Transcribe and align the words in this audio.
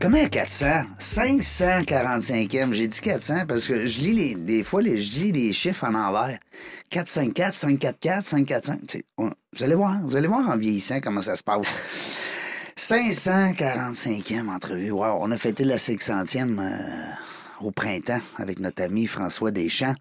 Comment 0.00 0.28
400? 0.28 0.84
545e. 1.00 2.72
J'ai 2.72 2.86
dit 2.88 3.00
400 3.00 3.46
parce 3.48 3.66
que 3.66 3.86
je 3.86 4.00
lis 4.00 4.12
les, 4.12 4.34
des 4.36 4.62
fois, 4.62 4.80
les, 4.80 5.00
je 5.00 5.18
lis 5.18 5.32
les 5.32 5.52
chiffres 5.52 5.84
en 5.84 5.94
envers. 5.94 6.38
454, 6.90 7.54
544, 7.54 8.24
545. 8.26 8.80
Tu 8.86 8.98
sais, 8.98 9.04
on- 9.18 9.30
vous 9.56 9.64
allez 9.64 9.74
voir, 9.74 9.98
vous 10.04 10.16
allez 10.16 10.28
voir 10.28 10.48
en 10.48 10.56
vieillissant 10.56 11.00
comment 11.00 11.20
ça 11.22 11.34
se 11.34 11.42
passe. 11.42 11.66
545e 12.76 14.48
entrevue. 14.48 14.92
Wow, 14.92 15.18
on 15.20 15.32
a 15.32 15.36
fêté 15.36 15.64
la 15.64 15.76
600e 15.78 16.58
euh, 16.60 16.78
au 17.60 17.72
printemps 17.72 18.20
avec 18.36 18.60
notre 18.60 18.84
ami 18.84 19.06
François 19.06 19.50
Deschamps, 19.50 19.96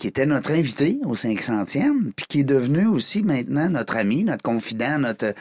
qui 0.00 0.06
était 0.06 0.24
notre 0.24 0.52
invité 0.52 0.98
au 1.04 1.14
500e, 1.14 2.12
puis 2.16 2.24
qui 2.26 2.40
est 2.40 2.44
devenu 2.44 2.86
aussi 2.86 3.22
maintenant 3.22 3.68
notre 3.68 3.98
ami, 3.98 4.24
notre 4.24 4.42
confident, 4.42 4.98
notre... 4.98 5.34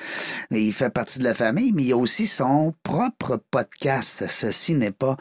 Il 0.52 0.74
fait 0.74 0.90
partie 0.90 1.20
de 1.20 1.24
la 1.24 1.34
famille, 1.34 1.72
mais 1.72 1.84
il 1.84 1.94
a 1.94 1.98
aussi 1.98 2.28
son 2.28 2.74
propre 2.84 3.42
podcast. 3.52 4.26
Ceci 4.28 4.74
n'est 4.74 4.92
pas 4.92 5.16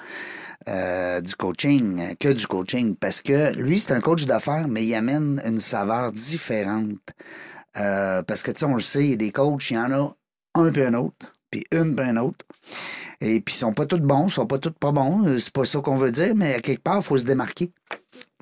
euh, 0.66 1.20
du 1.20 1.36
coaching, 1.36 2.16
que 2.16 2.30
du 2.30 2.48
coaching, 2.48 2.96
parce 2.96 3.22
que 3.22 3.54
lui, 3.54 3.78
c'est 3.78 3.92
un 3.92 4.00
coach 4.00 4.24
d'affaires, 4.24 4.66
mais 4.66 4.84
il 4.84 4.92
amène 4.96 5.40
une 5.46 5.60
saveur 5.60 6.10
différente. 6.10 6.98
Euh, 7.76 8.24
parce 8.24 8.42
que, 8.42 8.50
tu 8.50 8.58
sais, 8.58 8.66
on 8.66 8.74
le 8.74 8.80
sait, 8.80 9.04
il 9.04 9.10
y 9.10 9.14
a 9.14 9.16
des 9.18 9.30
coachs, 9.30 9.70
il 9.70 9.74
y 9.74 9.78
en 9.78 9.92
a 9.92 10.16
un 10.56 10.72
puis 10.72 10.82
un 10.82 10.94
autre, 10.94 11.32
puis 11.52 11.62
une 11.70 11.94
puis 11.94 12.08
un 12.08 12.16
autre. 12.16 12.44
Et 13.20 13.40
puis, 13.40 13.54
ils 13.54 13.58
sont 13.58 13.72
pas 13.72 13.86
tous 13.86 13.98
bons, 13.98 14.26
ils 14.26 14.32
sont 14.32 14.46
pas 14.46 14.58
tous 14.58 14.72
pas 14.72 14.90
bons. 14.90 15.38
C'est 15.38 15.52
pas 15.52 15.64
ça 15.64 15.78
qu'on 15.78 15.94
veut 15.94 16.10
dire, 16.10 16.34
mais 16.34 16.54
à 16.54 16.60
quelque 16.60 16.82
part, 16.82 16.96
il 16.96 17.04
faut 17.04 17.18
se 17.18 17.24
démarquer. 17.24 17.70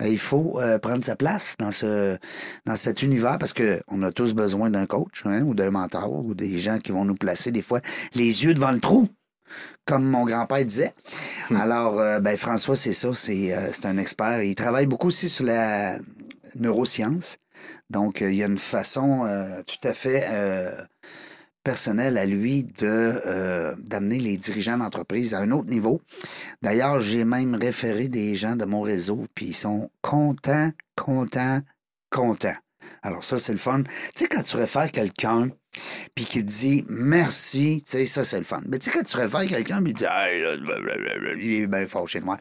Et 0.03 0.13
Il 0.13 0.19
faut 0.19 0.61
euh, 0.61 0.79
prendre 0.79 1.03
sa 1.05 1.17
place 1.17 1.57
dans 1.59 1.73
ce 1.73 2.19
dans 2.67 2.77
cet 2.77 3.03
univers 3.03 3.39
parce 3.39 3.53
que 3.53 3.81
on 3.89 4.03
a 4.03 4.13
tous 4.13 4.35
besoin 4.35 4.71
d'un 4.71 4.87
coach 4.87 5.23
hein, 5.25 5.43
ou 5.43 5.55
d'un 5.55 5.71
mentor 5.71 6.13
ou 6.13 6.35
des 6.35 6.59
gens 6.59 6.79
qui 6.79 6.93
vont 6.93 7.05
nous 7.05 7.15
placer 7.15 7.51
des 7.51 7.63
fois 7.63 7.81
les 8.15 8.45
yeux 8.45 8.53
devant 8.53 8.73
le 8.73 8.81
trou, 8.81 9.09
comme 9.87 10.05
mon 10.05 10.25
grand-père 10.25 10.65
disait. 10.65 10.93
Alors, 11.55 11.99
euh, 11.99 12.21
ben 12.21 12.37
François, 12.37 12.77
c'est 12.77 12.93
ça, 12.93 13.15
c'est 13.15 13.55
euh, 13.55 13.71
c'est 13.73 13.87
un 13.87 13.97
expert. 13.97 14.43
Il 14.43 14.55
travaille 14.55 14.87
beaucoup 14.87 15.09
aussi 15.09 15.29
sur 15.29 15.47
la 15.47 15.99
neuroscience. 16.57 17.39
Donc, 17.91 18.23
euh, 18.23 18.31
il 18.31 18.37
y 18.37 18.43
a 18.43 18.47
une 18.47 18.59
façon 18.59 19.25
euh, 19.27 19.63
tout 19.63 19.89
à 19.89 19.95
fait 19.95 20.27
personnelle 21.67 22.17
à 22.17 22.27
lui 22.27 22.63
de 22.63 22.71
euh, 22.85 23.75
d'amener 23.79 24.21
les 24.21 24.37
dirigeants 24.37 24.79
d'entreprise 24.79 25.35
à 25.35 25.41
un 25.41 25.51
autre 25.51 25.69
niveau. 25.69 26.01
D'ailleurs, 26.63 27.01
j'ai 27.01 27.25
même 27.25 27.57
référé 27.57 28.07
des 28.07 28.37
gens 28.37 28.55
de 28.55 28.65
mon 28.65 28.83
réseau, 28.83 29.25
puis 29.35 29.47
ils 29.47 29.55
sont 29.55 29.91
contents, 30.01 30.71
contents, 30.95 31.61
contents. 32.09 32.55
Alors 33.03 33.25
ça, 33.25 33.37
c'est 33.37 33.51
le 33.51 33.59
fun. 33.59 33.83
Tu 33.83 33.91
sais, 34.15 34.29
quand 34.29 34.45
tu 34.45 34.57
réfères 34.57 34.93
quelqu'un, 34.93 35.49
puis 36.15 36.25
qui 36.25 36.45
te 36.45 36.51
dit 36.51 36.85
merci, 36.89 37.83
tu 37.85 37.93
sais, 37.93 38.07
ça, 38.07 38.25
c'est 38.25 38.39
le 38.39 38.45
fun. 38.45 38.61
Mais 38.69 38.79
tu 38.79 38.91
sais, 38.91 38.97
quand 38.97 39.05
tu 39.05 39.17
réfères 39.17 39.47
quelqu'un, 39.47 39.83
puis 39.83 39.93
il 39.93 39.95
dit, 39.95 40.05
hey, 40.05 40.41
là, 40.43 40.57
blablabla, 40.57 41.33
il 41.41 41.63
est 41.63 41.67
bien 41.67 41.87
fort 41.87 42.09
chez 42.09 42.21
moi. 42.21 42.39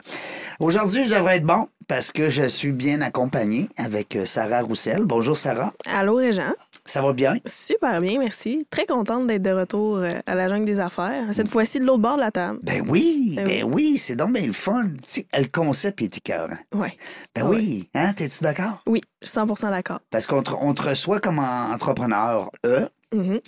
Aujourd'hui, 0.59 1.05
je 1.05 1.15
devrais 1.15 1.37
être 1.37 1.45
bon 1.45 1.67
parce 1.87 2.11
que 2.11 2.29
je 2.29 2.43
suis 2.47 2.71
bien 2.71 3.01
accompagné 3.01 3.69
avec 3.77 4.15
euh, 4.15 4.25
Sarah 4.25 4.61
Roussel. 4.61 5.03
Bonjour, 5.05 5.37
Sarah. 5.37 5.73
Allô, 5.85 6.15
Régent. 6.15 6.53
Ça 6.87 7.01
va 7.01 7.13
bien? 7.13 7.35
Super 7.45 7.99
bien, 8.01 8.19
merci. 8.19 8.65
Très 8.69 8.85
contente 8.85 9.27
d'être 9.27 9.41
de 9.41 9.51
retour 9.51 9.97
euh, 9.97 10.11
à 10.25 10.35
la 10.35 10.49
jungle 10.49 10.65
des 10.65 10.79
affaires. 10.79 11.25
Cette 11.31 11.47
fois-ci, 11.47 11.79
de 11.79 11.85
l'autre 11.85 11.99
bord 12.01 12.15
de 12.15 12.21
la 12.21 12.31
table. 12.31 12.59
Ben 12.63 12.83
oui, 12.87 13.33
Ben 13.35 13.45
ben 13.45 13.63
oui, 13.71 13.97
c'est 13.97 14.15
donc 14.15 14.33
bien 14.33 14.45
le 14.45 14.53
fun. 14.53 14.87
Tu 15.07 15.21
sais, 15.21 15.27
le 15.37 15.45
concept 15.47 16.01
est 16.01 16.17
écœurant. 16.17 16.57
Ouais. 16.73 16.97
Ben 17.35 17.43
oui, 17.47 17.89
hein, 17.93 18.13
t'es-tu 18.13 18.43
d'accord? 18.43 18.81
Oui, 18.87 19.01
100% 19.23 19.69
d'accord. 19.71 19.99
Parce 20.11 20.27
qu'on 20.27 20.41
te, 20.43 20.51
on 20.59 20.73
te 20.73 20.83
reçoit 20.83 21.19
comme 21.19 21.39
en- 21.39 21.71
entrepreneur, 21.73 22.49
E. 22.65 22.87
Mhm. 23.15 23.39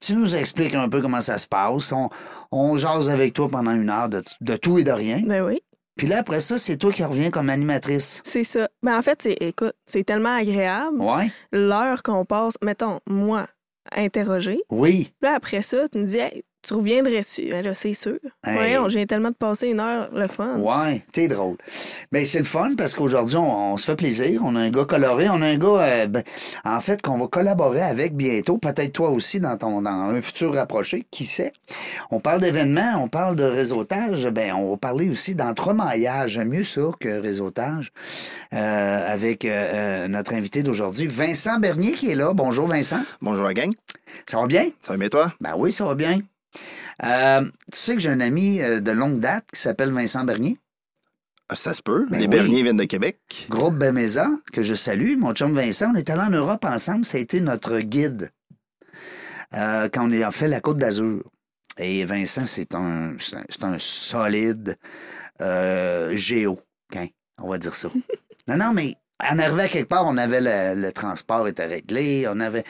Tu 0.00 0.14
nous 0.14 0.36
expliques 0.36 0.74
un 0.74 0.88
peu 0.88 1.00
comment 1.00 1.20
ça 1.22 1.38
se 1.38 1.46
passe. 1.48 1.90
On, 1.92 2.10
on 2.52 2.76
jase 2.76 3.08
avec 3.08 3.32
toi 3.32 3.48
pendant 3.48 3.72
une 3.72 3.88
heure 3.88 4.08
de, 4.08 4.22
de 4.42 4.56
tout 4.56 4.78
et 4.78 4.84
de 4.84 4.90
rien. 4.92 5.20
Ben 5.24 5.42
oui, 5.44 5.60
Puis 5.96 6.06
là, 6.06 6.18
après 6.18 6.40
ça, 6.40 6.58
c'est 6.58 6.76
toi 6.76 6.92
qui 6.92 7.02
reviens 7.02 7.30
comme 7.30 7.48
animatrice. 7.48 8.22
c'est 8.26 8.44
ça. 8.44 8.68
Ben 8.82 8.98
en 8.98 9.02
fait, 9.02 9.22
c'est, 9.22 9.36
écoute, 9.40 9.72
c'est 9.86 10.04
tellement 10.04 10.36
agréable. 10.36 11.00
Ouais? 11.00 11.30
L'heure 11.50 12.02
qu'on 12.02 12.24
passe, 12.26 12.54
mettons, 12.62 13.00
moi, 13.08 13.46
interroger. 13.96 14.60
Oui. 14.70 15.12
Puis 15.20 15.28
là, 15.30 15.34
après 15.36 15.62
ça, 15.62 15.88
tu 15.88 15.98
me 15.98 16.04
dis, 16.04 16.18
hey, 16.18 16.42
tu 16.66 16.74
reviendrais-tu? 16.74 17.48
Ben 17.50 17.64
là, 17.64 17.74
c'est 17.74 17.92
sûr. 17.92 18.18
Hey. 18.44 18.54
Voyons, 18.54 18.88
je 18.88 18.96
viens 18.96 19.06
tellement 19.06 19.30
de 19.30 19.36
passer 19.36 19.68
une 19.68 19.78
heure, 19.78 20.10
le 20.12 20.26
fun. 20.26 20.58
Ouais, 20.58 21.02
t'es 21.12 21.28
drôle. 21.28 21.56
Ben, 22.10 22.26
c'est 22.26 22.40
le 22.40 22.44
fun 22.44 22.70
parce 22.76 22.94
qu'aujourd'hui, 22.94 23.36
on, 23.36 23.72
on 23.72 23.76
se 23.76 23.84
fait 23.86 23.94
plaisir. 23.94 24.42
On 24.44 24.56
a 24.56 24.60
un 24.60 24.70
gars 24.70 24.84
coloré. 24.84 25.28
On 25.28 25.40
a 25.42 25.46
un 25.46 25.58
gars, 25.58 25.80
euh, 25.80 26.06
ben, 26.06 26.24
en 26.64 26.80
fait, 26.80 27.02
qu'on 27.02 27.18
va 27.18 27.28
collaborer 27.28 27.82
avec 27.82 28.16
bientôt. 28.16 28.58
Peut-être 28.58 28.92
toi 28.92 29.10
aussi 29.10 29.38
dans 29.38 29.56
ton 29.56 29.82
dans 29.82 29.90
un 29.90 30.20
futur 30.20 30.54
rapproché. 30.54 31.06
Qui 31.10 31.24
sait? 31.24 31.52
On 32.10 32.18
parle 32.18 32.40
d'événements, 32.40 33.00
on 33.00 33.08
parle 33.08 33.36
de 33.36 33.44
réseautage. 33.44 34.26
Ben, 34.28 34.52
on 34.52 34.70
va 34.70 34.76
parler 34.76 35.08
aussi 35.08 35.36
d'entremaillage. 35.36 36.32
J'aime 36.32 36.48
mieux 36.48 36.64
ça 36.64 36.90
que 36.98 37.20
réseautage. 37.20 37.92
Euh, 38.54 39.12
avec 39.12 39.44
euh, 39.44 40.08
notre 40.08 40.34
invité 40.34 40.62
d'aujourd'hui, 40.62 41.06
Vincent 41.06 41.58
Bernier, 41.58 41.92
qui 41.92 42.10
est 42.10 42.14
là. 42.16 42.32
Bonjour, 42.34 42.66
Vincent. 42.66 43.00
Bonjour 43.22 43.44
la 43.44 43.54
gang, 43.54 43.72
Ça 44.26 44.40
va 44.40 44.46
bien? 44.46 44.64
ça 44.82 44.92
va 44.92 44.98
bien 44.98 45.08
toi? 45.08 45.32
Ben 45.40 45.54
oui, 45.56 45.70
ça 45.70 45.84
va 45.84 45.94
bien. 45.94 46.20
Euh, 47.04 47.42
tu 47.72 47.78
sais 47.78 47.94
que 47.94 48.00
j'ai 48.00 48.08
un 48.08 48.20
ami 48.20 48.60
euh, 48.62 48.80
de 48.80 48.90
longue 48.90 49.20
date 49.20 49.44
qui 49.52 49.60
s'appelle 49.60 49.92
Vincent 49.92 50.24
Bernier. 50.24 50.58
Ah, 51.48 51.56
Ça 51.56 51.74
se 51.74 51.82
peut, 51.82 52.06
Ben 52.10 52.18
les 52.18 52.24
oui. 52.24 52.28
Berniers 52.30 52.62
viennent 52.62 52.76
de 52.76 52.84
Québec. 52.84 53.46
Groupe 53.48 53.76
Bemeza, 53.76 54.28
que 54.52 54.62
je 54.62 54.74
salue, 54.74 55.16
mon 55.16 55.32
chum 55.32 55.54
Vincent, 55.54 55.92
on 55.92 55.96
est 55.96 56.10
allé 56.10 56.22
en 56.22 56.30
Europe 56.30 56.64
ensemble, 56.64 57.04
ça 57.04 57.18
a 57.18 57.20
été 57.20 57.40
notre 57.40 57.78
guide 57.80 58.30
euh, 59.54 59.88
quand 59.92 60.10
on 60.10 60.22
a 60.22 60.30
fait 60.30 60.48
la 60.48 60.60
Côte 60.60 60.78
d'Azur. 60.78 61.22
Et 61.78 62.04
Vincent, 62.04 62.46
c'est 62.46 62.74
un, 62.74 63.16
c'est 63.18 63.62
un, 63.62 63.76
solide 63.78 64.76
euh, 65.40 66.16
géo, 66.16 66.58
hein, 66.96 67.06
on 67.38 67.50
va 67.50 67.58
dire 67.58 67.74
ça. 67.74 67.88
non, 68.48 68.56
non, 68.56 68.72
mais 68.72 68.94
en 69.30 69.38
arrivant 69.38 69.58
à 69.58 69.68
quelque 69.68 69.88
part, 69.88 70.04
on 70.06 70.16
avait 70.18 70.40
le, 70.40 70.80
le 70.80 70.92
transport 70.92 71.48
était 71.48 71.66
réglé, 71.66 72.26
on 72.30 72.38
avait 72.40 72.64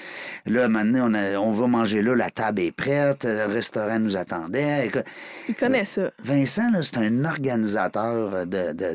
là, 0.46 0.62
à 0.62 0.64
un 0.66 0.68
moment 0.68 0.84
donné, 0.84 1.00
on, 1.00 1.14
a- 1.14 1.38
on 1.40 1.50
va 1.50 1.66
manger 1.66 2.02
là, 2.02 2.14
la 2.14 2.30
table 2.30 2.60
est 2.62 2.72
prête, 2.72 3.24
le 3.24 3.46
restaurant 3.46 3.98
nous 3.98 4.16
attendait. 4.16 4.86
Écoute, 4.86 5.04
Il 5.48 5.54
connaît 5.56 5.84
ça. 5.84 6.10
Vincent, 6.22 6.70
là, 6.70 6.82
c'est 6.82 6.98
un 6.98 7.24
organisateur 7.24 8.46
de, 8.46 8.72
de, 8.72 8.94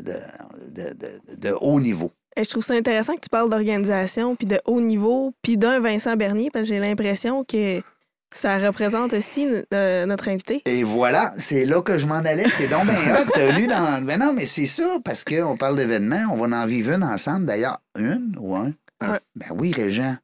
de, 0.70 0.94
de- 0.94 1.36
de 1.36 1.56
haut 1.60 1.80
niveau. 1.80 2.10
Et 2.34 2.44
je 2.44 2.48
trouve 2.48 2.64
ça 2.64 2.72
intéressant 2.74 3.12
que 3.14 3.20
tu 3.20 3.28
parles 3.30 3.50
d'organisation, 3.50 4.34
puis 4.36 4.46
de 4.46 4.58
haut 4.64 4.80
niveau, 4.80 5.34
puis 5.42 5.58
d'un 5.58 5.80
Vincent 5.80 6.16
Bernier, 6.16 6.48
parce 6.50 6.66
que 6.66 6.74
j'ai 6.74 6.80
l'impression 6.80 7.44
que 7.44 7.82
ça 8.32 8.58
représente 8.58 9.12
aussi 9.12 9.46
euh, 9.72 10.06
notre 10.06 10.28
invité. 10.28 10.62
Et 10.66 10.82
voilà, 10.82 11.32
c'est 11.36 11.64
là 11.64 11.82
que 11.82 11.98
je 11.98 12.06
m'en 12.06 12.16
allais. 12.16 12.46
T'es 12.58 12.68
donc 12.68 12.84
bien 12.84 13.14
hot. 13.14 13.30
T'as 13.34 13.52
lu 13.58 13.66
dans. 13.66 14.02
Ben 14.06 14.18
non, 14.18 14.32
mais 14.32 14.46
c'est 14.46 14.66
ça, 14.66 14.96
parce 15.04 15.22
qu'on 15.22 15.56
parle 15.56 15.76
d'événements. 15.76 16.24
On 16.32 16.36
va 16.36 16.56
en 16.56 16.66
vivre 16.66 16.92
une 16.92 17.04
ensemble, 17.04 17.46
d'ailleurs. 17.46 17.80
Une 17.96 18.34
ou 18.38 18.56
un? 18.56 18.72
Ben 19.00 19.46
oui, 19.54 19.72
Régent. 19.72 20.16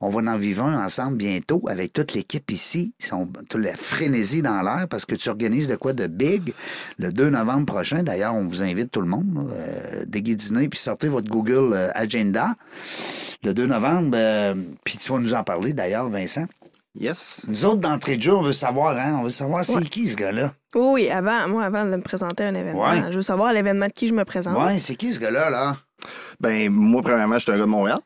On 0.00 0.08
va 0.08 0.32
en 0.32 0.36
vivre 0.36 0.64
un 0.64 0.82
ensemble 0.84 1.16
bientôt 1.16 1.62
avec 1.68 1.92
toute 1.92 2.14
l'équipe 2.14 2.50
ici. 2.50 2.94
Ils 2.98 3.04
sont 3.06 3.28
toute 3.48 3.62
la 3.62 3.76
frénésie 3.76 4.42
dans 4.42 4.62
l'air 4.62 4.86
parce 4.88 5.04
que 5.04 5.14
tu 5.14 5.28
organises 5.28 5.68
de 5.68 5.76
quoi 5.76 5.92
de 5.92 6.06
big 6.06 6.54
le 6.98 7.12
2 7.12 7.30
novembre 7.30 7.66
prochain. 7.66 8.02
D'ailleurs, 8.02 8.34
on 8.34 8.46
vous 8.46 8.62
invite 8.62 8.90
tout 8.90 9.02
le 9.02 9.08
monde. 9.08 9.50
Euh, 9.52 10.04
déguisez 10.06 10.68
puis 10.68 10.78
sortez 10.78 11.08
votre 11.08 11.28
Google 11.28 11.74
euh, 11.74 11.90
Agenda 11.94 12.54
le 13.42 13.52
2 13.52 13.66
novembre. 13.66 14.12
euh, 14.14 14.54
puis 14.84 14.96
tu 14.96 15.12
vas 15.12 15.18
nous 15.18 15.34
en 15.34 15.44
parler 15.44 15.72
d'ailleurs, 15.72 16.08
Vincent. 16.08 16.46
Yes. 16.98 17.44
Nous 17.48 17.64
autres, 17.64 17.76
d'entrée 17.80 18.16
de 18.16 18.22
jeu, 18.22 18.34
on 18.34 18.40
veut 18.40 18.52
savoir, 18.52 18.96
hein? 18.98 19.18
On 19.20 19.22
veut 19.24 19.30
savoir 19.30 19.64
c'est 19.64 19.74
Ouais. 19.76 19.84
qui 19.84 20.08
ce 20.08 20.16
gars-là. 20.16 20.52
Oui, 20.74 20.82
oui, 20.92 21.10
avant, 21.10 21.48
moi, 21.48 21.64
avant 21.64 21.84
de 21.84 21.90
me 21.96 22.02
présenter 22.02 22.42
à 22.44 22.48
un 22.48 22.54
événement, 22.54 22.82
Ouais. 22.90 23.02
je 23.10 23.16
veux 23.16 23.22
savoir 23.22 23.52
l'événement 23.52 23.86
de 23.86 23.92
qui 23.92 24.08
je 24.08 24.12
me 24.14 24.24
présente. 24.24 24.58
Ouais, 24.58 24.78
c'est 24.78 24.96
qui 24.96 25.12
ce 25.12 25.20
gars-là, 25.20 25.50
là? 25.50 25.76
Ben, 26.40 26.68
moi, 26.70 27.00
premièrement, 27.02 27.34
je 27.38 27.40
suis 27.44 27.52
un 27.52 27.56
gars 27.56 27.64
de 27.64 27.68
Montréal. 27.68 27.98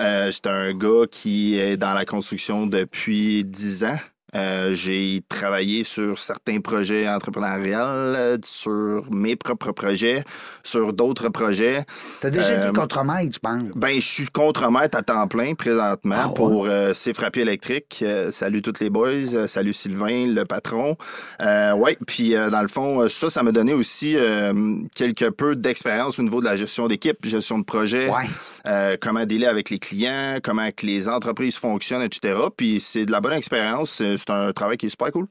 Euh, 0.00 0.30
J'étais 0.30 0.50
un 0.50 0.72
gars 0.74 1.06
qui 1.10 1.58
est 1.58 1.76
dans 1.76 1.94
la 1.94 2.04
construction 2.04 2.66
depuis 2.66 3.44
10 3.44 3.84
ans. 3.84 3.98
Euh, 4.34 4.74
j'ai 4.74 5.22
travaillé 5.28 5.84
sur 5.84 6.18
certains 6.18 6.60
projets 6.60 7.08
entrepreneuriaux, 7.08 7.78
euh, 7.78 8.36
sur 8.44 9.04
mes 9.10 9.36
propres 9.36 9.72
projets, 9.72 10.22
sur 10.62 10.92
d'autres 10.92 11.30
projets. 11.30 11.82
T'as 12.20 12.28
déjà 12.30 12.50
Euh, 12.50 12.72
contremaître, 12.72 13.32
je 13.34 13.38
pense. 13.38 13.62
Ben, 13.74 13.94
je 13.94 14.06
suis 14.06 14.26
contremaître 14.28 14.98
à 14.98 15.02
temps 15.02 15.26
plein 15.28 15.54
présentement 15.54 16.16
Ah 16.18 16.28
ouais? 16.28 16.34
pour 16.34 16.66
euh, 16.66 16.92
ces 16.92 17.14
frappiers 17.14 17.42
électriques. 17.42 18.00
Euh, 18.02 18.30
salut 18.30 18.60
toutes 18.60 18.80
les 18.80 18.90
boys, 18.90 19.08
euh, 19.34 19.46
salut 19.46 19.72
Sylvain, 19.72 20.26
le 20.26 20.44
patron. 20.44 20.96
Euh, 21.40 21.72
ouais, 21.72 21.96
puis 22.06 22.36
euh, 22.36 22.50
dans 22.50 22.62
le 22.62 22.68
fond, 22.68 23.00
euh, 23.02 23.08
ça, 23.08 23.30
ça 23.30 23.42
m'a 23.42 23.52
donné 23.52 23.72
aussi 23.72 24.14
euh, 24.16 24.52
quelque 24.94 25.30
peu 25.30 25.56
d'expérience 25.56 26.18
au 26.18 26.22
niveau 26.22 26.40
de 26.40 26.44
la 26.46 26.56
gestion 26.56 26.86
d'équipe, 26.86 27.24
gestion 27.24 27.58
de 27.58 27.64
projet, 27.64 28.08
Ouais. 28.10 28.24
Euh, 28.68 28.96
comment 29.00 29.24
dealer 29.24 29.46
avec 29.48 29.70
les 29.70 29.78
clients, 29.78 30.38
comment 30.42 30.70
que 30.70 30.84
les 30.86 31.08
entreprises 31.08 31.56
fonctionnent, 31.56 32.02
etc. 32.02 32.38
Puis 32.56 32.80
c'est 32.80 33.06
de 33.06 33.12
la 33.12 33.20
bonne 33.20 33.32
expérience. 33.32 34.00
Euh, 34.00 34.16
C'est 34.18 34.30
un 34.30 34.52
travail 34.52 34.76
qui 34.76 34.86
est 34.86 34.90
super 34.90 35.10
cool. 35.10 35.26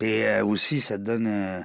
Et 0.00 0.26
euh, 0.26 0.44
aussi, 0.44 0.80
ça 0.80 0.98
te 0.98 1.02
donne. 1.04 1.26
euh, 1.26 1.60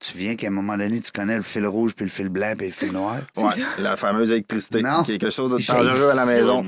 Tu 0.00 0.16
viens 0.16 0.36
qu'à 0.36 0.46
un 0.46 0.50
moment 0.50 0.76
donné, 0.76 1.00
tu 1.00 1.10
connais 1.10 1.34
le 1.36 1.42
fil 1.42 1.66
rouge, 1.66 1.92
puis 1.94 2.04
le 2.04 2.10
fil 2.10 2.28
blanc, 2.28 2.52
puis 2.56 2.68
le 2.68 2.72
fil 2.72 2.92
noir. 2.92 3.16
Ouais, 3.36 3.50
la 3.80 3.96
fameuse 3.96 4.30
électricité, 4.30 4.82
Non. 4.82 5.02
qui 5.02 5.12
est 5.14 5.18
quelque 5.18 5.32
chose 5.32 5.50
de 5.50 5.56
dangereux 5.66 6.10
à 6.10 6.14
la 6.14 6.24
maison. 6.26 6.64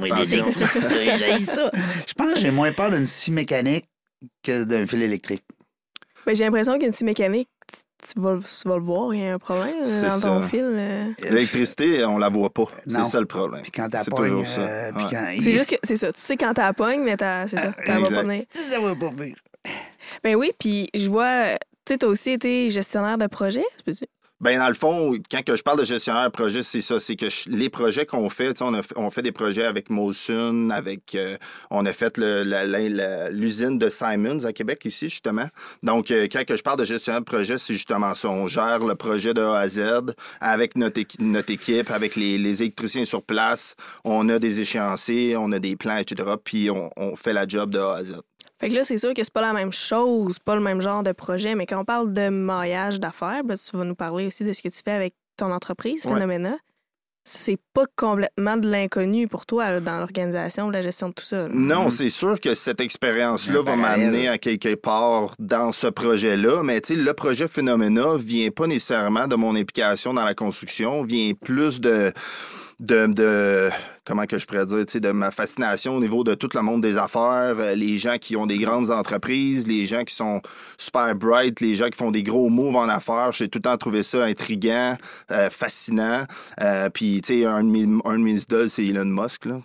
ça. 0.50 1.70
Je 2.06 2.12
pense 2.16 2.34
que 2.34 2.40
j'ai 2.40 2.50
moins 2.50 2.72
peur 2.72 2.90
d'une 2.90 3.06
scie 3.06 3.30
mécanique 3.30 3.84
que 4.42 4.64
d'un 4.64 4.84
fil 4.86 5.02
électrique. 5.02 5.44
Ben, 6.26 6.34
j'ai 6.36 6.44
l'impression 6.44 6.78
qu'une 6.78 6.92
scie 6.92 7.04
mécanique, 7.04 7.48
tu, 8.02 8.20
vas, 8.20 8.36
tu 8.38 8.68
vas 8.68 8.76
le 8.76 8.82
voir, 8.82 9.14
il 9.14 9.20
y 9.20 9.26
a 9.26 9.34
un 9.34 9.38
problème 9.38 9.74
dans 9.84 10.20
ton 10.20 10.40
ça. 10.42 10.48
fil. 10.48 10.60
euh. 10.64 11.04
L'électricité, 11.22 12.04
on 12.04 12.18
la 12.18 12.28
voit 12.28 12.50
pas. 12.50 12.64
C'est 12.86 13.04
ça 13.04 13.20
le 13.20 13.26
problème. 13.26 13.62
Puis 13.62 13.70
quand 13.72 13.88
t'as 13.88 14.02
C'est 14.04 14.10
toujours 14.10 14.46
ça. 14.46 14.60
euh, 14.62 14.92
Ouais. 14.92 15.02
quand 15.10 15.26
C'est 15.40 15.52
juste 15.52 15.70
que 15.70 15.76
c'est 15.82 15.96
ça. 15.96 16.12
Tu 16.12 16.20
sais 16.20 16.36
quand 16.36 16.52
t'as 16.54 16.66
la 16.66 16.72
pogne, 16.72 17.00
mais 17.02 17.16
t'as- 17.16 17.46
c'est 17.48 17.58
ça. 17.58 17.72
T'as 17.84 18.00
pas 18.00 18.08
venir. 18.22 18.42
Tu 18.50 18.58
sais, 18.58 18.70
ça 18.70 18.80
va 18.80 18.94
pas 18.94 19.10
venir. 19.10 19.36
Ben 20.24 20.34
oui, 20.36 20.52
puis 20.58 20.88
je 20.94 21.08
vois, 21.08 21.50
tu 21.84 21.92
sais, 21.92 21.98
t'as 21.98 22.06
aussi 22.06 22.30
été 22.30 22.70
gestionnaire 22.70 23.18
de 23.18 23.26
projet. 23.26 23.64
peux-tu? 23.84 24.04
Ben, 24.40 24.58
dans 24.58 24.68
le 24.68 24.74
fond, 24.74 25.12
quand 25.30 25.42
que 25.44 25.54
je 25.54 25.62
parle 25.62 25.80
de 25.80 25.84
gestionnaire 25.84 26.24
de 26.24 26.30
projet, 26.30 26.62
c'est 26.62 26.80
ça. 26.80 26.98
C'est 26.98 27.14
que 27.14 27.26
les 27.50 27.68
projets 27.68 28.06
qu'on 28.06 28.30
fait, 28.30 28.62
on, 28.62 28.72
a 28.72 28.82
fait- 28.82 28.94
on 28.96 29.10
fait 29.10 29.20
des 29.20 29.32
projets 29.32 29.64
avec 29.64 29.90
Molson, 29.90 30.70
avec. 30.70 31.14
euh, 31.14 31.36
on 31.70 31.84
a 31.84 31.92
fait 31.92 32.16
le- 32.16 33.28
l'usine 33.32 33.76
de 33.78 33.90
Simons 33.90 34.44
à 34.46 34.52
Québec, 34.54 34.80
ici, 34.86 35.10
justement. 35.10 35.46
Donc, 35.82 36.10
euh, 36.10 36.26
quand 36.32 36.44
que 36.46 36.56
je 36.56 36.62
parle 36.62 36.78
de 36.78 36.86
gestionnaire 36.86 37.20
de 37.20 37.26
projet, 37.26 37.58
c'est 37.58 37.74
justement 37.74 38.14
ça. 38.14 38.28
On 38.30 38.48
gère 38.48 38.78
le 38.78 38.94
projet 38.94 39.34
de 39.34 39.42
A 39.42 39.58
à 39.58 39.68
Z 39.68 39.82
avec 40.40 40.74
notre, 40.74 41.00
notre 41.18 41.52
équipe, 41.52 41.90
avec 41.90 42.16
les, 42.16 42.38
les 42.38 42.62
électriciens 42.62 43.04
sur 43.04 43.22
place. 43.22 43.74
On 44.04 44.26
a 44.30 44.38
des 44.38 44.60
échéanciers, 44.60 45.36
on 45.36 45.52
a 45.52 45.58
des 45.58 45.76
plans, 45.76 45.98
etc. 45.98 46.30
Puis, 46.42 46.70
on, 46.70 46.90
on 46.96 47.14
fait 47.14 47.34
la 47.34 47.46
job 47.46 47.70
de 47.70 47.78
A 47.78 47.96
à 47.96 48.04
Z. 48.04 48.14
Fait 48.60 48.68
que 48.68 48.74
là, 48.74 48.84
c'est 48.84 48.98
sûr 48.98 49.14
que 49.14 49.24
c'est 49.24 49.32
pas 49.32 49.40
la 49.40 49.52
même 49.54 49.72
chose, 49.72 50.38
pas 50.38 50.54
le 50.54 50.60
même 50.60 50.82
genre 50.82 51.02
de 51.02 51.12
projet, 51.12 51.54
mais 51.54 51.64
quand 51.66 51.80
on 51.80 51.84
parle 51.84 52.12
de 52.12 52.28
maillage 52.28 53.00
d'affaires, 53.00 53.42
ben, 53.44 53.56
tu 53.56 53.76
vas 53.76 53.84
nous 53.84 53.94
parler 53.94 54.26
aussi 54.26 54.44
de 54.44 54.52
ce 54.52 54.62
que 54.62 54.68
tu 54.68 54.80
fais 54.84 54.92
avec 54.92 55.14
ton 55.36 55.50
entreprise, 55.50 56.04
Ouais. 56.04 56.14
Phénoména. 56.14 56.56
C'est 57.22 57.58
pas 57.74 57.84
complètement 57.96 58.56
de 58.56 58.68
l'inconnu 58.68 59.28
pour 59.28 59.44
toi 59.44 59.70
là, 59.70 59.80
dans 59.80 59.98
l'organisation, 59.98 60.68
de 60.68 60.72
la 60.72 60.80
gestion 60.80 61.10
de 61.10 61.14
tout 61.14 61.24
ça. 61.24 61.42
là. 61.42 61.48
Non, 61.52 61.90
c'est 61.90 62.08
sûr 62.08 62.40
que 62.40 62.54
cette 62.54 62.80
expérience-là 62.80 63.60
va 63.62 63.76
m'amener 63.76 64.26
à 64.28 64.38
quelque 64.38 64.74
part 64.74 65.34
dans 65.38 65.70
ce 65.70 65.86
projet-là, 65.86 66.62
mais 66.62 66.80
tu 66.80 66.94
sais, 66.94 67.00
le 67.00 67.12
projet 67.12 67.46
Phénoména 67.46 68.16
vient 68.18 68.50
pas 68.50 68.66
nécessairement 68.66 69.28
de 69.28 69.36
mon 69.36 69.54
implication 69.54 70.14
dans 70.14 70.24
la 70.24 70.34
construction, 70.34 71.02
vient 71.02 71.32
plus 71.34 71.80
de 71.80 72.10
de, 72.80 73.06
de 73.12 73.68
comment 74.10 74.26
que 74.26 74.40
je 74.40 74.46
pourrais 74.46 74.66
dire, 74.66 74.84
de 75.00 75.10
ma 75.12 75.30
fascination 75.30 75.94
au 75.94 76.00
niveau 76.00 76.24
de 76.24 76.34
tout 76.34 76.48
le 76.54 76.62
monde 76.62 76.80
des 76.80 76.98
affaires, 76.98 77.54
euh, 77.58 77.76
les 77.76 77.96
gens 77.96 78.16
qui 78.20 78.34
ont 78.34 78.46
des 78.46 78.58
grandes 78.58 78.90
entreprises, 78.90 79.68
les 79.68 79.86
gens 79.86 80.02
qui 80.02 80.12
sont 80.16 80.42
super 80.78 81.14
bright, 81.14 81.60
les 81.60 81.76
gens 81.76 81.86
qui 81.86 81.96
font 81.96 82.10
des 82.10 82.24
gros 82.24 82.48
moves 82.48 82.74
en 82.74 82.88
affaires. 82.88 83.32
J'ai 83.32 83.48
tout 83.48 83.58
le 83.58 83.62
temps 83.62 83.76
trouvé 83.76 84.02
ça 84.02 84.24
intriguant, 84.24 84.96
euh, 85.30 85.48
fascinant. 85.48 86.24
Euh, 86.60 86.90
Puis, 86.90 87.20
tu 87.24 87.40
sais, 87.40 87.44
un 87.46 87.62
de 87.62 87.70
mes, 87.70 87.86
un 88.04 88.18
de 88.18 88.24
mes 88.24 88.42
idoles, 88.42 88.68
c'est 88.68 88.84
Elon 88.84 89.04
Musk. 89.04 89.44
Là. 89.44 89.60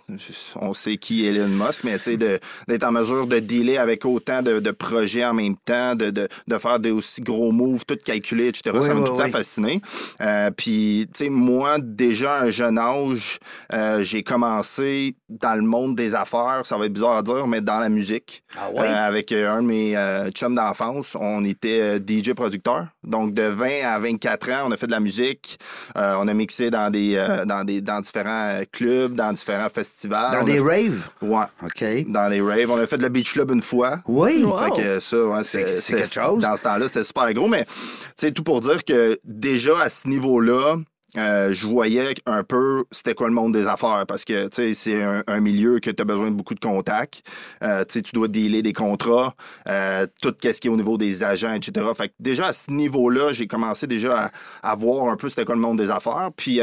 On 0.60 0.74
sait 0.74 0.96
qui 0.96 1.26
est 1.26 1.34
Elon 1.34 1.48
Musk, 1.48 1.82
mais 1.82 1.98
tu 1.98 2.04
sais, 2.04 2.16
d'être 2.16 2.84
en 2.84 2.92
mesure 2.92 3.26
de 3.26 3.40
dealer 3.40 3.78
avec 3.78 4.04
autant 4.04 4.42
de, 4.42 4.60
de 4.60 4.70
projets 4.70 5.24
en 5.24 5.34
même 5.34 5.56
temps, 5.56 5.96
de, 5.96 6.10
de, 6.10 6.28
de 6.46 6.58
faire 6.58 6.78
des 6.78 6.92
aussi 6.92 7.20
gros 7.20 7.50
moves, 7.50 7.84
tout 7.84 7.98
calculé, 8.04 8.46
etc. 8.46 8.76
Oui, 8.78 8.86
ça 8.86 8.94
m'a 8.94 9.00
oui, 9.00 9.06
tout 9.06 9.16
le 9.16 9.24
temps 9.24 9.28
fasciné. 9.28 9.80
Euh, 10.20 10.52
Puis, 10.56 11.08
tu 11.12 11.24
sais, 11.24 11.30
moi, 11.30 11.78
déjà 11.80 12.34
à 12.34 12.42
un 12.44 12.50
jeune 12.50 12.78
âge, 12.78 13.40
euh, 13.72 14.02
j'ai 14.02 14.22
commencé 14.40 15.16
dans 15.28 15.54
le 15.54 15.62
monde 15.62 15.96
des 15.96 16.14
affaires, 16.14 16.60
ça 16.64 16.76
va 16.76 16.86
être 16.86 16.92
bizarre 16.92 17.16
à 17.16 17.22
dire, 17.22 17.46
mais 17.46 17.60
dans 17.60 17.78
la 17.78 17.88
musique. 17.88 18.42
Ah 18.56 18.70
ouais? 18.70 18.86
Euh, 18.86 19.06
avec 19.08 19.32
euh, 19.32 19.50
un 19.50 19.62
de 19.62 19.66
mes 19.66 19.96
euh, 19.96 20.30
chums 20.30 20.54
d'enfance, 20.54 21.16
on 21.18 21.44
était 21.44 21.80
euh, 21.80 21.98
DJ 21.98 22.32
producteur. 22.34 22.86
Donc, 23.02 23.32
de 23.32 23.42
20 23.42 23.68
à 23.86 23.98
24 23.98 24.50
ans, 24.50 24.64
on 24.66 24.72
a 24.72 24.76
fait 24.76 24.86
de 24.86 24.92
la 24.92 25.00
musique. 25.00 25.58
Euh, 25.96 26.16
on 26.20 26.28
a 26.28 26.34
mixé 26.34 26.70
dans 26.70 26.90
des, 26.90 27.16
euh, 27.16 27.44
dans 27.44 27.64
des 27.64 27.80
dans 27.80 28.00
différents 28.00 28.60
clubs, 28.72 29.14
dans 29.14 29.32
différents 29.32 29.68
festivals. 29.68 30.32
Dans 30.36 30.42
On 30.42 30.44
des 30.44 30.60
raves? 30.60 31.08
Ouais. 31.22 31.44
OK. 31.64 31.84
Dans 32.10 32.28
des 32.30 32.40
raves. 32.40 32.70
On 32.70 32.76
a 32.78 32.86
fait 32.86 32.98
de 32.98 33.02
la 33.02 33.08
beach 33.08 33.32
club 33.32 33.50
une 33.52 33.62
fois. 33.62 34.00
Oui. 34.06 34.42
Wow. 34.44 34.58
Fait 34.58 34.82
que 34.82 35.00
ça, 35.00 35.24
ouais, 35.24 35.44
C'est- 35.44 35.62
c'est 35.66 35.80
c'est 35.80 35.94
quelque 35.94 36.12
chose. 36.12 36.42
Dans 36.42 36.56
ce 36.56 36.62
temps-là, 36.64 36.86
c'était 36.88 37.04
super 37.04 37.32
gros. 37.32 37.48
Mais, 37.48 37.64
tu 37.64 37.70
sais, 38.16 38.32
tout 38.32 38.42
pour 38.42 38.60
dire 38.60 38.84
que 38.84 39.18
déjà 39.24 39.80
à 39.80 39.88
ce 39.88 40.08
niveau-là, 40.08 40.76
euh, 41.16 41.52
je 41.52 41.66
voyais 41.66 42.14
un 42.26 42.42
peu 42.42 42.84
c'était 42.90 43.14
quoi 43.14 43.28
le 43.28 43.34
monde 43.34 43.52
des 43.52 43.66
affaires 43.66 44.04
parce 44.06 44.24
que 44.24 44.48
c'est 44.52 45.02
un, 45.02 45.40
milieu 45.40 45.80
que 45.80 45.90
tu 45.90 46.02
as 46.02 46.04
besoin 46.04 46.30
de 46.30 46.36
beaucoup 46.36 46.54
de 46.54 46.60
contacts. 46.60 47.22
Euh, 47.62 47.84
tu 47.84 48.02
dois 48.12 48.28
dealer 48.28 48.62
des 48.62 48.72
contrats, 48.72 49.34
euh, 49.68 50.06
tout 50.20 50.34
ce 50.40 50.60
qui 50.60 50.68
est 50.68 50.70
au 50.70 50.76
niveau 50.76 50.98
des 50.98 51.24
agents, 51.24 51.52
etc. 51.52 51.86
Fait 51.96 52.08
que 52.08 52.14
déjà 52.18 52.48
à 52.48 52.52
ce 52.52 52.70
niveau-là, 52.70 53.32
j'ai 53.32 53.46
commencé 53.46 53.86
déjà 53.86 54.30
à, 54.62 54.72
à 54.72 54.74
voir 54.76 55.08
un 55.08 55.16
peu 55.16 55.28
c'était 55.28 55.44
quoi 55.44 55.54
le 55.54 55.60
monde 55.60 55.78
des 55.78 55.90
affaires. 55.90 56.30
Puis 56.36 56.60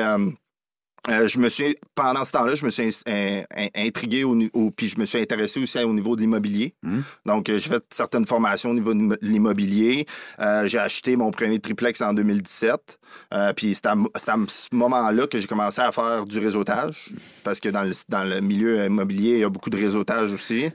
euh, 1.10 1.28
je 1.28 1.38
me 1.38 1.50
suis, 1.50 1.76
pendant 1.96 2.24
ce 2.24 2.32
temps-là, 2.32 2.56
je 2.56 2.64
me 2.66 2.70
suis 2.72 2.84
in- 2.84 3.12
in- 3.12 3.44
in- 3.58 3.88
intrigué 3.88 4.24
au, 4.24 4.38
au- 4.54 4.72
puis 4.72 4.88
je 4.88 4.98
me 4.98 5.06
suis 5.06 5.18
intéressé 5.20 5.60
aussi 5.60 5.78
au 5.80 5.94
niveau 5.94 6.16
de 6.16 6.22
l'immobilier. 6.22 6.76
Hmm. 6.82 7.02
Donc, 7.26 7.50
euh, 7.50 7.58
j'ai 7.60 7.70
fait 7.70 7.84
certaines 7.90 8.26
formations 8.26 8.70
au 8.70 8.74
niveau 8.74 8.94
de 8.94 9.00
l'im- 9.00 9.10
de 9.10 9.18
l'immobilier. 9.22 10.06
Euh, 10.40 10.68
j'ai 10.68 10.80
acheté 10.80 11.16
mon 11.18 11.30
premier 11.32 11.60
triplex 11.60 12.00
en 12.02 12.14
2017. 12.14 12.98
Euh, 13.34 13.52
puis 13.54 13.76
c'est 13.76 13.86
à, 13.88 13.96
ce 14.16 14.68
moment-là 14.72 15.28
que 15.28 15.40
j'ai 15.40 15.48
commencé 15.48 15.82
à 15.82 15.92
faire 15.92 16.26
du 16.26 16.40
réseautage. 16.40 17.10
Parce 17.44 17.60
que 17.60 17.70
dans 17.70 17.84
le, 17.84 17.92
dans 18.08 18.24
le 18.24 18.40
milieu 18.40 18.86
immobilier, 18.86 19.32
il 19.34 19.40
y 19.40 19.44
a 19.44 19.50
beaucoup 19.50 19.70
de 19.70 19.78
réseautage 19.78 20.32
aussi. 20.32 20.70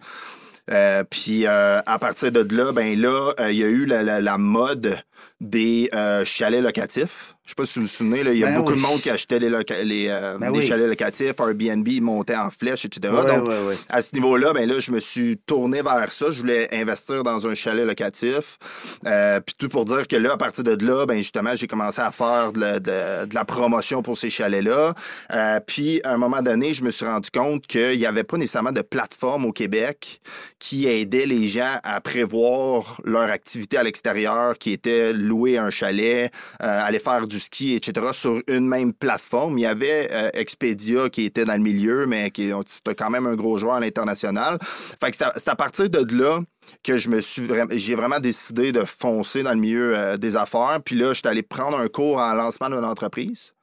Euh, 0.70 1.02
puis 1.08 1.46
euh, 1.46 1.80
à 1.86 1.98
partir 1.98 2.30
de 2.30 2.46
là, 2.54 2.72
ben 2.72 3.00
là, 3.00 3.32
euh, 3.40 3.50
il 3.50 3.56
y 3.58 3.64
a 3.64 3.68
eu 3.68 3.86
la, 3.86 4.02
la- 4.02 4.20
la 4.20 4.36
mode 4.36 4.98
des 5.40 5.88
chalets 6.24 6.60
locatifs. 6.62 7.36
Je 7.48 7.52
sais 7.52 7.54
pas 7.56 7.64
si 7.64 7.78
vous 7.78 7.86
vous 7.86 7.90
souvenez, 7.90 8.20
il 8.30 8.36
y 8.40 8.44
a 8.44 8.48
Ben 8.48 8.56
beaucoup 8.56 8.72
oui. 8.72 8.76
de 8.76 8.82
monde 8.82 9.00
qui 9.00 9.08
achetait 9.08 9.38
les 9.38 9.48
loca- 9.48 9.82
les, 9.82 10.08
euh, 10.10 10.36
Ben 10.36 10.52
des 10.52 10.58
oui. 10.58 10.66
chalets 10.66 10.86
locatifs, 10.86 11.32
Airbnb, 11.40 11.88
ils 11.88 12.02
montaient 12.02 12.36
en 12.36 12.50
flèche, 12.50 12.84
etc. 12.84 13.10
Ouais, 13.10 13.24
Donc, 13.24 13.48
ouais, 13.48 13.58
ouais. 13.68 13.74
à 13.88 14.02
ce 14.02 14.14
niveau-là, 14.16 14.52
ben 14.52 14.68
là, 14.68 14.80
je 14.80 14.92
me 14.92 15.00
suis 15.00 15.38
tourné 15.46 15.80
vers 15.80 16.12
ça. 16.12 16.30
Je 16.30 16.40
voulais 16.40 16.68
investir 16.78 17.22
dans 17.22 17.46
un 17.46 17.54
chalet 17.54 17.86
locatif. 17.86 18.58
Euh, 19.06 19.40
Puis 19.40 19.54
tout 19.58 19.70
pour 19.70 19.86
dire 19.86 20.06
que 20.06 20.16
là, 20.16 20.32
à 20.34 20.36
partir 20.36 20.62
de 20.62 20.76
là, 20.84 21.06
ben 21.06 21.16
justement, 21.16 21.56
j'ai 21.56 21.66
commencé 21.66 22.02
à 22.02 22.10
faire 22.12 22.52
de 22.52 22.60
la, 22.60 22.80
de- 22.80 23.24
de 23.24 23.34
la 23.34 23.46
promotion 23.46 24.02
pour 24.02 24.18
ces 24.18 24.28
chalets-là. 24.28 24.92
Euh, 25.32 25.60
puis 25.66 26.02
à 26.04 26.12
un 26.12 26.18
moment 26.18 26.42
donné, 26.42 26.74
je 26.74 26.84
me 26.84 26.90
suis 26.90 27.06
rendu 27.06 27.30
compte 27.30 27.66
qu'il 27.66 27.96
n'y 27.96 28.04
avait 28.04 28.24
pas 28.24 28.36
nécessairement 28.36 28.72
de 28.72 28.82
plateforme 28.82 29.46
au 29.46 29.52
Québec 29.52 30.20
qui 30.58 30.86
aidait 30.86 31.24
les 31.24 31.46
gens 31.48 31.76
à 31.82 32.02
prévoir 32.02 33.00
leur 33.04 33.30
activité 33.30 33.78
à 33.78 33.82
l'extérieur, 33.84 34.58
qui 34.58 34.72
était 34.72 35.14
louer 35.14 35.56
un 35.56 35.70
chalet, 35.70 36.30
aller 36.58 36.98
faire 36.98 37.26
du 37.26 37.37
ski, 37.38 37.74
etc., 37.74 38.08
sur 38.12 38.40
une 38.48 38.66
même 38.66 38.92
plateforme. 38.92 39.58
Il 39.58 39.62
y 39.62 39.66
avait 39.66 40.08
euh, 40.12 40.30
Expedia 40.34 41.08
qui 41.08 41.24
était 41.24 41.44
dans 41.44 41.54
le 41.54 41.60
milieu, 41.60 42.06
mais 42.06 42.30
qui 42.30 42.50
c'était 42.66 42.94
quand 42.94 43.10
même 43.10 43.26
un 43.26 43.34
gros 43.34 43.58
joueur 43.58 43.74
à 43.74 43.80
l'international. 43.80 44.58
Fait 44.60 45.10
que 45.10 45.16
c'est 45.16 45.48
à, 45.48 45.56
partir 45.56 45.88
de 45.88 46.16
là 46.16 46.40
que 46.82 46.98
je 46.98 47.08
me 47.08 47.20
suis 47.20 47.42
j'ai 47.72 47.94
vraiment 47.94 48.20
décidé 48.20 48.72
de 48.72 48.84
foncer 48.84 49.42
dans 49.42 49.52
le 49.52 49.60
milieu 49.60 49.96
euh, 49.96 50.16
des 50.18 50.36
affaires 50.36 50.80
puis 50.84 50.96
là 50.96 51.14
j'étais 51.14 51.28
allé 51.28 51.42
prendre 51.42 51.78
un 51.78 51.88
cours 51.88 52.18
en 52.18 52.34
lancement 52.34 52.68
d'une 52.68 52.84
entreprise 52.84 53.54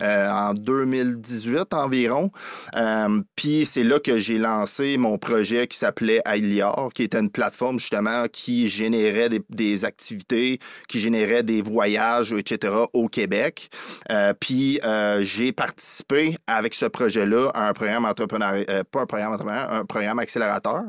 en 0.00 0.54
2018 0.54 1.74
environ. 1.74 2.30
Euh, 2.76 3.20
puis 3.36 3.66
c'est 3.66 3.84
là 3.84 3.98
que 3.98 4.18
j'ai 4.18 4.38
lancé 4.38 4.96
mon 4.96 5.18
projet 5.18 5.66
qui 5.66 5.76
s'appelait 5.76 6.20
Ailior 6.26 6.90
qui 6.94 7.02
était 7.04 7.18
une 7.18 7.30
plateforme 7.30 7.78
justement 7.78 8.24
qui 8.32 8.68
générait 8.68 9.28
des, 9.28 9.84
activités 9.84 10.58
qui 10.88 11.00
générait 11.00 11.42
des 11.42 11.62
voyages 11.62 12.32
etc 12.32 12.74
au 12.92 13.08
Québec. 13.08 13.70
Euh, 14.10 14.32
puis 14.38 14.80
euh, 14.84 15.22
j'ai 15.22 15.52
participé 15.52 16.36
avec 16.46 16.74
ce 16.74 16.86
projet-là 16.86 17.50
à 17.54 17.68
un 17.68 17.72
programme 17.72 18.04
entrepreneurial 18.04 18.64
euh, 18.70 18.84
pas 18.90 19.02
un 19.02 19.06
programme 19.06 19.32
entrepreneurial 19.32 19.68
un 19.72 19.84
programme 19.84 20.18
accélérateur 20.18 20.82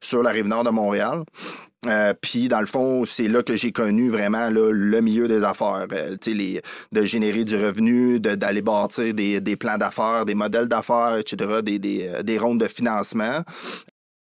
sur 0.00 0.22
la 0.22 0.30
rive 0.30 0.46
nord 0.46 0.64
de 0.64 0.70
Montréal 0.70 1.24
euh, 1.86 2.12
puis 2.20 2.48
dans 2.48 2.60
le 2.60 2.66
fond, 2.66 3.04
c'est 3.06 3.28
là 3.28 3.42
que 3.42 3.56
j'ai 3.56 3.70
connu 3.72 4.08
vraiment 4.08 4.50
le 4.50 5.00
milieu 5.00 5.28
des 5.28 5.44
affaires, 5.44 5.86
Euh, 5.92 6.16
de 6.92 7.02
générer 7.04 7.44
du 7.44 7.56
revenu, 7.56 8.18
de- 8.20 8.34
d'aller 8.34 8.62
bâtir 8.62 9.14
des, 9.14 9.40
des 9.40 9.56
plans 9.56 9.78
d'affaires, 9.78 10.24
des 10.24 10.34
modèles 10.34 10.66
d'affaires, 10.68 11.16
etc., 11.16 11.62
des, 11.62 12.08
euh, 12.08 12.22
des 12.22 12.38
rondes 12.38 12.60
de 12.60 12.68
financement. 12.68 13.42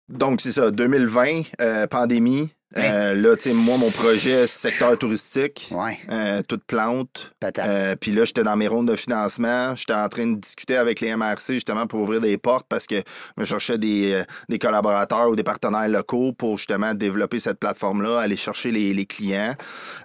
Donc, 0.09 0.41
c'est 0.41 0.53
ça, 0.53 0.71
2020, 0.71 1.43
euh, 1.61 1.87
pandémie. 1.87 2.51
Euh, 2.76 3.14
là, 3.14 3.37
tu 3.37 3.50
sais, 3.50 3.55
moi, 3.55 3.76
mon 3.76 3.91
projet, 3.91 4.47
secteur 4.47 4.97
touristique, 4.99 5.69
Ouais, 5.71 5.99
euh, 6.11 6.43
toute 6.47 6.64
plante. 6.64 7.33
Euh, 7.59 7.97
Puis 8.00 8.12
là, 8.12 8.25
j'étais 8.25 8.43
dans 8.43 8.57
mes 8.57 8.69
rondes 8.69 8.88
de 8.88 8.97
financement. 8.97 9.75
J'étais 9.76 9.95
en 9.95 10.09
train 10.09 10.26
de 10.26 10.38
discuter 10.38 10.76
avec 10.76 11.00
les 11.00 11.14
MRC 11.14 11.55
justement 11.55 11.87
pour 11.87 12.00
ouvrir 12.00 12.21
des 12.21 12.38
portes 12.38 12.67
parce 12.69 12.87
que 12.87 12.97
je 12.97 13.41
me 13.41 13.45
cherchais 13.45 13.79
des, 13.79 14.12
euh, 14.12 14.25
des 14.49 14.59
collaborateurs 14.59 15.29
ou 15.29 15.37
des 15.37 15.43
partenaires 15.43 15.88
locaux 15.88 16.33
pour 16.33 16.59
justement 16.59 16.95
développer 16.95 17.41
cette 17.41 17.59
plateforme-là, 17.59 18.21
aller 18.21 18.37
chercher 18.37 18.71
les, 18.71 18.95
les 18.95 19.07
clients. 19.07 19.55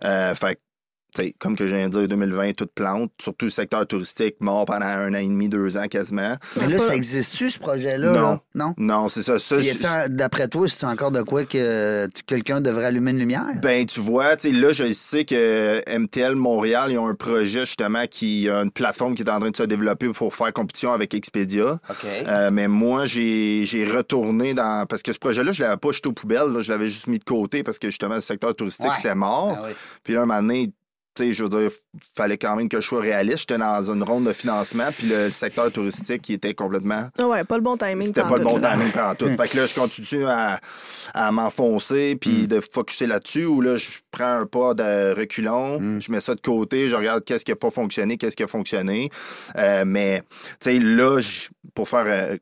Euh, 0.03 0.35
fait 0.35 0.59
que, 1.17 1.21
tu 1.21 1.27
sais, 1.29 1.35
comme 1.39 1.55
que 1.55 1.67
je 1.67 1.75
viens 1.75 1.89
de 1.89 1.97
dire, 1.97 2.07
2020, 2.07 2.53
toute 2.53 2.71
plante, 2.73 3.11
surtout 3.21 3.45
le 3.45 3.51
secteur 3.51 3.85
touristique, 3.87 4.35
mort 4.39 4.65
pendant 4.65 4.85
un 4.85 5.13
an 5.13 5.17
et 5.17 5.25
demi, 5.27 5.49
deux 5.49 5.77
ans 5.77 5.87
quasiment. 5.89 6.35
Mais 6.59 6.67
là, 6.67 6.79
ça 6.79 6.95
existe-tu, 6.95 7.49
ce 7.49 7.59
projet-là? 7.59 8.11
Non. 8.11 8.21
là? 8.21 8.41
Non? 8.55 8.73
Non, 8.77 9.07
c'est 9.09 9.23
ça. 9.23 9.39
ça 9.39 10.07
D'après 10.07 10.47
toi, 10.47 10.67
c'est 10.67 10.85
encore 10.85 11.11
de 11.11 11.21
quoi 11.21 11.43
que 11.45 12.07
quelqu'un 12.25 12.61
devrait 12.61 12.85
allumer 12.85 13.11
une 13.11 13.19
lumière? 13.19 13.45
Ben, 13.61 13.85
tu 13.85 13.99
vois, 13.99 14.35
tu 14.35 14.49
sais, 14.49 14.55
là, 14.55 14.71
je 14.71 14.91
sais 14.93 15.25
que 15.25 15.81
MTL 15.97 16.35
Montréal, 16.35 16.91
ils 16.91 16.97
ont 16.97 17.07
un 17.07 17.15
projet 17.15 17.61
justement 17.65 18.05
qui 18.09 18.49
a 18.49 18.61
une 18.61 18.71
plateforme 18.71 19.15
qui 19.15 19.23
est 19.23 19.29
en 19.29 19.39
train 19.39 19.51
de 19.51 19.55
se 19.55 19.63
développer 19.63 20.09
pour 20.09 20.33
faire 20.35 20.51
compétition 20.53 20.91
avec 20.93 21.13
Expedia. 21.13 21.79
OK. 21.89 22.05
Euh, 22.27 22.49
mais 22.51 22.67
moi, 22.67 23.05
j'ai 23.05 23.65
j'ai 23.65 23.85
retourné 23.85 24.53
dans. 24.53 24.85
Parce 24.87 25.01
que 25.03 25.13
ce 25.13 25.19
projet-là, 25.19 25.51
je 25.53 25.61
l'avais 25.63 25.77
pas 25.77 25.91
jeté 25.91 26.09
aux 26.09 26.13
poubelles, 26.13 26.49
là, 26.51 26.61
je 26.61 26.71
l'avais 26.71 26.89
juste 26.89 27.07
mis 27.07 27.19
de 27.19 27.23
côté 27.23 27.63
parce 27.63 27.79
que 27.79 27.87
justement, 27.87 28.15
le 28.15 28.21
secteur 28.21 28.55
touristique, 28.55 28.87
Ouais. 28.87 28.95
c'était 28.95 29.15
mort. 29.15 29.57
Ah 29.59 29.63
oui. 29.67 29.73
Puis 30.03 30.13
là, 30.13 30.21
un 30.21 30.25
moment 30.25 30.41
donné, 30.41 30.71
sais, 31.17 31.33
je 31.33 31.43
veux 31.43 31.49
dire, 31.49 31.71
fallait 32.15 32.37
quand 32.37 32.55
même 32.55 32.69
que 32.69 32.79
je 32.81 32.85
sois 32.87 33.01
réaliste. 33.01 33.39
J'étais 33.39 33.57
dans 33.57 33.91
une 33.91 34.03
ronde 34.03 34.25
de 34.25 34.33
financement, 34.33 34.87
puis 34.97 35.07
le 35.07 35.31
secteur 35.31 35.71
touristique, 35.71 36.21
qui 36.21 36.33
était 36.33 36.53
complètement 36.53 37.09
Ah 37.17 37.27
ouais, 37.27 37.43
pas 37.43 37.55
le 37.57 37.63
bon 37.63 37.77
timing. 37.77 38.07
c'était 38.07 38.21
pas 38.21 38.37
le 38.37 38.43
bon 38.43 38.57
là. 38.57 38.71
timing 38.73 38.91
pendant 38.91 39.15
tout. 39.15 39.27
fait 39.27 39.47
que 39.49 39.57
là, 39.57 39.65
je 39.65 39.75
continue 39.75 40.25
à, 40.25 40.59
à 41.13 41.31
m'enfoncer 41.31 42.15
puis 42.19 42.47
de 42.47 42.59
focuser 42.59 43.07
là-dessus 43.07 43.45
ou 43.45 43.61
là, 43.61 43.77
je 43.77 43.87
prends 44.11 44.41
un 44.41 44.45
pas 44.45 44.73
de 44.73 45.13
reculon, 45.17 45.99
je 45.99 46.11
mets 46.11 46.21
ça 46.21 46.35
de 46.35 46.41
côté, 46.41 46.89
je 46.89 46.95
regarde 46.95 47.23
qu'est-ce 47.23 47.45
qui 47.45 47.51
a 47.51 47.55
pas 47.55 47.71
fonctionné, 47.71 48.17
qu'est-ce 48.17 48.35
qui 48.35 48.43
a 48.43 48.47
fonctionné. 48.47 49.09
Euh, 49.57 49.83
mais, 49.85 50.21
tu 50.59 50.71
sais, 50.71 50.79
là, 50.79 51.19
pour 51.73 51.87
faire... 51.89 52.05
euh, 52.07 52.37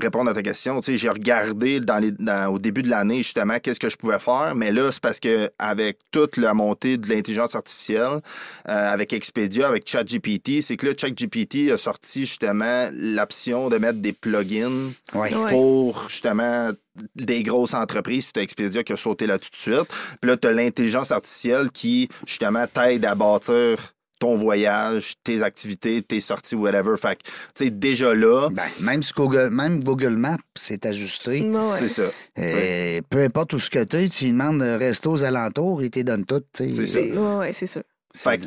répondre 0.00 0.30
à 0.30 0.34
ta 0.34 0.42
question, 0.42 0.80
tu 0.80 0.92
sais, 0.92 0.98
j'ai 0.98 1.08
regardé 1.10 1.80
dans 1.80 1.98
les, 1.98 2.12
dans- 2.12 2.52
au 2.52 2.58
début 2.58 2.82
de 2.82 2.88
l'année 2.88 3.18
justement 3.18 3.58
qu'est-ce 3.58 3.78
que 3.80 3.90
je 3.90 3.96
pouvais 3.96 4.18
faire, 4.18 4.54
mais 4.54 4.72
là 4.72 4.90
c'est 4.90 5.02
parce 5.02 5.20
que 5.20 5.50
avec 5.58 5.98
toute 6.10 6.36
la 6.38 6.54
montée 6.54 6.96
de 6.96 7.08
l'intelligence 7.08 7.54
artificielle, 7.54 8.20
euh, 8.68 8.92
avec 8.92 9.12
Expedia, 9.12 9.68
avec 9.68 9.88
ChatGPT, 9.88 10.62
c'est 10.62 10.76
que 10.76 10.86
là 10.86 10.92
ChatGPT 10.96 11.70
a 11.72 11.76
sorti 11.76 12.20
justement 12.26 12.88
l'option 12.92 13.68
de 13.68 13.76
mettre 13.78 13.98
des 13.98 14.12
plugins 14.12 14.90
Ouais. 15.14 15.30
Pour 15.48 16.08
justement 16.08 16.70
des 17.16 17.42
grosses 17.42 17.74
entreprises, 17.74 18.24
puis 18.24 18.32
t'as 18.34 18.42
Expedia 18.42 18.82
qui 18.82 18.92
a 18.92 18.96
sauté 18.96 19.26
là 19.26 19.38
tout 19.38 19.50
de 19.50 19.56
suite. 19.56 19.88
Puis 20.20 20.30
là, 20.30 20.36
t'as 20.36 20.52
l'intelligence 20.52 21.10
artificielle 21.10 21.70
qui, 21.70 22.08
justement, 22.26 22.66
t'aide 22.66 23.04
à 23.04 23.14
bâtir 23.14 23.76
ton 24.22 24.36
voyage, 24.36 25.14
tes 25.24 25.42
activités, 25.42 26.00
tes 26.00 26.20
sorties, 26.20 26.54
whatever. 26.54 26.96
Fait 26.96 27.16
que, 27.16 27.24
tu 27.24 27.64
sais, 27.64 27.70
déjà 27.70 28.14
là, 28.14 28.50
Ben, 28.52 28.62
même, 28.80 29.02
si 29.02 29.12
Google, 29.12 29.48
même 29.50 29.82
Google 29.82 30.16
Maps 30.16 30.36
s'est 30.56 30.86
ajusté. 30.86 31.42
Ouais, 31.50 31.58
c'est 31.72 31.88
ça. 31.88 32.04
Euh, 32.38 33.00
peu 33.10 33.24
importe 33.24 33.54
où 33.54 33.58
ce 33.58 33.68
que 33.68 33.82
tu 33.82 33.96
es, 33.96 34.08
tu 34.08 34.26
lui 34.26 34.30
demandes 34.30 34.60
de 34.60 34.78
rester 34.78 35.08
aux 35.08 35.24
alentours, 35.24 35.82
il 35.82 35.90
te 35.90 35.98
donne 36.02 36.24
tout. 36.24 36.40
C'est 36.56 36.70
ça. 36.72 36.86
C'est- 36.86 37.12
Ouais, 37.12 37.34
ouais, 37.38 37.52
c'est 37.52 37.66
sûr. 37.66 37.82
Fait 38.14 38.38
que, 38.38 38.44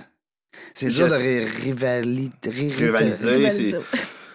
C'est 0.74 0.90
dur 0.92 1.08
de 1.08 1.14
Rivaliser. 1.14 2.50
Rivaliser. 3.36 3.78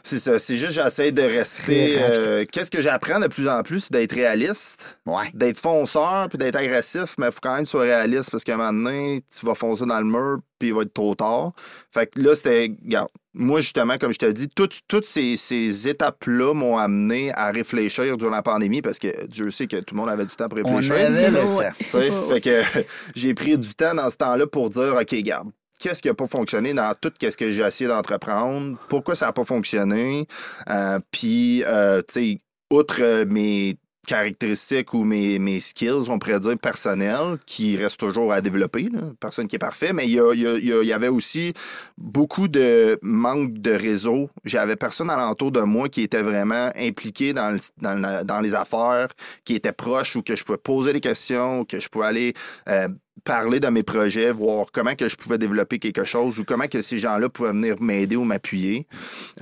C'est 0.02 0.18
ça. 0.18 0.38
C'est 0.38 0.56
juste, 0.56 0.72
j'essaie 0.72 1.12
de 1.12 1.22
rester. 1.22 1.96
Euh, 1.98 2.44
Qu'est-ce 2.50 2.70
que 2.70 2.80
j'apprends 2.80 3.20
de 3.20 3.26
plus 3.28 3.48
en 3.48 3.62
plus, 3.62 3.80
c'est 3.80 3.92
d'être 3.92 4.14
réaliste. 4.14 4.98
Ouais. 5.06 5.30
d'être 5.34 5.58
fonceur 5.58 6.28
puis 6.28 6.38
d'être 6.38 6.56
agressif, 6.56 7.14
mais 7.18 7.26
il 7.26 7.32
faut 7.32 7.40
quand 7.42 7.54
même 7.54 7.64
que 7.64 7.68
tu 7.68 7.70
sois 7.72 7.82
réaliste 7.82 8.30
parce 8.30 8.44
qu'à 8.44 8.54
un 8.54 8.56
moment 8.58 8.72
donné, 8.72 9.20
tu 9.38 9.44
vas 9.46 9.54
foncer 9.54 9.84
dans 9.86 9.98
le 9.98 10.04
mur 10.06 10.38
puis 10.58 10.68
il 10.68 10.74
va 10.74 10.82
être 10.82 10.92
trop 10.92 11.14
tard. 11.14 11.52
Fait 11.92 12.06
que 12.06 12.20
là, 12.20 12.36
c'était. 12.36 12.70
Regarde, 12.84 13.08
moi, 13.32 13.60
justement, 13.60 13.96
comme 13.96 14.12
je 14.12 14.18
te 14.18 14.26
dis, 14.26 14.48
toutes, 14.48 14.80
toutes 14.88 15.06
ces, 15.06 15.36
ces 15.36 15.86
étapes-là 15.88 16.52
m'ont 16.52 16.76
amené 16.78 17.32
à 17.34 17.50
réfléchir 17.52 18.16
durant 18.16 18.32
la 18.32 18.42
pandémie 18.42 18.82
parce 18.82 18.98
que 18.98 19.26
Dieu 19.26 19.50
sait 19.52 19.66
que 19.68 19.76
tout 19.76 19.94
le 19.94 20.00
monde 20.00 20.10
avait 20.10 20.26
du 20.26 20.34
temps 20.34 20.48
pour 20.48 20.58
On 20.64 20.76
réfléchir. 20.76 20.94
avait 21.06 21.30
le 21.30 21.38
temps. 21.90 22.28
Fait 22.32 22.40
que 22.40 22.62
j'ai 23.14 23.32
pris 23.34 23.56
du 23.56 23.74
temps 23.74 23.94
dans 23.94 24.10
ce 24.10 24.16
temps-là 24.16 24.46
pour 24.48 24.68
dire, 24.70 24.96
OK, 25.00 25.14
garde, 25.22 25.48
qu'est-ce 25.80 26.02
qui 26.02 26.08
n'a 26.08 26.14
pas 26.14 26.26
fonctionné 26.26 26.74
dans 26.74 26.94
tout 27.00 27.12
ce 27.20 27.36
que 27.36 27.50
j'ai 27.50 27.62
essayé 27.62 27.88
d'entreprendre? 27.88 28.76
Pourquoi 28.88 29.14
ça 29.14 29.26
n'a 29.26 29.32
pas 29.32 29.44
fonctionné? 29.44 30.26
Euh, 30.68 31.00
Puis, 31.10 31.64
euh, 31.66 32.02
tu 32.02 32.12
sais, 32.14 32.40
outre 32.70 33.24
mes 33.24 33.76
caractéristiques 34.06 34.92
ou 34.94 35.04
mes, 35.04 35.38
mes 35.38 35.60
skills, 35.60 36.08
on 36.08 36.18
pourrait 36.18 36.40
dire 36.40 36.58
personnels, 36.58 37.36
qui 37.46 37.76
restent 37.76 38.00
toujours 38.00 38.32
à 38.32 38.40
développer, 38.40 38.88
personne 39.20 39.46
qui 39.46 39.56
est 39.56 39.60
parfait, 39.60 39.92
mais 39.92 40.06
il 40.08 40.14
y, 40.14 40.92
avait 40.92 41.08
aussi 41.08 41.52
beaucoup 41.96 42.48
de 42.48 42.98
manque 43.02 43.52
de 43.58 43.70
réseau. 43.70 44.28
J'avais 44.44 44.74
personne 44.76 45.10
alentour 45.10 45.52
de 45.52 45.60
moi 45.60 45.88
qui 45.88 46.02
était 46.02 46.22
vraiment 46.22 46.70
impliqué 46.76 47.32
dans, 47.32 47.50
le- 47.50 48.24
dans 48.24 48.40
les 48.40 48.54
affaires, 48.54 49.08
qui 49.44 49.54
était 49.54 49.72
proche 49.72 50.16
ou 50.16 50.22
que 50.22 50.34
je 50.34 50.44
pouvais 50.44 50.58
poser 50.58 50.92
des 50.92 51.00
questions, 51.00 51.64
que 51.64 51.78
je 51.78 51.88
pouvais 51.88 52.06
aller 52.06 52.34
euh, 52.68 52.88
parler 53.24 53.60
de 53.60 53.68
mes 53.68 53.82
projets, 53.82 54.32
voir 54.32 54.66
comment 54.72 54.94
que 54.94 55.08
je 55.08 55.16
pouvais 55.16 55.38
développer 55.38 55.78
quelque 55.78 56.04
chose 56.04 56.38
ou 56.38 56.44
comment 56.44 56.66
que 56.66 56.82
ces 56.82 56.98
gens-là 56.98 57.28
pouvaient 57.28 57.52
venir 57.52 57.76
m'aider 57.80 58.16
ou 58.16 58.24
m'appuyer. 58.24 58.86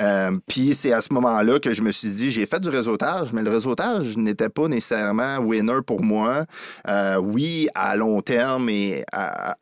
Euh, 0.00 0.32
Puis 0.46 0.74
c'est 0.74 0.92
à 0.92 1.00
ce 1.00 1.12
moment-là 1.12 1.58
que 1.58 1.74
je 1.74 1.82
me 1.82 1.92
suis 1.92 2.10
dit, 2.10 2.30
j'ai 2.30 2.46
fait 2.46 2.60
du 2.60 2.68
réseautage, 2.68 3.32
mais 3.32 3.42
le 3.42 3.50
réseautage 3.50 4.16
n'était 4.16 4.48
pas 4.48 4.68
nécessairement 4.68 5.38
winner 5.38 5.80
pour 5.86 6.02
moi. 6.02 6.44
Euh, 6.88 7.16
oui, 7.16 7.68
à 7.74 7.96
long 7.96 8.20
terme 8.22 8.68
et 8.68 9.04
à, 9.12 9.56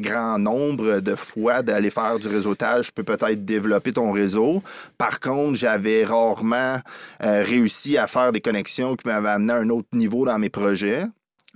grand 0.00 0.38
nombre 0.38 1.00
de 1.00 1.14
fois 1.14 1.62
d'aller 1.62 1.90
faire 1.90 2.18
du 2.18 2.28
réseautage 2.28 2.92
peut 2.92 3.04
peut-être 3.04 3.44
développer 3.44 3.92
ton 3.92 4.10
réseau. 4.10 4.62
Par 4.98 5.20
contre, 5.20 5.56
j'avais 5.56 6.04
rarement 6.04 6.78
euh, 7.22 7.42
réussi 7.44 7.96
à 7.98 8.06
faire 8.06 8.32
des 8.32 8.40
connexions 8.40 8.96
qui 8.96 9.06
m'avaient 9.06 9.28
amené 9.28 9.52
à 9.52 9.56
un 9.56 9.68
autre 9.68 9.88
niveau 9.92 10.24
dans 10.24 10.38
mes 10.38 10.50
projets. 10.50 11.04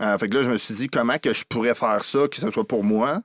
Euh, 0.00 0.18
fait 0.18 0.28
que 0.28 0.34
là, 0.34 0.42
je 0.42 0.50
me 0.50 0.58
suis 0.58 0.74
dit 0.74 0.88
comment 0.88 1.18
que 1.18 1.32
je 1.32 1.44
pourrais 1.48 1.74
faire 1.74 2.04
ça, 2.04 2.28
que 2.28 2.36
ce 2.36 2.50
soit 2.50 2.66
pour 2.66 2.84
moi 2.84 3.20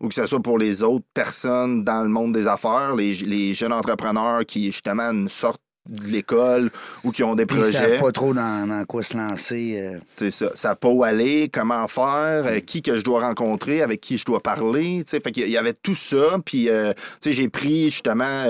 ou 0.00 0.08
que 0.08 0.14
ce 0.14 0.26
soit 0.26 0.40
pour 0.40 0.58
les 0.58 0.82
autres 0.82 1.04
personnes 1.14 1.84
dans 1.84 2.02
le 2.02 2.08
monde 2.08 2.32
des 2.32 2.46
affaires, 2.48 2.96
les, 2.96 3.14
les 3.14 3.52
jeunes 3.54 3.72
entrepreneurs 3.72 4.44
qui, 4.46 4.66
justement, 4.72 5.12
sortent 5.28 5.60
de 5.88 6.04
l'école 6.08 6.70
ou 7.04 7.12
qui 7.12 7.22
ont 7.22 7.34
des 7.34 7.46
Puis 7.46 7.56
ils 7.56 7.62
projets. 7.62 7.88
savent 7.88 8.00
pas 8.00 8.12
trop 8.12 8.34
dans, 8.34 8.66
dans 8.68 8.84
quoi 8.84 9.02
se 9.02 9.16
lancer. 9.16 9.80
euh. 9.80 9.98
C'est 10.06 10.30
ça. 10.30 10.50
Ça 10.54 10.74
pas 10.74 10.88
où 10.88 11.02
aller, 11.04 11.48
comment 11.50 11.86
faire, 11.88 12.44
euh, 12.46 12.60
qui 12.60 12.82
que 12.82 12.96
je 12.98 13.02
dois 13.02 13.20
rencontrer, 13.26 13.80
avec 13.82 14.00
qui 14.02 14.18
je 14.18 14.24
dois 14.26 14.42
parler. 14.42 15.02
tu 15.06 15.10
sais. 15.12 15.20
Fait 15.20 15.30
qu'il 15.32 15.48
y 15.48 15.56
avait 15.56 15.72
tout 15.74 15.94
ça. 15.94 16.38
Puis, 16.44 16.68
euh, 16.68 16.92
tu 16.94 17.02
sais, 17.28 17.32
j'ai 17.32 17.48
pris 17.48 17.84
justement 17.90 18.44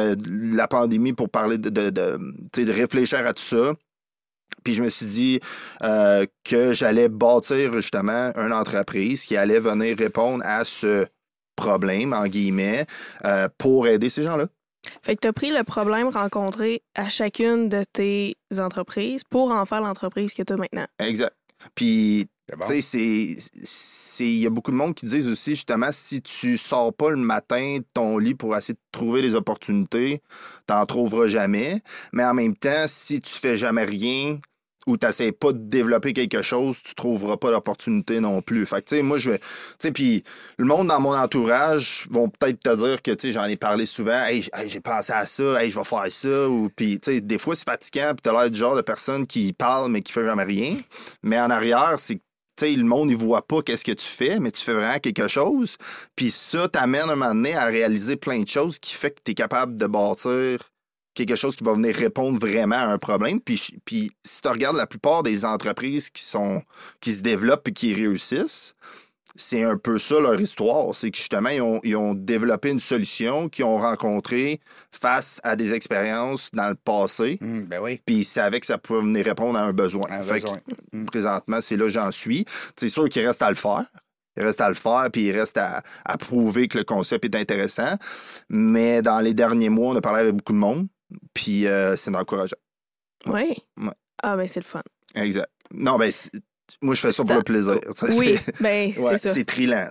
la 0.53 0.67
pandémie 0.69 1.13
pour 1.13 1.29
parler 1.29 1.59
de, 1.59 1.69
de, 1.69 1.91
de, 1.91 2.19
tu 2.53 2.61
sais, 2.61 2.65
de 2.65 2.73
réfléchir 2.73 3.25
à 3.27 3.33
tout 3.33 3.43
ça. 3.43 3.73
Puis 4.65 4.75
je 4.75 4.83
me 4.83 4.89
suis 4.89 5.07
dit 5.07 5.41
euh, 5.83 6.27
que 6.45 6.73
j'allais 6.73 7.09
bâtir 7.09 7.73
justement 7.73 8.33
une 8.37 8.53
entreprise 8.53 9.25
qui 9.25 9.37
allait 9.37 9.61
venir 9.61 9.97
répondre 9.97 10.45
à 10.47 10.65
ce 10.65 11.07
problème, 11.57 12.13
en 12.13 12.27
guillemets, 12.27 12.87
euh, 13.25 13.49
pour 13.59 13.89
aider 13.89 14.09
ces 14.09 14.25
gens-là. 14.25 14.47
Fait 15.03 15.17
que 15.17 15.21
tu 15.23 15.29
as 15.29 15.33
pris 15.33 15.51
le 15.51 15.65
problème 15.65 16.09
rencontré 16.09 16.83
à 16.95 17.09
chacune 17.09 17.69
de 17.69 17.83
tes 17.93 18.37
entreprises 18.59 19.23
pour 19.25 19.51
en 19.51 19.67
faire 19.67 19.81
l'entreprise 19.81 20.35
que 20.35 20.43
tu 20.43 20.53
as 20.53 20.57
maintenant. 20.57 20.87
Exact. 20.99 21.35
Puis. 21.75 22.27
Tu 22.67 22.83
sais. 22.83 24.25
Il 24.25 24.39
y 24.39 24.47
a 24.47 24.51
beaucoup 24.51 24.71
de 24.71 24.77
monde 24.77 24.95
qui 24.95 25.07
disent 25.07 25.29
aussi, 25.29 25.51
justement, 25.55 25.91
si 25.93 26.21
tu 26.23 26.57
sors 26.57 26.93
pas 26.93 27.11
le 27.11 27.17
matin 27.17 27.79
de 27.79 27.85
ton 27.95 28.19
lit 28.19 28.35
pour 28.35 28.57
essayer 28.57 28.75
de 28.75 28.81
trouver 28.91 29.23
des 29.23 29.35
opportunités, 29.35 30.23
t'en 30.67 30.85
trouveras 30.87 31.29
jamais. 31.29 31.81
Mais 32.13 32.25
en 32.25 32.35
même 32.35 32.57
temps, 32.57 32.87
si 32.87 33.21
tu 33.21 33.33
fais 33.33 33.57
jamais 33.57 33.85
rien 33.85 34.39
ou 34.87 34.97
tu 34.97 35.33
pas 35.33 35.53
de 35.53 35.59
développer 35.59 36.15
quelque 36.15 36.41
chose, 36.41 36.79
tu 36.83 36.95
trouveras 36.95 37.37
pas 37.37 37.51
d'opportunité 37.51 38.21
non 38.21 38.41
plus. 38.41 38.65
Fait 38.65 38.77
que, 38.77 38.89
tu 38.89 38.97
sais, 38.97 39.03
moi, 39.03 39.19
je 39.19 39.33
vais. 39.33 39.39
Tu 39.39 39.45
sais, 39.81 39.93
puis 39.93 40.25
le 40.57 40.65
monde 40.65 40.89
dans 40.89 40.99
mon 40.99 41.15
entourage 41.15 42.07
vont 42.11 42.31
peut-être 42.31 42.61
te 42.61 42.75
dire 42.75 43.03
que, 43.03 43.11
tu 43.11 43.29
sais, 43.29 43.33
j'en 43.33 43.45
ai 43.45 43.57
parlé 43.57 43.85
souvent, 43.85 44.25
hey, 44.25 44.49
j'ai 44.67 44.81
pensé 44.81 45.13
à 45.13 45.27
ça, 45.27 45.63
hey, 45.63 45.71
je 45.71 45.79
vais 45.79 45.85
faire 45.85 46.07
ça, 46.09 46.49
ou 46.49 46.71
puis, 46.75 46.99
tu 47.01 47.13
sais, 47.13 47.21
des 47.21 47.37
fois, 47.37 47.55
c'est 47.55 47.69
fatigant, 47.69 48.13
puis 48.15 48.23
t'as 48.23 48.33
l'air 48.33 48.51
du 48.51 48.59
genre 48.59 48.77
de 48.77 48.81
personne 48.81 49.27
qui 49.27 49.53
parle, 49.53 49.91
mais 49.91 50.01
qui 50.01 50.13
fait 50.13 50.25
jamais 50.25 50.45
rien. 50.45 50.79
Mais 51.23 51.39
en 51.39 51.51
arrière, 51.51 51.97
c'est 51.99 52.21
le 52.63 52.85
monde, 52.85 53.11
il 53.11 53.17
voit 53.17 53.47
pas 53.47 53.63
qu'est-ce 53.63 53.85
que 53.85 53.93
tu 53.93 54.07
fais, 54.07 54.41
mais 54.41 54.51
tu 54.51 54.63
fais 54.63 54.75
vraiment 54.75 54.99
quelque 54.99 55.29
chose. 55.29 55.77
Puis 56.17 56.31
ça 56.31 56.69
t'amène 56.69 57.11
un 57.11 57.17
moment 57.17 57.35
donné 57.35 57.55
à 57.55 57.67
réaliser 57.67 58.17
plein 58.17 58.41
de 58.41 58.49
choses 58.49 58.79
qui 58.79 58.95
fait 58.95 59.11
que 59.11 59.21
tu 59.25 59.33
es 59.33 59.35
capable 59.35 59.77
de 59.77 59.87
bâtir 59.87 60.71
quelque 61.15 61.35
chose 61.35 61.57
qui 61.57 61.65
va 61.65 61.73
venir 61.73 61.95
répondre 61.97 62.39
vraiment 62.39 62.77
à 62.77 62.87
un 62.87 62.99
problème. 62.99 63.41
Puis, 63.41 63.61
puis 63.85 64.11
si 64.25 64.41
tu 64.41 64.49
regardes 64.49 64.77
la 64.77 64.87
plupart 64.87 65.23
des 65.23 65.45
entreprises 65.45 66.11
qui 66.11 66.23
sont 66.23 66.63
qui 67.01 67.13
se 67.13 67.23
développent 67.23 67.67
et 67.69 67.73
qui 67.73 67.93
réussissent, 67.93 68.75
c'est 69.37 69.63
un 69.63 69.77
peu 69.77 69.99
ça 69.99 70.21
leur 70.21 70.41
histoire. 70.41 70.95
C'est 70.95 71.11
que 71.11 71.17
justement, 71.17 71.51
ils 71.51 71.61
ont, 71.63 71.81
ils 71.85 71.97
ont 71.97 72.15
développé 72.15 72.71
une 72.71 72.81
solution 72.81 73.49
qu'ils 73.49 73.65
ont 73.65 73.79
rencontrée 73.79 74.61
face 74.91 75.41
à 75.45 75.57
des 75.57 75.75
expériences 75.75 76.51
dans 76.53 76.69
le 76.69 76.75
passé. 76.75 77.39
Hum, 77.43 77.65
ben 77.65 77.81
oui. 77.81 78.01
Puis 78.05 78.17
ils 78.17 78.25
savaient 78.25 78.61
que 78.61 78.67
ça 78.67 78.79
pouvait 78.79 79.01
venir 79.01 79.25
répondre 79.25 79.59
à 79.59 79.63
un 79.63 79.73
besoin. 79.73 80.07
Un 80.11 80.23
Fait 80.23 80.41
que, 80.41 80.47
besoin. 80.47 80.59
Mm. 80.93 81.07
présentement, 81.07 81.61
c'est 81.61 81.77
là 81.77 81.85
que 81.85 81.91
j'en 81.91 82.11
suis. 82.11 82.45
C'est 82.77 82.89
sûr 82.89 83.09
qu'il 83.09 83.27
reste 83.27 83.43
à 83.43 83.49
le 83.49 83.57
faire. 83.57 83.85
Il 84.37 84.45
reste 84.45 84.61
à 84.61 84.69
le 84.69 84.75
faire, 84.75 85.09
puis 85.13 85.23
il 85.23 85.33
reste 85.33 85.59
à, 85.59 85.83
à 86.05 86.17
prouver 86.17 86.69
que 86.69 86.79
le 86.79 86.85
concept 86.85 87.25
est 87.25 87.35
intéressant. 87.35 87.97
Mais 88.49 89.03
dans 89.03 89.19
les 89.21 89.35
derniers 89.35 89.69
mois, 89.69 89.93
on 89.93 89.97
a 89.97 90.01
parlé 90.01 90.21
avec 90.21 90.35
beaucoup 90.37 90.53
de 90.53 90.59
monde, 90.59 90.87
puis 91.35 91.67
euh, 91.67 91.97
c'est 91.97 92.15
encourageant. 92.15 92.57
Oui. 93.27 93.57
Ouais. 93.77 93.91
Ah, 94.23 94.37
ben, 94.37 94.47
c'est 94.47 94.61
le 94.61 94.65
fun. 94.65 94.83
Exact. 95.17 95.51
Non, 95.75 95.99
ben, 95.99 96.13
moi, 96.83 96.95
je 96.95 97.01
fais 97.01 97.13
ça 97.13 97.25
pour 97.25 97.35
le 97.37 97.43
plaisir. 97.43 97.79
Oui, 98.17 98.39
ben, 98.61 98.93
Ouais, 98.97 99.11
c'est 99.11 99.19
ça. 99.29 99.35
c'est 99.35 99.45
trillant. 99.45 99.89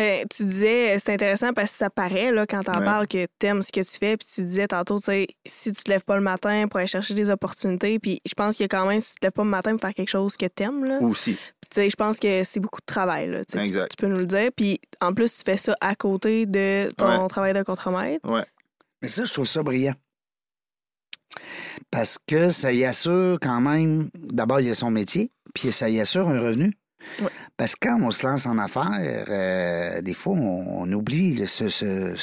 Euh, 0.00 0.24
tu 0.34 0.44
disais, 0.44 0.96
c'est 0.98 1.12
intéressant 1.12 1.52
parce 1.52 1.70
que 1.72 1.76
ça 1.76 1.90
paraît 1.90 2.32
là, 2.32 2.46
quand 2.46 2.62
t'en 2.62 2.78
Ouais. 2.78 2.84
parles 2.84 3.06
que 3.06 3.26
t'aimes 3.38 3.62
ce 3.62 3.72
que 3.72 3.80
tu 3.80 3.98
fais. 3.98 4.16
Puis 4.16 4.26
tu 4.34 4.42
disais 4.44 4.66
tantôt, 4.68 4.98
tu 4.98 5.04
sais, 5.04 5.26
si 5.46 5.72
tu 5.72 5.82
te 5.82 5.90
lèves 5.90 6.04
pas 6.04 6.16
le 6.16 6.22
matin 6.22 6.66
pour 6.68 6.78
aller 6.78 6.86
chercher 6.86 7.14
des 7.14 7.30
opportunités, 7.30 7.98
puis 7.98 8.20
je 8.26 8.34
pense 8.34 8.56
que 8.56 8.64
quand 8.64 8.86
même, 8.86 9.00
si 9.00 9.14
tu 9.14 9.20
te 9.20 9.26
lèves 9.26 9.32
pas 9.32 9.44
le 9.44 9.50
matin 9.50 9.72
pour 9.72 9.80
faire 9.80 9.94
quelque 9.94 10.08
chose 10.10 10.36
que 10.36 10.46
t'aimes, 10.46 10.84
là, 10.84 10.98
Aussi. 11.00 11.34
puis 11.34 11.68
tu 11.70 11.74
sais, 11.74 11.90
je 11.90 11.96
pense 11.96 12.18
que 12.18 12.44
c'est 12.44 12.60
beaucoup 12.60 12.80
de 12.80 12.86
travail. 12.86 13.28
Là, 13.30 13.44
tu- 13.44 13.58
Exact. 13.58 13.90
Tu, 13.90 13.96
peux 13.96 14.06
nous 14.08 14.18
le 14.18 14.26
dire. 14.26 14.50
Puis 14.56 14.80
en 15.00 15.12
plus, 15.14 15.32
tu 15.34 15.42
fais 15.42 15.56
ça 15.56 15.74
à 15.80 15.94
côté 15.94 16.46
de 16.46 16.90
ton 16.96 17.22
Ouais. 17.22 17.28
travail 17.28 17.52
de 17.54 17.62
contremaître. 17.62 18.28
Ouais. 18.28 18.44
Mais 19.02 19.08
ça, 19.08 19.24
je 19.24 19.32
trouve 19.32 19.46
ça 19.46 19.62
brillant. 19.62 19.94
Parce 21.90 22.18
que 22.26 22.50
ça 22.50 22.72
y 22.72 22.84
assure 22.84 23.38
quand 23.40 23.60
même, 23.60 24.10
d'abord, 24.14 24.60
il 24.60 24.66
y 24.66 24.70
a 24.70 24.74
son 24.74 24.90
métier, 24.90 25.30
puis 25.54 25.72
ça 25.72 25.88
y 25.88 26.00
assure 26.00 26.28
un 26.28 26.40
revenu. 26.40 26.72
Ouais. 27.20 27.28
Parce 27.56 27.74
que 27.76 27.88
quand 27.88 28.00
on 28.02 28.10
se 28.10 28.26
lance 28.26 28.46
en 28.46 28.58
affaires, 28.58 28.90
euh, 29.28 30.02
des 30.02 30.14
fois, 30.14 30.34
on, 30.34 30.82
on 30.82 30.92
oublie 30.92 31.34
le- 31.34 31.46
ce, 31.46 31.68
ce, 31.68 32.14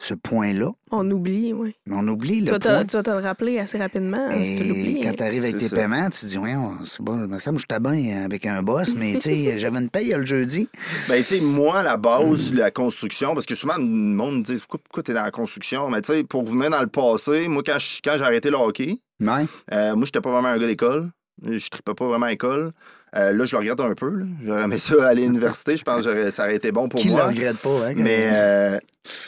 ce 0.00 0.14
point-là. 0.14 0.70
On 0.92 1.10
oublie, 1.10 1.52
oui. 1.52 1.74
Mais 1.86 1.96
on 1.98 2.06
oublie 2.06 2.38
Tu 2.38 2.44
le 2.44 2.50
vas, 2.52 2.58
te, 2.60 2.68
point. 2.68 2.84
tu 2.84 2.96
vas 2.96 3.02
te 3.02 3.10
le 3.10 3.16
rappeler 3.18 3.58
assez 3.58 3.76
rapidement 3.76 4.28
hein, 4.30 4.44
si 4.44 4.56
tu 4.58 4.62
Et 4.62 4.68
l'oublies. 4.68 5.00
quand 5.02 5.12
tu 5.16 5.22
arrives 5.24 5.42
avec 5.42 5.58
tes 5.58 5.68
ça. 5.68 5.74
paiements, 5.76 6.08
tu 6.10 6.20
te 6.20 6.26
dis, 6.26 6.38
ouais, 6.38 6.54
c'est 6.84 7.02
bon, 7.02 7.16
me 7.16 7.38
semble 7.40 7.56
que 7.56 7.62
j'étais 7.68 7.80
bien 7.80 8.24
avec 8.24 8.46
un 8.46 8.62
boss, 8.62 8.94
mais 8.94 9.14
tu 9.14 9.22
sais, 9.22 9.58
j'avais 9.58 9.78
une 9.80 9.90
paye 9.90 10.14
le 10.16 10.24
jeudi. 10.24 10.68
Ben, 11.08 11.16
tu 11.18 11.24
sais, 11.24 11.40
moi, 11.40 11.82
la 11.82 11.96
base, 11.96 12.54
la 12.54 12.70
construction, 12.70 13.34
parce 13.34 13.46
que 13.46 13.56
souvent, 13.56 13.76
le 13.76 13.84
monde 13.84 14.38
me 14.38 14.42
dit 14.42 14.54
pourquoi, 14.60 14.78
pourquoi 14.84 15.02
tu 15.02 15.10
es 15.10 15.14
dans 15.14 15.24
la 15.24 15.32
construction? 15.32 15.90
Mais 15.90 16.00
tu 16.02 16.12
sais, 16.12 16.22
pour 16.24 16.42
revenir 16.46 16.70
dans 16.70 16.80
le 16.80 16.86
passé, 16.86 17.48
moi, 17.48 17.62
quand 17.66 17.78
je- 17.80 17.98
quand 18.02 18.14
j'ai 18.16 18.22
arrêté 18.24 18.50
le 18.50 18.56
hockey, 18.56 18.96
Ouais. 19.20 19.44
euh, 19.72 19.96
moi, 19.96 20.04
j'étais 20.04 20.20
pas 20.20 20.30
vraiment 20.30 20.48
un 20.48 20.58
gars 20.58 20.68
d'école. 20.68 21.10
Je 21.44 21.68
tripais 21.68 21.94
pas 21.94 22.06
vraiment 22.06 22.26
à 22.26 22.30
l'école. 22.30 22.72
Euh, 23.16 23.32
là, 23.32 23.46
je 23.46 23.52
le 23.52 23.58
regarde 23.58 23.80
un 23.80 23.94
peu. 23.94 24.10
là. 24.14 24.24
J'aurais 24.44 24.62
aimé 24.64 24.78
ça 24.78 24.94
aller 25.08 25.22
à 25.22 25.26
l'université. 25.26 25.76
Je 25.76 25.84
pense 25.84 26.04
que 26.04 26.30
ça 26.30 26.44
aurait 26.44 26.56
été 26.56 26.72
bon 26.72 26.88
pour 26.88 27.00
Qui 27.00 27.08
le 27.08 27.14
moi. 27.14 27.26
regrette 27.26 27.56
pas, 27.58 27.86
hein? 27.88 27.92
Mais, 27.96 28.28
euh, 28.32 28.78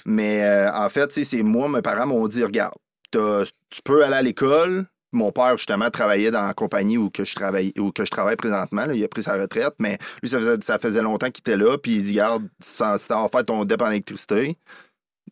mais 0.04 0.42
euh, 0.44 0.70
en 0.72 0.88
fait, 0.88 1.12
c'est 1.12 1.42
moi, 1.42 1.68
mes 1.68 1.82
parents 1.82 2.06
m'ont 2.06 2.26
dit 2.28 2.42
regarde, 2.44 2.74
tu 3.12 3.82
peux 3.84 4.04
aller 4.04 4.14
à 4.16 4.22
l'école. 4.22 4.86
Mon 5.12 5.32
père, 5.32 5.56
justement, 5.56 5.90
travaillait 5.90 6.30
dans 6.30 6.46
la 6.46 6.54
compagnie 6.54 6.96
où, 6.96 7.10
que 7.10 7.24
je, 7.24 7.34
travaille, 7.34 7.72
où 7.78 7.90
que 7.90 8.04
je 8.04 8.10
travaille 8.12 8.36
présentement. 8.36 8.86
là. 8.86 8.94
Il 8.94 9.02
a 9.02 9.08
pris 9.08 9.24
sa 9.24 9.34
retraite, 9.34 9.74
mais 9.80 9.98
lui, 10.22 10.28
ça 10.28 10.38
faisait, 10.38 10.56
ça 10.60 10.78
faisait 10.78 11.02
longtemps 11.02 11.30
qu'il 11.32 11.40
était 11.42 11.56
là. 11.56 11.76
Puis 11.78 11.96
il 11.96 12.02
dit 12.04 12.12
Regarde, 12.12 12.46
si 12.60 12.78
t'as 12.78 12.96
si 12.98 13.08
t'as 13.08 13.28
faire 13.28 13.44
ton 13.44 13.64
DEP 13.64 13.82
en 13.82 13.90
électricité, 13.90 14.56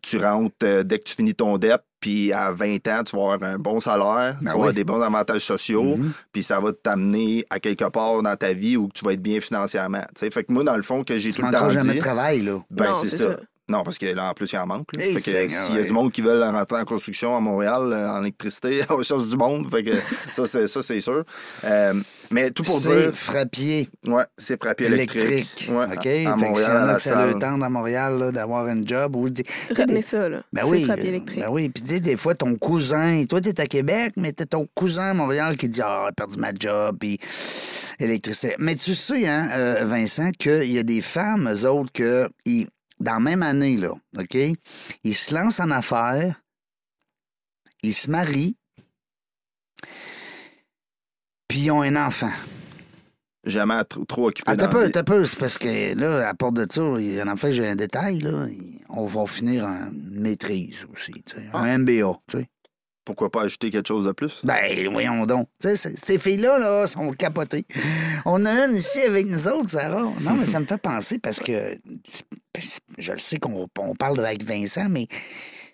tu 0.03 0.19
rentres 0.19 0.55
euh, 0.63 0.83
dès 0.83 0.99
que 0.99 1.05
tu 1.05 1.15
finis 1.15 1.35
ton 1.35 1.59
DEP, 1.59 1.81
puis 2.01 2.33
à 2.33 2.53
20 2.53 2.87
ans, 2.89 3.03
tu 3.05 3.17
vas 3.17 3.33
avoir 3.33 3.43
un 3.43 3.59
bon 3.59 3.81
salaire, 3.81 4.35
Ben 4.35 4.39
tu 4.41 4.45
vas 4.47 4.53
avoir 4.53 4.73
des 4.73 4.85
bons 4.85 5.01
avantages 5.01 5.45
sociaux, 5.45 5.97
Mhm. 5.97 6.13
puis 6.33 6.43
ça 6.43 6.61
va 6.61 6.73
t'amener 6.73 7.45
à 7.51 7.59
quelque 7.61 7.89
part 7.91 8.23
dans 8.23 8.37
ta 8.37 8.53
vie 8.53 8.77
où 8.77 8.89
tu 8.95 9.05
vas 9.05 9.13
être 9.15 9.23
bien 9.23 9.41
financièrement. 9.41 10.03
tu 10.15 10.21
sais. 10.21 10.31
Fait 10.31 10.45
que 10.45 10.53
moi, 10.53 10.63
dans 10.65 10.77
le 10.77 10.83
fond, 10.83 11.03
que 11.05 11.17
j'ai 11.19 11.31
Tu 11.31 11.41
tout 11.41 11.47
le 11.47 11.53
temps 11.53 11.61
manqueras 11.61 11.79
jamais 11.79 11.93
dit, 11.93 11.99
de 11.99 12.03
travail, 12.05 12.41
là. 12.43 12.59
ben, 12.71 12.85
Non, 12.87 12.95
c'est 12.95 13.07
c'est 13.09 13.17
ça. 13.17 13.33
ça. 13.33 13.41
Non, 13.71 13.83
parce 13.83 13.99
que 13.99 14.07
là, 14.07 14.31
en 14.31 14.35
plus, 14.35 14.51
il 14.51 14.57
en 14.59 14.67
manque. 14.67 14.87
Hey, 14.99 15.15
fait 15.15 15.21
que 15.21 15.49
s'il 15.51 15.75
y 15.77 15.79
a 15.79 15.83
du 15.83 15.93
monde 15.93 16.11
qui 16.11 16.23
veulent 16.23 16.43
rentrer 16.43 16.81
en 16.81 16.85
construction 16.87 17.37
à 17.37 17.41
Montréal, 17.41 17.93
euh, 17.93 18.09
en 18.11 18.23
électricité, 18.23 18.81
on 18.91 19.03
cherche 19.03 19.27
du 19.27 19.37
monde. 19.37 19.69
Fait 19.71 19.85
que 19.85 19.91
ça, 20.35 20.47
c'est, 20.47 20.67
ça, 20.67 20.83
c'est 20.83 21.01
sûr. 21.01 21.23
Euh, 21.65 21.95
mais 22.31 22.51
tout 22.51 22.63
pour 22.63 22.79
C'est 22.81 22.89
dire, 22.99 23.15
frappier 23.15 23.89
ouais, 24.07 24.25
c'est 24.39 24.59
frappé 24.63 24.85
électrique. 24.87 25.23
électrique. 25.23 25.69
Ouais, 25.71 25.85
OK? 25.85 25.97
à- 25.97 26.01
Fait 26.03 26.27
à, 26.27 26.33
que 26.33 26.39
Montréal, 26.39 26.71
en 26.71 26.83
a 26.83 26.87
la 26.87 26.95
que 26.95 27.01
ça 27.03 27.27
le 27.27 27.33
tente 27.35 27.63
à 27.63 27.69
Montréal 27.69 28.31
d'avoir 28.33 28.67
un 28.67 28.81
job 28.85 29.17
ou 29.17 29.25
Retenez 29.69 30.03
ça, 30.03 30.29
là. 30.29 30.43
Ben 30.53 30.63
c'est 30.65 30.71
oui, 30.71 30.85
frappé 30.85 31.03
euh, 31.03 31.05
électrique. 31.07 31.41
ben 31.41 31.49
oui. 31.51 31.69
Puis 31.69 31.83
sais, 31.87 32.01
des 32.01 32.17
fois, 32.17 32.35
ton 32.35 32.57
cousin, 32.57 33.25
toi, 33.29 33.41
t'es 33.41 33.61
à 33.61 33.67
Québec, 33.67 34.15
mais 34.17 34.33
t'as 34.33 34.47
ton 34.47 34.67
cousin 34.75 35.11
à 35.11 35.15
Montréal 35.15 35.57
qui 35.59 35.69
dit 35.69 35.83
Ah, 35.85 36.05
j'ai 36.09 36.13
perdu 36.15 36.39
ma 36.39 36.53
job, 36.59 36.97
puis 36.99 37.19
électricité. 37.99 38.55
Mais 38.59 38.77
tu 38.77 38.95
sais, 38.95 39.27
hein, 39.27 39.49
euh, 39.53 39.85
Vincent, 39.85 40.31
qu'il 40.39 40.73
y 40.73 40.79
a 40.79 40.83
des 40.83 41.01
femmes, 41.01 41.51
eux 41.53 41.69
autres, 41.69 41.93
que 41.93 42.29
ils- 42.45 42.67
dans 43.01 43.15
la 43.15 43.21
même 43.21 43.43
année, 43.43 43.77
là, 43.77 43.93
OK, 44.19 44.37
ils 45.05 45.15
se 45.15 45.35
lancent 45.35 45.61
en 45.61 45.71
affaires, 45.71 46.41
ils 47.83 47.95
se 47.95 48.11
marient, 48.11 48.57
puis 51.49 51.61
ils 51.61 51.71
ont 51.71 51.83
un 51.83 51.97
enfant. 51.97 52.33
Jamais 53.45 53.83
trop, 53.85 54.05
trop 54.05 54.29
occupé 54.29 54.51
Ah, 54.51 54.57
t'as 54.57 54.69
peu, 54.69 54.91
t'as 54.91 55.05
peu, 55.05 55.25
c'est 55.25 55.39
parce 55.39 55.57
que 55.59 55.95
là, 55.95 56.29
à 56.29 56.35
part 56.35 56.53
de 56.53 56.67
ça, 56.69 56.83
il 56.99 57.15
y 57.15 57.23
en 57.23 57.29
a 57.29 57.37
fait, 57.37 57.53
j'ai 57.53 57.67
un 57.67 57.77
détail, 57.77 58.19
là. 58.19 58.47
On 58.91 59.05
va 59.05 59.27
finir 59.27 59.65
en 59.65 59.91
maîtrise 59.93 60.87
aussi, 60.93 61.13
tu 61.25 61.37
sais. 61.37 61.47
Ah. 61.53 61.61
Un 61.61 61.79
MBA, 61.79 62.21
tu 62.27 62.39
sais. 62.39 62.49
Pourquoi 63.09 63.31
pas 63.31 63.45
ajouter 63.45 63.71
quelque 63.71 63.89
chose 63.89 64.05
de 64.05 64.13
plus? 64.13 64.41
Ben, 64.45 64.87
voyons 64.93 65.25
donc. 65.25 65.49
Tu 65.59 65.69
sais, 65.69 65.77
c- 65.77 65.97
ces 65.97 66.19
filles-là, 66.19 66.59
là, 66.59 66.87
sont 66.87 67.11
capotées. 67.13 67.65
On 68.27 68.45
a 68.45 68.67
une 68.67 68.77
ici 68.77 69.01
avec 69.01 69.25
nous 69.27 69.49
autres, 69.49 69.71
Sarah. 69.71 70.03
Non, 70.21 70.35
mais 70.35 70.45
ça 70.45 70.61
me 70.61 70.67
fait 70.67 70.77
penser 70.77 71.19
parce 71.19 71.41
que 71.41 71.79
je 72.99 73.13
le 73.13 73.19
sais 73.19 73.39
qu'on 73.39 73.67
on 73.79 73.95
parle 73.95 74.21
avec 74.21 74.43
Vincent, 74.43 74.91
mais 74.91 75.07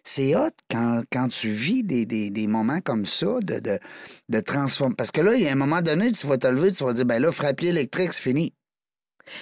c'est 0.04 0.36
hot 0.36 0.50
quand, 0.70 1.02
quand 1.10 1.26
tu 1.26 1.48
vis 1.48 1.82
des, 1.82 2.06
des, 2.06 2.30
des 2.30 2.46
moments 2.46 2.78
comme 2.80 3.04
ça 3.04 3.40
de, 3.42 3.58
de, 3.58 3.80
de 4.28 4.38
transformer. 4.40 4.94
Parce 4.96 5.10
que 5.10 5.20
là, 5.20 5.34
il 5.34 5.42
y 5.42 5.48
a 5.48 5.50
un 5.52 5.56
moment 5.56 5.82
donné, 5.82 6.12
tu 6.12 6.28
vas 6.28 6.38
te 6.38 6.46
lever, 6.46 6.70
tu 6.70 6.84
vas 6.84 6.92
dire, 6.92 7.04
ben 7.04 7.20
là, 7.20 7.32
frappier 7.32 7.70
électrique, 7.70 8.12
c'est 8.12 8.22
fini. 8.22 8.54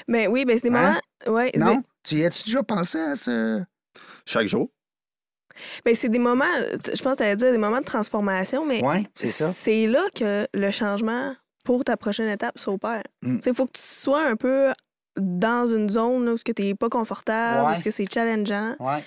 Mais 0.08 0.28
oui, 0.28 0.46
ben 0.46 0.56
c'est 0.56 0.70
des 0.70 0.74
Hein? 0.74 0.98
moments. 1.26 1.36
Ouais, 1.38 1.52
Non? 1.58 1.82
Tu 2.04 2.14
y 2.20 2.24
as-tu 2.24 2.44
déjà 2.44 2.62
pensé 2.62 2.98
à 2.98 3.16
ça? 3.16 3.66
Chaque 4.24 4.46
jour? 4.46 4.70
Ben, 5.84 5.94
c'est 5.94 6.08
des 6.08 6.18
moments, 6.18 6.44
je 6.94 7.02
pense 7.02 7.12
que 7.12 7.16
tu 7.18 7.22
allais 7.22 7.36
dire 7.36 7.50
des 7.52 7.58
moments 7.58 7.80
de 7.80 7.84
transformation, 7.84 8.64
mais 8.66 8.82
c'est 9.16 9.86
là 9.86 10.02
que 10.14 10.46
le 10.54 10.70
changement 10.70 11.34
pour 11.64 11.84
ta 11.84 11.96
prochaine 11.96 12.28
étape 12.28 12.58
s'opère. 12.58 13.02
Mm. 13.22 13.38
Il 13.46 13.54
faut 13.54 13.66
que 13.66 13.72
tu 13.72 13.82
sois 13.82 14.22
un 14.26 14.36
peu 14.36 14.72
dans 15.16 15.66
une 15.66 15.88
zone 15.88 16.24
là, 16.26 16.32
où 16.32 16.36
tu 16.38 16.52
n'es 16.62 16.74
pas 16.74 16.88
confortable, 16.88 17.68
Ouais. 17.68 17.76
où 17.86 17.90
c'est 17.90 18.12
challengeant. 18.12 18.74
Ouais. 18.80 19.02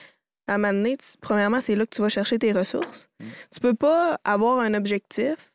À 0.47 0.53
un 0.53 0.57
moment 0.59 0.73
donné, 0.73 0.95
tu- 0.97 1.17
premièrement, 1.19 1.59
c'est 1.59 1.75
là 1.75 1.85
que 1.85 1.95
tu 1.95 2.01
vas 2.01 2.09
chercher 2.09 2.37
tes 2.37 2.51
ressources. 2.51 3.09
Mm. 3.19 3.25
Tu 3.51 3.59
peux 3.59 3.73
pas 3.73 4.19
avoir 4.23 4.59
un 4.59 4.73
objectif 4.75 5.51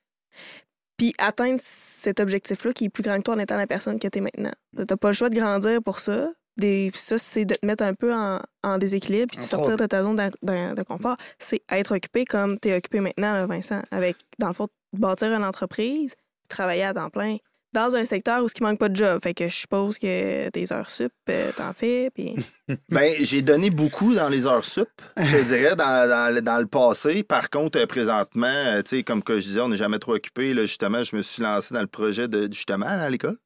puis 0.97 1.15
atteindre 1.19 1.61
cet 1.63 2.21
objectif-là 2.21 2.73
qui 2.75 2.87
est 2.87 2.89
plus 2.91 3.03
grand 3.03 3.17
que 3.19 3.23
toi 3.23 3.35
en 3.35 3.39
étant 3.39 3.57
la 3.57 3.67
personne 3.67 3.99
que 3.99 4.07
tu 4.09 4.19
es 4.19 4.21
maintenant. 4.21 4.53
Tu 4.77 4.83
n'as 4.89 4.97
pas 4.97 5.09
le 5.09 5.15
choix 5.15 5.31
de 5.31 5.35
grandir 5.39 5.83
pour 5.83 5.99
ça. 5.99 6.31
Des, 6.61 6.91
ça, 6.95 7.19
c'est 7.19 7.45
de 7.45 7.55
te 7.55 7.67
mettre 7.67 7.83
un 7.83 7.95
peu 7.95 8.15
en, 8.15 8.41
en 8.63 8.79
déséquilibre 8.79 9.27
puis 9.29 9.39
de 9.39 9.43
sortir 9.43 9.77
de 9.77 9.87
ta 9.87 10.03
zone 10.03 10.17
de 10.17 10.83
confort. 10.83 11.17
C'est 11.39 11.63
être 11.71 11.97
occupé 11.97 12.25
comme 12.25 12.59
tu 12.61 12.69
es 12.69 12.77
occupé 12.77 13.01
maintenant, 13.01 13.33
là, 13.33 13.47
Vincent, 13.47 13.83
avec, 13.91 14.17
dans 14.39 14.49
le 14.49 14.53
fond, 14.55 14.69
bâtir 14.93 15.33
une 15.33 15.45
entreprise, 15.45 16.15
travailler 16.49 16.85
à 16.85 16.93
temps 16.95 17.11
plein 17.11 17.37
dans 17.73 17.95
un 17.95 18.05
secteur 18.05 18.43
où 18.43 18.47
il 18.53 18.63
manque 18.65 18.81
pas 18.81 18.89
de 18.89 18.97
job. 18.97 19.21
Fait 19.23 19.33
que 19.33 19.47
je 19.49 19.55
suppose 19.55 19.97
que 19.97 20.49
tes 20.49 20.73
heures 20.73 20.91
sup, 20.91 21.13
euh, 21.29 21.53
t'en 21.57 21.73
fais, 21.73 22.11
puis... 22.13 22.35
Ben, 22.89 23.13
j'ai 23.21 23.43
donné 23.43 23.71
beaucoup 23.71 24.13
dans 24.13 24.29
les 24.29 24.45
heures 24.47 24.65
sup, 24.65 24.89
je 25.17 25.39
dirais, 25.45 25.77
dans, 25.77 26.09
dans 26.09 26.35
le- 26.35 26.43
dans 26.43 26.59
le 26.59 26.67
passé. 26.67 27.23
Par 27.23 27.49
contre, 27.49 27.79
euh, 27.79 27.87
présentement, 27.87 28.49
euh, 28.49 28.83
tu 28.83 28.97
sais, 28.97 29.03
comme 29.05 29.23
que 29.23 29.37
je 29.41 29.47
disais, 29.47 29.61
on 29.61 29.69
n'est 29.69 29.77
jamais 29.77 30.01
trop 30.01 30.15
occupé. 30.17 30.53
Là, 30.53 30.63
justement, 30.63 31.05
je 31.05 31.15
me 31.15 31.23
suis 31.23 31.43
lancé 31.45 31.73
dans 31.73 31.81
le 31.81 31.87
projet 31.87 32.27
de, 32.27 32.53
justement, 32.53 32.87
à 32.87 33.09
l'école. 33.09 33.37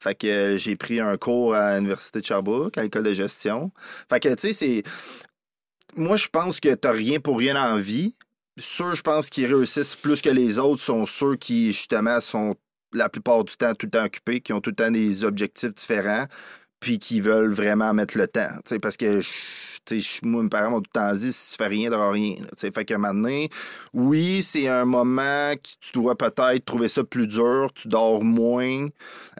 Fait 0.00 0.14
que 0.14 0.26
euh, 0.26 0.58
j'ai 0.58 0.76
pris 0.76 1.00
un 1.00 1.16
cours 1.16 1.54
à 1.54 1.76
l'Université 1.76 2.20
de 2.20 2.24
Sherbrooke, 2.24 2.78
à 2.78 2.82
l'école 2.82 3.04
de 3.04 3.14
gestion. 3.14 3.72
Fait 4.08 4.20
que, 4.20 4.28
tu 4.28 4.48
sais, 4.48 4.52
c'est... 4.52 4.82
Moi, 5.96 6.16
je 6.16 6.28
pense 6.28 6.60
que 6.60 6.74
t'as 6.74 6.92
rien 6.92 7.18
pour 7.20 7.38
rien 7.38 7.60
en 7.60 7.76
vie. 7.76 8.14
Ceux, 8.58 8.94
je 8.94 9.02
pense, 9.02 9.30
qui 9.30 9.46
réussissent 9.46 9.94
plus 9.94 10.20
que 10.20 10.30
les 10.30 10.58
autres 10.58 10.82
sont 10.82 11.06
ceux 11.06 11.36
qui, 11.36 11.72
justement, 11.72 12.20
sont 12.20 12.56
la 12.92 13.08
plupart 13.08 13.44
du 13.44 13.56
temps 13.56 13.74
tout 13.74 13.86
le 13.86 13.90
temps 13.90 14.04
occupés, 14.04 14.40
qui 14.40 14.52
ont 14.52 14.60
tout 14.60 14.70
le 14.70 14.76
temps 14.76 14.90
des 14.90 15.24
objectifs 15.24 15.74
différents, 15.74 16.26
puis 16.80 16.98
qui 16.98 17.20
veulent 17.20 17.52
vraiment 17.52 17.92
mettre 17.94 18.16
le 18.18 18.26
temps. 18.28 18.48
tu 18.64 18.74
sais, 18.74 18.78
Parce 18.78 18.96
que 18.96 19.20
je- 19.20 19.28
moi, 20.22 20.42
mes 20.42 20.50
parents 20.50 20.70
m'ont 20.70 20.80
tout 20.82 20.90
le 20.94 21.00
temps 21.00 21.14
dit 21.14 21.32
si 21.32 21.52
tu 21.52 21.56
fais 21.56 21.68
rien, 21.68 21.90
t'auras 21.90 22.10
rien. 22.10 22.34
là, 22.40 22.46
tu 22.50 22.58
sais. 22.58 22.70
Fait 22.70 22.84
que 22.84 22.92
maintenant, 22.94 23.46
oui, 23.94 24.42
c'est 24.42 24.68
un 24.68 24.84
moment 24.84 25.54
que 25.54 25.68
tu 25.80 25.92
dois 25.94 26.14
peut-être 26.16 26.64
trouver 26.66 26.88
ça 26.88 27.04
plus 27.04 27.26
dur, 27.26 27.70
tu 27.74 27.88
dors 27.88 28.22
moins, 28.22 28.88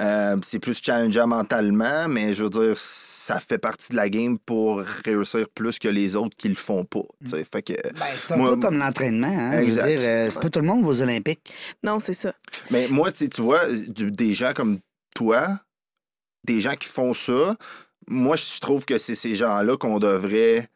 euh, 0.01 0.37
c'est 0.43 0.59
plus 0.59 0.79
challengeant 0.83 1.27
mentalement, 1.27 2.09
mais 2.09 2.33
je 2.33 2.45
veux 2.45 2.51
dire, 2.51 2.75
ça 2.79 3.41
fait 3.41 3.59
partie 3.59 3.91
de 3.91 3.97
la 3.97 4.09
game 4.09 4.39
pour 4.39 4.81
réussir 5.05 5.47
plus 5.55 5.79
que 5.79 5.89
les 5.89 6.17
autres 6.17 6.35
qui 6.37 6.49
le 6.49 6.55
font 6.55 6.85
pas. 6.85 7.03
tu 7.25 7.31
sais. 7.33 7.45
Fait 7.53 7.63
que, 7.63 7.73
Ben, 7.75 8.07
c'est 8.17 8.33
un 8.33 8.37
Moi- 8.39 8.55
peu 8.55 8.61
comme 8.61 8.79
l'entraînement. 8.79 9.27
Hein? 9.29 9.53
Je 9.53 9.57
veux 9.59 9.63
Exact. 9.65 9.87
dire, 9.87 9.99
euh, 10.01 10.31
c'est 10.31 10.41
pas 10.41 10.49
tout 10.51 10.61
le 10.61 10.67
monde 10.67 10.85
aux 10.87 11.03
Olympiques. 11.03 11.53
Non, 11.85 11.99
c'est 12.01 12.15
ça. 12.15 12.33
Mais 12.71 12.89
moi, 12.89 13.13
tu 13.13 13.29
vois, 13.43 13.61
du- 13.89 14.11
des 14.11 14.33
gens 14.33 14.53
comme 14.55 14.79
toi, 15.15 15.61
des 16.53 16.61
gens 16.61 16.75
qui 16.75 16.89
font 16.89 17.15
ça, 17.15 17.57
moi, 18.09 18.37
je 18.37 18.59
trouve 18.61 18.85
que 18.85 18.99
c'est 18.99 19.15
ces 19.15 19.35
gens-là 19.35 19.77
qu'on 19.77 19.99
devrait 19.99 20.69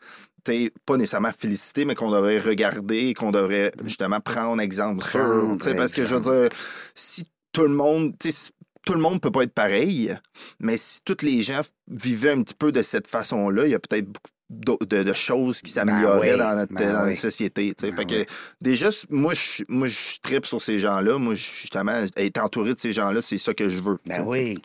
pas 0.84 0.96
nécessairement 0.96 1.32
féliciter, 1.36 1.84
mais 1.84 1.94
qu'on 1.94 2.10
devrait 2.10 2.40
regarder 2.40 3.08
et 3.08 3.14
qu'on 3.14 3.30
devrait 3.30 3.72
justement 3.84 4.20
prendre 4.20 4.60
exemple 4.60 5.04
sur. 5.04 5.20
Prendre 5.20 5.76
Parce 5.76 5.92
que 5.92 6.06
je 6.06 6.14
veux 6.14 6.20
dire, 6.20 6.48
si 6.94 7.24
tout 7.52 7.62
le 7.62 7.68
monde, 7.68 8.14
tout 8.18 8.94
le 8.94 9.00
monde 9.00 9.20
peut 9.20 9.30
pas 9.30 9.42
être 9.42 9.54
pareil, 9.54 10.14
mais 10.58 10.76
si 10.76 11.00
tous 11.04 11.22
les 11.22 11.42
gens 11.42 11.60
vivaient 11.88 12.32
un 12.32 12.42
petit 12.42 12.54
peu 12.54 12.72
de 12.72 12.82
cette 12.82 13.06
façon-là, 13.06 13.66
il 13.66 13.70
y 13.70 13.74
a 13.74 13.78
peut-être 13.78 14.06
beaucoup 14.06 14.84
de, 14.86 15.02
de 15.02 15.12
choses 15.12 15.62
qui 15.62 15.70
s'amélioraient 15.70 16.32
oui, 16.32 16.38
dans 16.38 16.56
notre, 16.56 16.74
ben 16.74 16.92
dans 16.92 17.06
oui. 17.06 17.16
société. 17.16 17.72
Ben 17.80 17.94
fait 17.94 18.04
que 18.04 18.14
oui. 18.14 18.26
déjà, 18.60 18.88
moi, 19.08 19.32
je 19.34 19.64
moi, 19.68 19.88
je 19.88 20.18
tripe 20.22 20.44
sur 20.44 20.60
ces 20.60 20.78
gens-là. 20.78 21.18
Moi, 21.18 21.34
justement, 21.34 22.04
être 22.16 22.40
entouré 22.42 22.74
de 22.74 22.80
ces 22.80 22.92
gens-là, 22.92 23.22
c'est 23.22 23.38
ça 23.38 23.54
que 23.54 23.70
je 23.70 23.80
veux. 23.80 23.98
Ben 24.04 24.16
t'sais. 24.16 24.26
oui. 24.26 24.58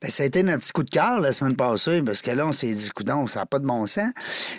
Ben, 0.00 0.10
ça 0.10 0.22
a 0.22 0.26
été 0.26 0.42
notre 0.42 0.60
petit 0.60 0.72
coup 0.72 0.82
de 0.82 0.90
cœur 0.90 1.20
la 1.20 1.32
semaine 1.32 1.56
passée, 1.56 2.02
parce 2.02 2.22
que 2.22 2.30
là, 2.30 2.46
on 2.46 2.52
s'est 2.52 2.72
dit, 2.72 2.88
coudon, 2.90 3.26
ça 3.26 3.40
n'a 3.40 3.46
pas 3.46 3.58
de 3.58 3.66
bon 3.66 3.86
sens. 3.86 4.12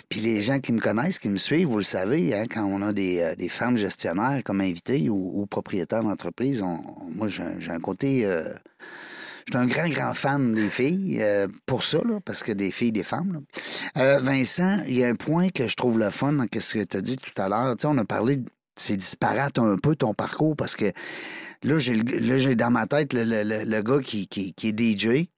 Puis 0.08 0.20
les 0.20 0.42
gens 0.42 0.58
qui 0.58 0.72
me 0.72 0.80
connaissent, 0.80 1.18
qui 1.18 1.28
me 1.30 1.36
suivent, 1.36 1.68
vous 1.68 1.78
le 1.78 1.82
savez, 1.82 2.34
hein, 2.34 2.46
quand 2.50 2.64
on 2.64 2.82
a 2.82 2.92
des, 2.92 3.20
euh, 3.20 3.34
des 3.34 3.48
femmes 3.48 3.76
gestionnaires 3.76 4.42
comme 4.44 4.60
invitées 4.60 5.08
ou, 5.08 5.46
propriétaires 5.46 6.02
d'entreprise, 6.02 6.62
moi, 7.14 7.28
j'ai 7.28 7.42
un- 7.42 7.74
un 7.74 7.80
côté. 7.80 8.24
euh, 8.26 8.44
je 9.46 9.58
suis 9.58 9.64
un 9.64 9.66
grand, 9.66 9.88
grand 9.88 10.14
fan 10.14 10.54
des 10.54 10.68
filles, 10.70 11.18
euh, 11.22 11.48
pour 11.66 11.82
ça, 11.82 11.98
là, 12.06 12.20
parce 12.24 12.42
que 12.42 12.52
des 12.52 12.70
filles, 12.70 12.92
des 12.92 13.02
femmes. 13.02 13.40
Vincent, 13.96 14.82
il 14.86 14.94
y 14.94 15.04
a 15.04 15.08
un 15.08 15.16
point 15.16 15.48
que 15.48 15.66
je 15.66 15.74
trouve 15.74 15.98
le 15.98 16.10
fun 16.10 16.34
dans 16.34 16.46
ce 16.58 16.74
que 16.74 16.84
tu 16.84 16.96
as 16.96 17.00
dit 17.00 17.16
tout 17.16 17.40
à 17.40 17.48
l'heure. 17.48 17.74
Tu 17.74 17.82
sais, 17.82 17.86
on 17.88 17.98
a 17.98 18.04
parlé, 18.04 18.38
c'est 18.76 18.96
disparate 18.96 19.58
un 19.58 19.76
peu 19.76 19.96
ton 19.96 20.14
parcours, 20.14 20.54
parce 20.56 20.76
que 20.76 20.92
là, 21.62 21.78
j'ai 21.78 21.94
le- 21.94 22.18
là, 22.18 22.38
j'ai 22.38 22.54
dans 22.56 22.70
ma 22.70 22.86
tête 22.86 23.12
le, 23.12 23.24
le- 23.24 23.42
le- 23.44 23.64
le 23.64 23.82
gars 23.82 24.00
qui, 24.00 24.26
qui, 24.28 24.54
qui 24.54 24.68
est 24.68 24.78
DJ, 24.78 25.28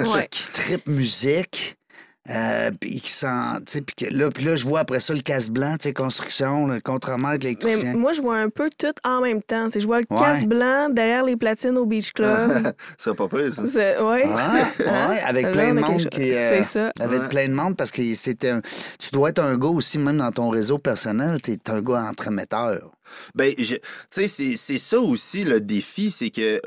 Ouais. 0.00 0.28
qui 0.30 0.46
tripe 0.52 0.86
musique. 0.88 1.76
Euh, 2.30 2.70
puis 2.80 3.00
qui 3.02 3.10
sent, 3.10 3.26
tu 3.66 3.72
sais, 3.72 3.80
puis 3.82 3.94
que 4.06 4.14
là, 4.14 4.30
puis 4.30 4.44
là, 4.44 4.56
je 4.56 4.64
vois 4.66 4.80
après 4.80 4.98
ça 4.98 5.12
le 5.12 5.20
casse 5.20 5.50
blanc, 5.50 5.76
tu 5.78 5.88
sais, 5.88 5.92
construction, 5.92 6.66
le 6.66 6.80
contremaître, 6.80 7.22
Mais 7.22 7.38
l'électricien. 7.38 7.94
moi, 7.96 8.12
je 8.14 8.22
vois 8.22 8.38
un 8.38 8.48
peu 8.48 8.70
tout 8.78 8.94
en 9.04 9.20
même 9.20 9.42
temps. 9.42 9.68
Je 9.68 9.84
vois 9.84 10.00
le 10.00 10.06
Ouais. 10.08 10.16
casse 10.18 10.44
blanc 10.44 10.88
derrière 10.88 11.22
les 11.24 11.36
platines 11.36 11.76
au 11.76 11.84
Beach 11.84 12.12
Club. 12.12 12.24
Ça 12.96 13.04
serait 13.12 13.14
pas 13.16 13.28
pire, 13.28 13.52
ça. 13.52 13.66
C'est- 13.66 14.00
ouais. 14.00 14.24
Ah, 14.26 14.52
Hein? 14.86 15.10
ouais, 15.10 15.20
avec 15.20 15.50
plein 15.50 15.74
de 15.74 15.80
monde 15.80 16.08
qui. 16.08 16.32
euh, 16.32 16.48
C'est 16.50 16.62
ça. 16.62 16.92
Avec 16.98 17.20
Ouais. 17.20 17.28
plein 17.28 17.48
de 17.48 17.52
monde 17.54 17.76
parce 17.76 17.90
que 17.90 18.02
c'est 18.14 18.42
un- 18.46 18.62
tu 18.98 19.10
dois 19.12 19.28
être 19.28 19.40
un 19.42 19.58
gars 19.58 19.68
aussi, 19.68 19.98
même 19.98 20.16
dans 20.16 20.32
ton 20.32 20.48
réseau 20.48 20.78
personnel, 20.78 21.42
tu 21.42 21.52
es 21.52 21.58
un 21.70 21.82
gars 21.82 22.04
entremetteur. 22.08 22.90
Ben, 23.34 23.52
je- 23.58 23.74
tu 23.74 23.80
sais, 24.10 24.28
c'est- 24.28 24.56
c'est 24.56 24.78
ça 24.78 24.98
aussi 24.98 25.44
le 25.44 25.60
défi, 25.60 26.10
c'est 26.10 26.30
que, 26.30 26.58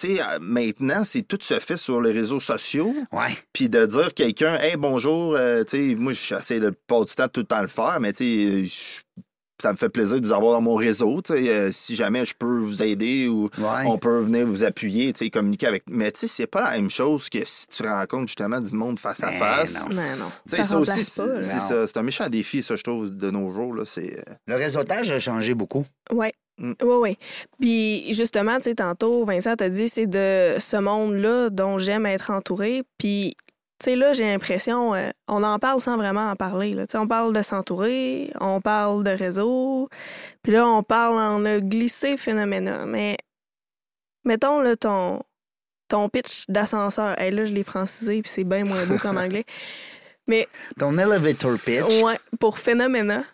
tu 0.00 0.16
sais, 0.16 0.20
euh, 0.22 0.38
maintenant, 0.40 1.04
c'est 1.04 1.22
tout 1.22 1.38
se 1.42 1.58
fait 1.58 1.76
sur 1.76 2.00
les 2.00 2.12
réseaux 2.12 2.40
sociaux. 2.40 2.94
Ouais. 3.12 3.36
Puis 3.52 3.68
de 3.68 3.84
dire 3.86 4.06
à 4.06 4.10
quelqu'un, 4.10 4.56
hey, 4.56 4.76
bonjour, 4.76 5.34
euh, 5.36 5.62
tu 5.64 5.90
sais, 5.90 5.94
moi, 5.96 6.12
j'essaie 6.12 6.60
de 6.60 6.70
pas 6.70 7.04
du 7.04 7.14
temps 7.14 7.28
tout 7.28 7.40
le 7.40 7.46
temps 7.46 7.62
le 7.62 7.68
faire, 7.68 7.98
mais 8.00 8.12
tu 8.12 8.24
sais, 8.24 8.66
je- 8.66 9.22
ça 9.62 9.72
me 9.72 9.76
fait 9.76 9.90
plaisir 9.90 10.18
de 10.18 10.26
vous 10.26 10.32
avoir 10.32 10.52
dans 10.54 10.62
mon 10.62 10.74
réseau, 10.74 11.20
tu 11.20 11.34
sais, 11.34 11.50
euh, 11.50 11.70
si 11.70 11.94
jamais 11.94 12.24
je 12.24 12.32
peux 12.34 12.60
vous 12.60 12.80
aider 12.82 13.28
ou 13.28 13.50
Ouais. 13.58 13.84
on 13.84 13.98
peut 13.98 14.20
venir 14.20 14.46
vous 14.46 14.64
appuyer, 14.64 15.12
tu 15.12 15.18
sais, 15.26 15.30
communiquer 15.30 15.66
avec. 15.66 15.82
Mais 15.86 16.10
tu 16.12 16.20
sais, 16.20 16.28
c'est 16.28 16.46
pas 16.46 16.62
la 16.62 16.70
même 16.78 16.88
chose 16.88 17.28
que 17.28 17.40
si 17.44 17.66
tu 17.66 17.82
rencontres 17.82 18.28
justement 18.28 18.58
du 18.58 18.72
monde 18.72 18.98
face 18.98 19.22
à 19.22 19.30
Ben 19.30 19.38
face. 19.38 19.74
non. 19.86 19.94
Non, 19.96 20.16
non. 20.18 20.30
Tu 20.48 20.56
sais, 20.56 20.62
Ça 20.62 20.64
ça 20.64 20.78
aussi, 20.78 21.04
c'est 21.04 21.22
non. 21.22 21.84
un 21.94 22.02
méchant 22.02 22.28
défi, 22.30 22.62
ça, 22.62 22.74
je 22.76 22.82
trouve, 22.82 23.10
de 23.14 23.30
nos 23.30 23.52
jours. 23.52 23.74
Là. 23.74 23.82
C'est, 23.84 24.18
euh, 24.18 24.32
Le 24.46 24.54
réseautage 24.56 25.10
a 25.10 25.20
changé 25.20 25.52
beaucoup. 25.52 25.84
Oui. 26.10 26.28
Mm. 26.60 26.72
Oui, 26.82 26.96
oui. 27.00 27.18
Puis 27.58 28.12
justement, 28.14 28.58
tu 28.58 28.64
sais, 28.64 28.74
tantôt, 28.74 29.24
Vincent 29.24 29.56
t'a 29.56 29.68
dit, 29.68 29.88
c'est 29.88 30.06
de 30.06 30.56
ce 30.58 30.76
monde-là 30.76 31.50
dont 31.50 31.78
j'aime 31.78 32.06
être 32.06 32.30
entouré. 32.30 32.82
Puis, 32.98 33.34
tu 33.78 33.84
sais, 33.84 33.96
là, 33.96 34.12
j'ai 34.12 34.24
l'impression, 34.24 34.94
euh, 34.94 35.08
on 35.26 35.42
en 35.42 35.58
parle 35.58 35.80
sans 35.80 35.96
vraiment 35.96 36.30
en 36.30 36.36
parler. 36.36 36.74
Là. 36.74 36.86
Tu 36.86 36.92
sais, 36.92 36.98
on 36.98 37.08
parle 37.08 37.32
de 37.32 37.42
s'entourer, 37.42 38.30
on 38.40 38.60
parle 38.60 39.02
de 39.04 39.10
réseau, 39.10 39.88
puis 40.42 40.52
là, 40.52 40.68
on 40.68 40.82
parle, 40.82 41.14
on 41.14 41.44
a 41.46 41.60
glissé 41.60 42.18
phénoména. 42.18 42.84
Mais 42.84 43.16
mettons, 44.24 44.60
là, 44.60 44.76
ton, 44.76 45.22
ton 45.88 46.10
pitch 46.10 46.44
d'ascenseur. 46.48 47.18
Hey, 47.18 47.30
là, 47.30 47.46
je 47.46 47.54
l'ai 47.54 47.64
francisé, 47.64 48.20
puis 48.20 48.30
c'est 48.30 48.44
bien 48.44 48.64
moins 48.64 48.84
beau 48.84 48.98
comme 48.98 49.16
anglais. 49.18 49.44
Mais, 50.28 50.46
Ton 50.78 50.98
elevator 50.98 51.58
pitch, 51.58 52.02
ouais, 52.02 52.18
pour 52.38 52.58
phénoména, 52.58 53.24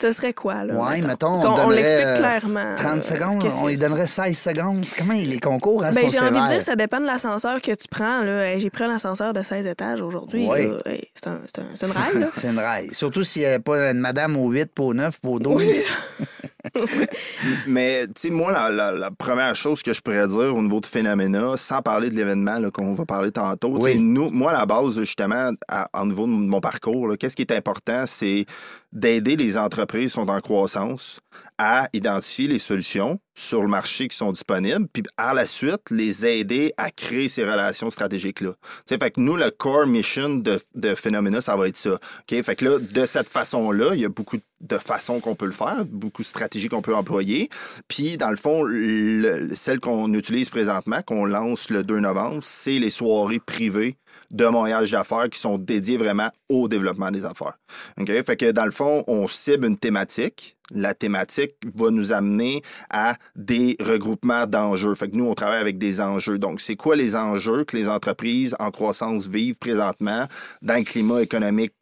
ce 0.00 0.12
serait 0.12 0.32
quoi, 0.32 0.64
là? 0.64 0.74
Ouais, 0.74 1.00
mettons? 1.02 1.42
on 1.42 1.66
on 1.66 1.70
l'explique 1.70 2.06
euh, 2.06 2.18
clairement. 2.18 2.74
30 2.76 2.98
euh, 2.98 3.02
secondes, 3.02 3.46
on 3.62 3.66
lui 3.66 3.76
donnerait 3.76 4.06
16 4.06 4.36
secondes. 4.36 4.84
Comment 4.96 5.14
les 5.14 5.38
concours 5.38 5.84
hein, 5.84 5.90
Ben, 5.94 6.08
j'ai 6.08 6.18
envie 6.18 6.40
de 6.40 6.52
dire, 6.52 6.62
ça 6.62 6.76
dépend 6.76 7.00
de 7.00 7.06
l'ascenseur 7.06 7.60
que 7.60 7.72
tu 7.72 7.88
prends. 7.88 8.22
Là. 8.22 8.58
J'ai 8.58 8.70
pris 8.70 8.84
un 8.84 8.94
ascenseur 8.94 9.32
de 9.32 9.42
16 9.42 9.66
étages 9.66 10.00
aujourd'hui. 10.00 10.46
Oui. 10.48 10.70
C'est 11.14 11.28
un, 11.28 11.40
c'est 11.46 11.60
un, 11.60 11.66
c'est 11.74 11.86
une 11.86 11.92
raille. 11.92 12.20
Là. 12.20 12.26
C'est 12.34 12.48
une 12.48 12.58
raille. 12.58 12.88
Surtout 12.92 13.22
s'il 13.22 13.42
n'y 13.42 13.48
a 13.48 13.60
pas 13.60 13.90
une 13.90 13.98
madame 13.98 14.36
au 14.36 14.48
8, 14.50 14.72
pour 14.72 14.86
au 14.86 14.94
9, 14.94 15.20
pour 15.20 15.32
au 15.32 15.38
12. 15.38 15.54
Oui, 15.56 15.66
c'est 15.66 15.82
ça. 15.82 15.92
Mais, 17.66 18.06
tu 18.08 18.12
sais, 18.16 18.30
moi, 18.30 18.52
la, 18.52 18.70
la- 18.70 18.92
la 18.92 19.10
première 19.10 19.54
chose 19.56 19.82
que 19.82 19.92
je 19.92 20.00
pourrais 20.00 20.26
dire 20.28 20.54
au 20.54 20.62
niveau 20.62 20.80
de 20.80 20.86
Phénoména, 20.86 21.56
sans 21.56 21.82
parler 21.82 22.10
de 22.10 22.14
l'événement 22.14 22.58
qu'on 22.72 22.94
va 22.94 23.04
parler 23.06 23.30
tantôt, 23.30 23.78
Oui. 23.80 23.98
nous, 23.98 24.30
moi, 24.30 24.52
à 24.52 24.58
la 24.58 24.66
base, 24.66 24.98
justement, 25.00 25.50
au 25.98 26.06
niveau 26.06 26.26
de 26.26 26.32
mon 26.32 26.60
parcours, 26.60 27.14
qu'est-ce 27.18 27.36
qui 27.36 27.42
est 27.42 27.52
important, 27.52 28.04
c'est 28.06 28.44
d'aider 28.92 29.36
les 29.36 29.56
entreprises 29.56 30.10
qui 30.12 30.14
sont 30.20 30.28
en 30.28 30.40
croissance 30.40 31.20
à 31.58 31.88
identifier 31.92 32.48
les 32.48 32.58
solutions 32.58 33.18
sur 33.34 33.62
le 33.62 33.68
marché 33.68 34.08
qui 34.08 34.16
sont 34.16 34.32
disponibles, 34.32 34.86
puis 34.92 35.02
à 35.16 35.32
la 35.32 35.46
suite, 35.46 35.90
les 35.90 36.26
aider 36.26 36.72
à 36.76 36.90
créer 36.90 37.28
ces 37.28 37.42
relations 37.44 37.90
stratégiques-là. 37.90 38.52
Fait 38.86 38.98
que 39.10 39.20
nous, 39.20 39.36
le 39.36 39.50
core 39.50 39.86
mission 39.86 40.36
de, 40.36 40.60
Phénoména, 40.94 41.40
ça 41.40 41.56
va 41.56 41.68
être 41.68 41.76
ça. 41.76 41.98
Fait 42.28 42.56
que 42.56 42.64
là, 42.64 42.78
de 42.78 43.06
cette 43.06 43.28
façon-là, 43.28 43.94
il 43.94 44.00
y 44.00 44.04
a 44.04 44.08
beaucoup 44.08 44.36
de 44.60 44.78
façons 44.78 45.20
qu'on 45.20 45.34
peut 45.34 45.46
le 45.46 45.52
faire, 45.52 45.84
beaucoup 45.86 46.22
de 46.22 46.26
stratégies 46.26 46.68
qu'on 46.68 46.82
peut 46.82 46.94
employer. 46.94 47.48
Puis, 47.88 48.18
dans 48.18 48.30
le 48.30 48.36
fond, 48.36 48.62
le- 48.62 49.54
celle 49.54 49.80
qu'on 49.80 50.12
utilise 50.12 50.50
présentement, 50.50 51.00
qu'on 51.02 51.24
lance 51.24 51.70
le 51.70 51.82
2 51.82 52.00
novembre, 52.00 52.40
c'est 52.42 52.78
les 52.78 52.90
soirées 52.90 53.40
privées 53.40 53.96
de 54.30 54.46
Montréal 54.46 54.88
d'affaires 54.88 55.28
qui 55.28 55.38
sont 55.38 55.58
dédiées 55.58 55.96
vraiment 55.96 56.30
au 56.48 56.68
développement 56.68 57.10
des 57.10 57.24
affaires. 57.24 57.58
OK? 57.98 58.10
Fait 58.22 58.36
que, 58.36 58.50
dans 58.50 58.64
le 58.64 58.70
fond, 58.70 59.04
on 59.06 59.26
cible 59.28 59.66
une 59.66 59.78
thématique. 59.78 60.56
La 60.72 60.94
thématique 60.94 61.54
va 61.74 61.90
nous 61.90 62.12
amener 62.12 62.62
à 62.90 63.16
des 63.34 63.76
regroupements 63.80 64.46
d'enjeux. 64.46 64.94
Fait 64.94 65.10
que 65.10 65.16
nous, 65.16 65.26
on 65.26 65.34
travaille 65.34 65.60
avec 65.60 65.78
des 65.78 66.00
enjeux. 66.00 66.38
Donc, 66.38 66.60
c'est 66.60 66.76
quoi 66.76 66.94
les 66.94 67.16
enjeux 67.16 67.64
que 67.64 67.76
les 67.76 67.88
entreprises 67.88 68.54
en 68.60 68.70
croissance 68.70 69.26
vivent 69.26 69.58
présentement 69.58 70.26
dans 70.62 70.76
le 70.76 70.84
climat 70.84 71.22
économique 71.22 71.72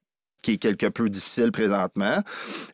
qui 0.42 0.52
est 0.52 0.58
quelque 0.58 0.86
peu 0.86 1.10
difficile 1.10 1.52
présentement? 1.52 2.22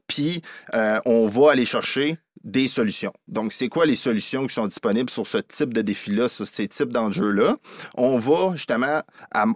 Puis, 0.06 0.40
euh, 0.74 1.00
on 1.04 1.26
va 1.26 1.52
aller 1.52 1.66
chercher 1.66 2.16
des 2.44 2.68
solutions. 2.68 3.12
Donc, 3.26 3.52
c'est 3.52 3.68
quoi 3.68 3.86
les 3.86 3.96
solutions 3.96 4.46
qui 4.46 4.54
sont 4.54 4.66
disponibles 4.66 5.10
sur 5.10 5.26
ce 5.26 5.38
type 5.38 5.74
de 5.74 5.82
défi-là, 5.82 6.28
sur 6.28 6.46
ces 6.46 6.68
types 6.68 6.92
d'enjeux-là? 6.92 7.56
On 7.96 8.18
va 8.18 8.52
justement 8.54 9.00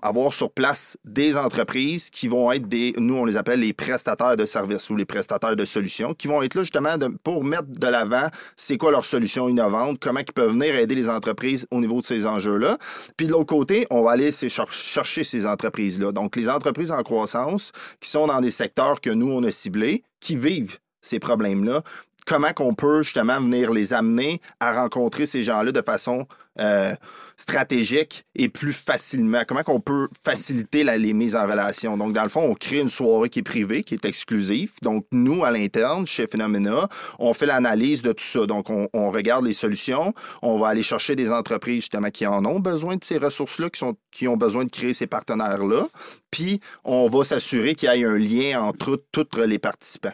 avoir 0.03 0.33
sur 0.33 0.51
place 0.51 0.97
des 1.05 1.37
entreprises 1.37 2.11
qui 2.11 2.29
vont 2.29 2.51
être 2.51 2.67
des, 2.67 2.95
nous, 2.97 3.15
on 3.15 3.25
les 3.25 3.37
appelle 3.37 3.61
les 3.61 3.73
prestataires 3.73 4.37
de 4.37 4.45
services 4.45 4.89
ou 4.91 4.97
les 4.97 5.05
prestataires 5.05 5.55
de 5.55 5.65
solutions, 5.65 6.15
qui 6.15 6.27
vont 6.29 6.43
être 6.43 6.55
là 6.55 6.63
justement 6.63 6.97
pour 7.23 7.45
mettre 7.45 7.69
de 7.69 7.87
l'avant 7.87 8.29
c'est 8.57 8.79
quoi 8.79 8.91
leur 8.91 9.05
solution 9.05 9.49
innovante, 9.49 9.99
comment 10.01 10.21
ils 10.21 10.33
peuvent 10.33 10.53
venir 10.53 10.75
aider 10.75 10.95
les 10.95 11.09
entreprises 11.09 11.67
au 11.71 11.81
niveau 11.81 12.01
de 12.01 12.07
ces 12.07 12.27
enjeux-là. 12.27 12.79
Puis 13.17 13.27
de 13.27 13.33
l'autre 13.33 13.47
côté, 13.47 13.87
on 13.91 14.03
va 14.03 14.13
aller 14.13 14.33
chercher 14.33 15.25
ces 15.25 15.47
entreprises-là. 15.47 16.13
Donc, 16.13 16.37
les 16.37 16.49
entreprises 16.49 16.91
en 16.91 17.03
croissance 17.03 17.73
qui 18.01 18.09
sont 18.09 18.27
dans 18.27 18.41
des 18.41 18.51
secteurs 18.51 19.01
que 19.01 19.11
nous, 19.11 19.31
on 19.31 19.43
a 19.45 19.51
ciblés, 19.51 20.03
qui 20.21 20.37
vivent 20.37 20.79
ces 21.01 21.21
problèmes-là, 21.21 21.83
comment 22.29 22.53
qu'on 22.53 22.75
peut 22.75 23.03
justement 23.03 23.41
venir 23.41 23.73
les 23.73 23.95
amener 23.95 24.41
à 24.61 24.73
rencontrer 24.73 25.25
ces 25.25 25.43
gens-là 25.43 25.73
de 25.73 25.83
façon 25.83 26.27
euh, 26.61 26.95
stratégique 27.39 28.27
et 28.35 28.51
plus 28.51 28.73
facilement? 28.73 29.43
Comment 29.49 29.63
qu'on 29.63 29.81
peut 29.81 30.09
faciliter 30.23 30.85
la- 30.85 30.99
les 30.99 31.15
mises 31.15 31.35
en 31.35 31.47
relation? 31.47 31.97
Donc, 31.97 32.13
dans 32.13 32.23
le 32.23 32.29
fond, 32.29 32.43
on 32.43 32.55
crée 32.55 32.81
une 32.81 32.91
soirée 32.91 33.31
qui 33.31 33.39
est 33.39 33.43
privée, 33.43 33.83
qui 33.83 33.95
est 33.95 34.05
exclusive. 34.05 34.73
Donc, 34.83 35.07
nous, 35.11 35.43
à 35.43 35.51
l'interne, 35.51 36.07
chez 36.07 36.27
Phenomena, 36.27 36.89
on 37.19 37.33
fait 37.33 37.47
l'analyse 37.47 38.03
de 38.03 38.13
tout 38.13 38.25
ça. 38.25 38.45
Donc, 38.45 38.69
on, 38.69 39.11
regarde 39.11 39.47
les 39.47 39.55
solutions. 39.55 40.13
On 40.43 40.59
va 40.59 40.69
aller 40.69 40.83
chercher 40.83 41.17
des 41.17 41.33
entreprises, 41.33 41.77
justement, 41.77 42.11
qui 42.11 42.27
en 42.27 42.45
ont 42.45 42.61
besoin 42.61 42.97
de 42.97 43.05
ces 43.05 43.17
ressources-là, 43.17 43.71
qui, 44.13 44.29
ont 44.29 44.37
besoin 44.37 44.65
de 44.67 44.71
créer 44.71 44.93
ces 44.93 45.07
partenaires-là. 45.07 45.89
Puis, 46.31 46.61
on 46.85 47.09
va 47.09 47.25
s'assurer 47.25 47.75
qu'il 47.75 47.89
y 47.89 48.03
ait 48.03 48.05
un 48.05 48.19
lien 48.19 48.61
entre 48.61 49.03
tous 49.13 49.27
les 49.47 49.59
participants. 49.59 50.13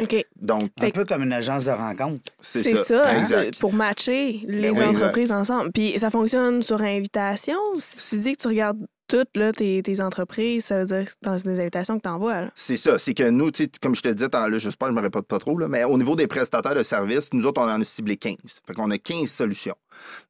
OK. 0.00 0.26
Donc, 0.40 0.70
Un 0.80 0.90
peu 0.90 1.04
comme 1.04 1.22
une 1.22 1.32
agence 1.32 1.64
de 1.64 1.70
rencontre. 1.70 2.22
c'est 2.40 2.62
C'est 2.62 2.76
ça. 2.76 2.84
ça, 2.84 3.08
hein, 3.08 3.16
Exact. 3.18 3.58
pour 3.58 3.72
matcher 3.72 4.40
les 4.46 4.70
oui, 4.70 4.82
entreprises 4.82 5.32
ensemble. 5.32 5.72
Puis 5.72 5.98
ça 5.98 6.10
fonctionne 6.10 6.62
sur 6.62 6.82
invitation. 6.82 7.56
Si 7.78 8.16
tu 8.16 8.22
dis 8.22 8.36
que 8.36 8.42
tu 8.42 8.48
regardes 8.48 8.86
toutes 9.08 9.36
là, 9.36 9.52
tes, 9.52 9.82
tes 9.82 10.00
entreprises, 10.00 10.66
ça 10.66 10.80
veut 10.80 10.84
dire 10.86 11.04
que 11.04 11.10
c'est 11.12 11.22
dans 11.22 11.36
des 11.36 11.60
invitations 11.60 11.96
que 11.96 12.02
tu 12.02 12.08
envoies. 12.08 12.50
C'est 12.54 12.76
ça. 12.76 12.98
C'est 12.98 13.14
que 13.14 13.28
nous, 13.30 13.50
tu 13.50 13.64
sais, 13.64 13.70
comme 13.80 13.94
je 13.94 14.02
te 14.02 14.08
disais, 14.08 14.28
j'espère 14.58 14.88
que 14.88 14.94
je 14.94 14.98
me 14.98 15.02
répète 15.02 15.26
pas 15.26 15.38
trop, 15.38 15.56
là, 15.56 15.68
mais 15.68 15.84
au 15.84 15.96
niveau 15.96 16.14
des 16.16 16.26
prestataires 16.26 16.74
de 16.74 16.82
services, 16.82 17.30
nous 17.32 17.46
autres, 17.46 17.62
on 17.62 17.70
en 17.70 17.80
a 17.80 17.84
ciblé 17.84 18.16
15. 18.16 18.36
Fait 18.66 18.74
qu'on 18.74 18.90
a 18.90 18.98
15 18.98 19.30
solutions. 19.30 19.76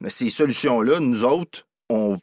Mais 0.00 0.10
ces 0.10 0.28
solutions-là, 0.30 1.00
nous 1.00 1.24
autres, 1.24 1.66
on, 1.88 2.16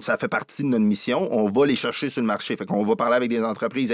ça 0.00 0.16
fait 0.16 0.28
partie 0.28 0.62
de 0.62 0.68
notre 0.68 0.84
mission. 0.84 1.28
On 1.30 1.48
va 1.48 1.66
les 1.66 1.76
chercher 1.76 2.10
sur 2.10 2.20
le 2.20 2.26
marché. 2.26 2.56
Fait 2.56 2.66
qu'on 2.66 2.84
va 2.84 2.96
parler 2.96 3.16
avec 3.16 3.30
des 3.30 3.42
entreprises. 3.42 3.92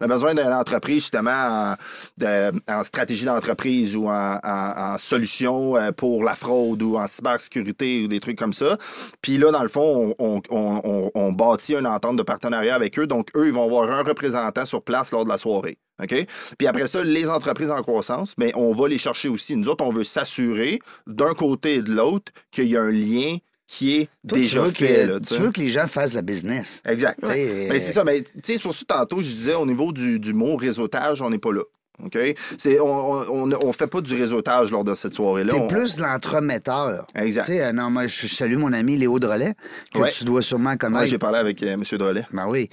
On 0.00 0.04
a 0.04 0.08
besoin 0.08 0.34
d'une 0.34 0.52
entreprise 0.52 1.02
justement 1.04 1.74
en, 2.20 2.84
stratégie 2.84 3.24
d'entreprise 3.24 3.96
ou 3.96 4.08
en, 4.08 4.96
solution 4.98 5.76
euh, 5.76 5.92
pour 5.92 6.24
la 6.24 6.34
fraude 6.34 6.82
ou 6.82 6.96
en 6.96 7.06
cybersécurité 7.06 8.04
ou 8.04 8.08
des 8.08 8.20
trucs 8.20 8.38
comme 8.38 8.52
ça. 8.52 8.76
Puis 9.20 9.38
là, 9.38 9.50
dans 9.50 9.62
le 9.62 9.68
fond, 9.68 10.14
on, 10.18 11.32
bâtit 11.32 11.74
une 11.74 11.86
entente 11.86 12.16
de 12.16 12.22
partenariat 12.22 12.74
avec 12.74 12.98
eux. 12.98 13.06
Donc, 13.06 13.28
eux, 13.36 13.46
ils 13.46 13.52
vont 13.52 13.64
avoir 13.64 13.90
un 13.90 14.02
représentant 14.02 14.64
sur 14.64 14.82
place 14.82 15.10
lors 15.10 15.24
de 15.24 15.28
la 15.28 15.38
soirée. 15.38 15.78
OK? 16.02 16.26
Puis 16.58 16.66
après 16.66 16.86
ça, 16.86 17.02
les 17.04 17.28
entreprises 17.28 17.70
en 17.70 17.82
croissance, 17.82 18.34
mais 18.38 18.52
on 18.56 18.72
va 18.72 18.88
les 18.88 18.98
chercher 18.98 19.28
aussi. 19.28 19.56
Nous 19.56 19.68
autres, 19.68 19.84
on 19.84 19.92
veut 19.92 20.04
s'assurer 20.04 20.80
d'un 21.06 21.34
côté 21.34 21.74
et 21.74 21.82
de 21.82 21.92
l'autre 21.92 22.32
qu'il 22.50 22.66
y 22.66 22.76
a 22.76 22.82
un 22.82 22.90
lien 22.90 23.36
qui 23.66 23.96
est 23.96 24.08
Toi, 24.28 24.38
déjà 24.38 24.60
tu 24.60 24.64
veux, 24.66 24.70
fait. 24.70 25.06
que, 25.06 25.10
là, 25.12 25.20
tu 25.20 25.34
veux 25.34 25.50
que 25.50 25.60
les 25.60 25.70
gens 25.70 25.86
fassent 25.86 26.14
la 26.14 26.22
business. 26.22 26.82
Exact. 26.86 27.18
Tu 27.22 27.26
sais, 27.32 27.66
Ben, 27.68 27.78
c'est 27.78 27.92
ça. 27.92 28.04
Mais 28.04 28.22
tu 28.22 28.30
sais, 28.42 28.56
c'est 28.56 28.62
pour 28.62 28.74
ça 28.74 28.84
tantôt, 28.86 29.22
je 29.22 29.28
disais 29.32 29.54
au 29.54 29.66
niveau 29.66 29.92
du, 29.92 30.20
du 30.20 30.32
mot 30.34 30.56
réseautage, 30.56 31.22
on 31.22 31.30
n'est 31.30 31.38
pas 31.38 31.52
là. 31.52 31.62
OK? 32.02 32.18
C'est, 32.58 32.80
on, 32.80 32.86
on 33.30 33.72
fait 33.72 33.86
pas 33.86 34.00
du 34.00 34.14
réseautage 34.20 34.72
lors 34.72 34.82
de 34.82 34.96
cette 34.96 35.14
soirée-là. 35.14 35.54
T'es 35.54 35.60
On- 35.60 35.68
plus 35.68 35.98
l'entremetteur. 36.00 37.06
Exact. 37.14 37.44
Tu 37.44 37.52
sais, 37.52 37.64
euh, 37.64 37.72
non, 37.72 37.88
moi, 37.88 38.08
je 38.08 38.26
salue 38.26 38.56
mon 38.56 38.72
ami 38.72 38.96
Léo 38.96 39.20
Drolet, 39.20 39.54
que 39.94 40.00
Ouais. 40.00 40.10
tu 40.10 40.24
dois 40.24 40.42
sûrement 40.42 40.76
connaître. 40.76 41.04
j'ai 41.06 41.18
parlé 41.18 41.38
avec 41.38 41.62
euh, 41.62 41.74
M. 41.74 41.84
Drolet. 41.92 42.24
Ben 42.32 42.48
oui. 42.48 42.68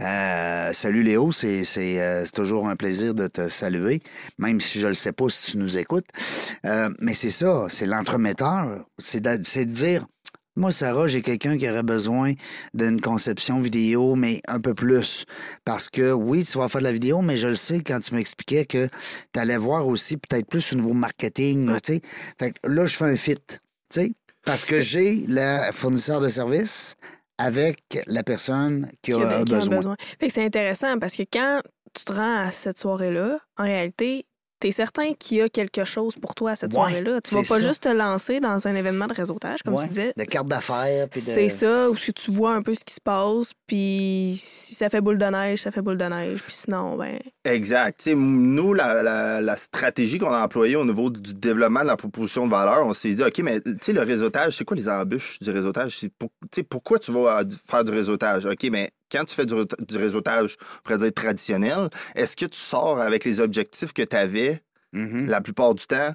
Euh, 0.00 0.72
salut 0.72 1.04
Léo, 1.04 1.30
c'est 1.30 1.62
c'est, 1.62 2.00
euh, 2.00 2.24
c'est 2.24 2.32
toujours 2.34 2.68
un 2.68 2.74
plaisir 2.74 3.14
de 3.14 3.28
te 3.28 3.48
saluer, 3.48 4.02
même 4.38 4.60
si 4.60 4.80
je 4.80 4.88
le 4.88 4.94
sais 4.94 5.12
pas 5.12 5.28
si 5.28 5.52
tu 5.52 5.58
nous 5.58 5.76
écoutes. 5.78 6.06
Euh, 6.66 6.90
mais 7.00 7.14
c'est 7.14 7.30
ça, 7.30 7.66
c'est 7.68 7.86
l'entremetteur. 7.86 8.84
C'est 8.98 9.20
de, 9.20 9.38
c'est 9.44 9.66
de 9.66 9.72
dire, 9.72 10.04
moi, 10.56 10.70
Sarah, 10.72 11.06
j'ai 11.06 11.20
quelqu'un 11.22 11.58
qui 11.58 11.68
aurait 11.68 11.82
besoin 11.82 12.32
d'une 12.74 13.00
conception 13.00 13.60
vidéo, 13.60 14.14
mais 14.14 14.40
un 14.46 14.60
peu 14.60 14.72
plus. 14.74 15.24
Parce 15.64 15.88
que 15.88 16.12
oui, 16.12 16.44
tu 16.44 16.58
vas 16.58 16.68
faire 16.68 16.80
de 16.80 16.86
la 16.86 16.92
vidéo, 16.92 17.22
mais 17.22 17.36
je 17.36 17.48
le 17.48 17.54
sais 17.56 17.80
quand 17.82 18.00
tu 18.00 18.14
m'expliquais 18.14 18.64
que 18.64 18.88
tu 19.32 19.40
allais 19.40 19.56
voir 19.56 19.86
aussi 19.86 20.16
peut-être 20.16 20.46
plus 20.46 20.72
au 20.72 20.76
niveau 20.76 20.92
marketing. 20.92 21.70
sais. 21.84 22.00
Fait 22.38 22.52
que 22.52 22.68
là, 22.68 22.86
je 22.86 22.96
fais 22.96 23.04
un 23.06 23.16
fit. 23.16 23.36
sais, 23.90 24.12
Parce 24.44 24.64
que 24.64 24.80
j'ai 24.80 25.24
le 25.28 25.70
fournisseur 25.72 26.20
de 26.20 26.28
service 26.28 26.94
avec 27.38 27.78
la 28.06 28.22
personne 28.22 28.90
qui 29.02 29.12
a, 29.12 29.16
qui 29.16 29.22
a- 29.22 29.26
un 29.26 29.44
qui 29.44 29.52
a 29.52 29.56
un 29.56 29.58
besoin. 29.60 29.76
besoin. 29.76 29.96
Fait 30.20 30.28
que 30.28 30.32
c'est 30.32 30.44
intéressant 30.44 30.98
parce 31.00 31.16
que 31.16 31.24
quand 31.32 31.60
tu 31.92 32.04
te 32.04 32.12
rends 32.12 32.46
à 32.46 32.50
cette 32.52 32.78
soirée-là, 32.78 33.38
en 33.56 33.64
réalité, 33.64 34.26
tu 34.60 34.68
es 34.68 34.70
certain 34.72 35.12
qu'il 35.18 35.38
y 35.38 35.40
a 35.42 35.48
quelque 35.48 35.84
chose 35.84 36.14
pour 36.20 36.34
toi 36.34 36.52
à 36.52 36.56
cette 36.56 36.72
Ouais, 36.72 36.80
soirée-là. 36.80 37.20
Tu 37.20 37.34
vas 37.34 37.42
pas 37.42 37.58
ça. 37.60 37.68
juste 37.68 37.82
te 37.84 37.88
lancer 37.88 38.40
dans 38.40 38.66
un 38.66 38.74
événement 38.74 39.06
de 39.06 39.14
réseautage, 39.14 39.62
comme 39.62 39.74
Ouais, 39.74 39.84
tu 39.84 39.90
disais. 39.90 40.12
De 40.16 40.24
carte 40.24 40.48
d'affaires. 40.48 41.06
de- 41.08 41.20
C'est 41.20 41.48
ça, 41.48 41.90
où 41.90 41.96
tu 41.96 42.30
vois 42.30 42.54
un 42.54 42.62
peu 42.62 42.74
ce 42.74 42.84
qui 42.84 42.94
se 42.94 43.00
passe, 43.00 43.52
puis 43.66 44.34
si 44.38 44.74
ça 44.74 44.88
fait 44.88 45.00
boule 45.00 45.18
de 45.18 45.24
neige, 45.26 45.60
ça 45.62 45.70
fait 45.70 45.82
boule 45.82 45.96
de 45.98 46.04
neige, 46.04 46.40
puis 46.42 46.54
sinon, 46.54 46.96
ben... 46.96 47.18
Exact. 47.44 48.06
Nous, 48.14 48.72
la, 48.74 49.02
la- 49.02 49.40
la 49.40 49.56
stratégie 49.56 50.18
qu'on 50.18 50.32
a 50.32 50.44
employée 50.44 50.76
au 50.76 50.84
niveau 50.84 51.10
du 51.10 51.34
développement 51.34 51.80
de 51.82 51.86
la 51.88 51.96
proposition 51.96 52.46
de 52.46 52.50
valeur, 52.50 52.86
on 52.86 52.94
s'est 52.94 53.14
dit, 53.14 53.22
OK, 53.22 53.38
mais 53.40 53.60
tu 53.60 53.76
sais, 53.80 53.92
le 53.92 54.00
réseautage, 54.02 54.56
c'est 54.56 54.64
quoi 54.64 54.76
les 54.76 54.88
embûches 54.88 55.38
du 55.40 55.50
réseautage? 55.50 56.08
Pour- 56.18 56.30
pourquoi 56.70 56.98
tu 56.98 57.12
vas 57.12 57.42
faire 57.68 57.84
du 57.84 57.92
réseautage? 57.92 58.46
OK, 58.46 58.68
mais 58.70 58.88
quand 59.14 59.24
tu 59.24 59.34
fais 59.34 59.46
du, 59.46 59.54
du 59.88 59.96
réseautage, 59.96 60.56
on 60.60 60.82
pourrait 60.82 60.98
dire 60.98 61.12
traditionnel, 61.14 61.88
est-ce 62.14 62.36
que 62.36 62.46
tu 62.46 62.58
sors 62.58 63.00
avec 63.00 63.24
les 63.24 63.40
objectifs 63.40 63.92
que 63.92 64.02
tu 64.02 64.16
avais 64.16 64.60
Mhm. 64.92 65.26
la 65.28 65.40
plupart 65.40 65.74
du 65.74 65.84
temps, 65.86 66.12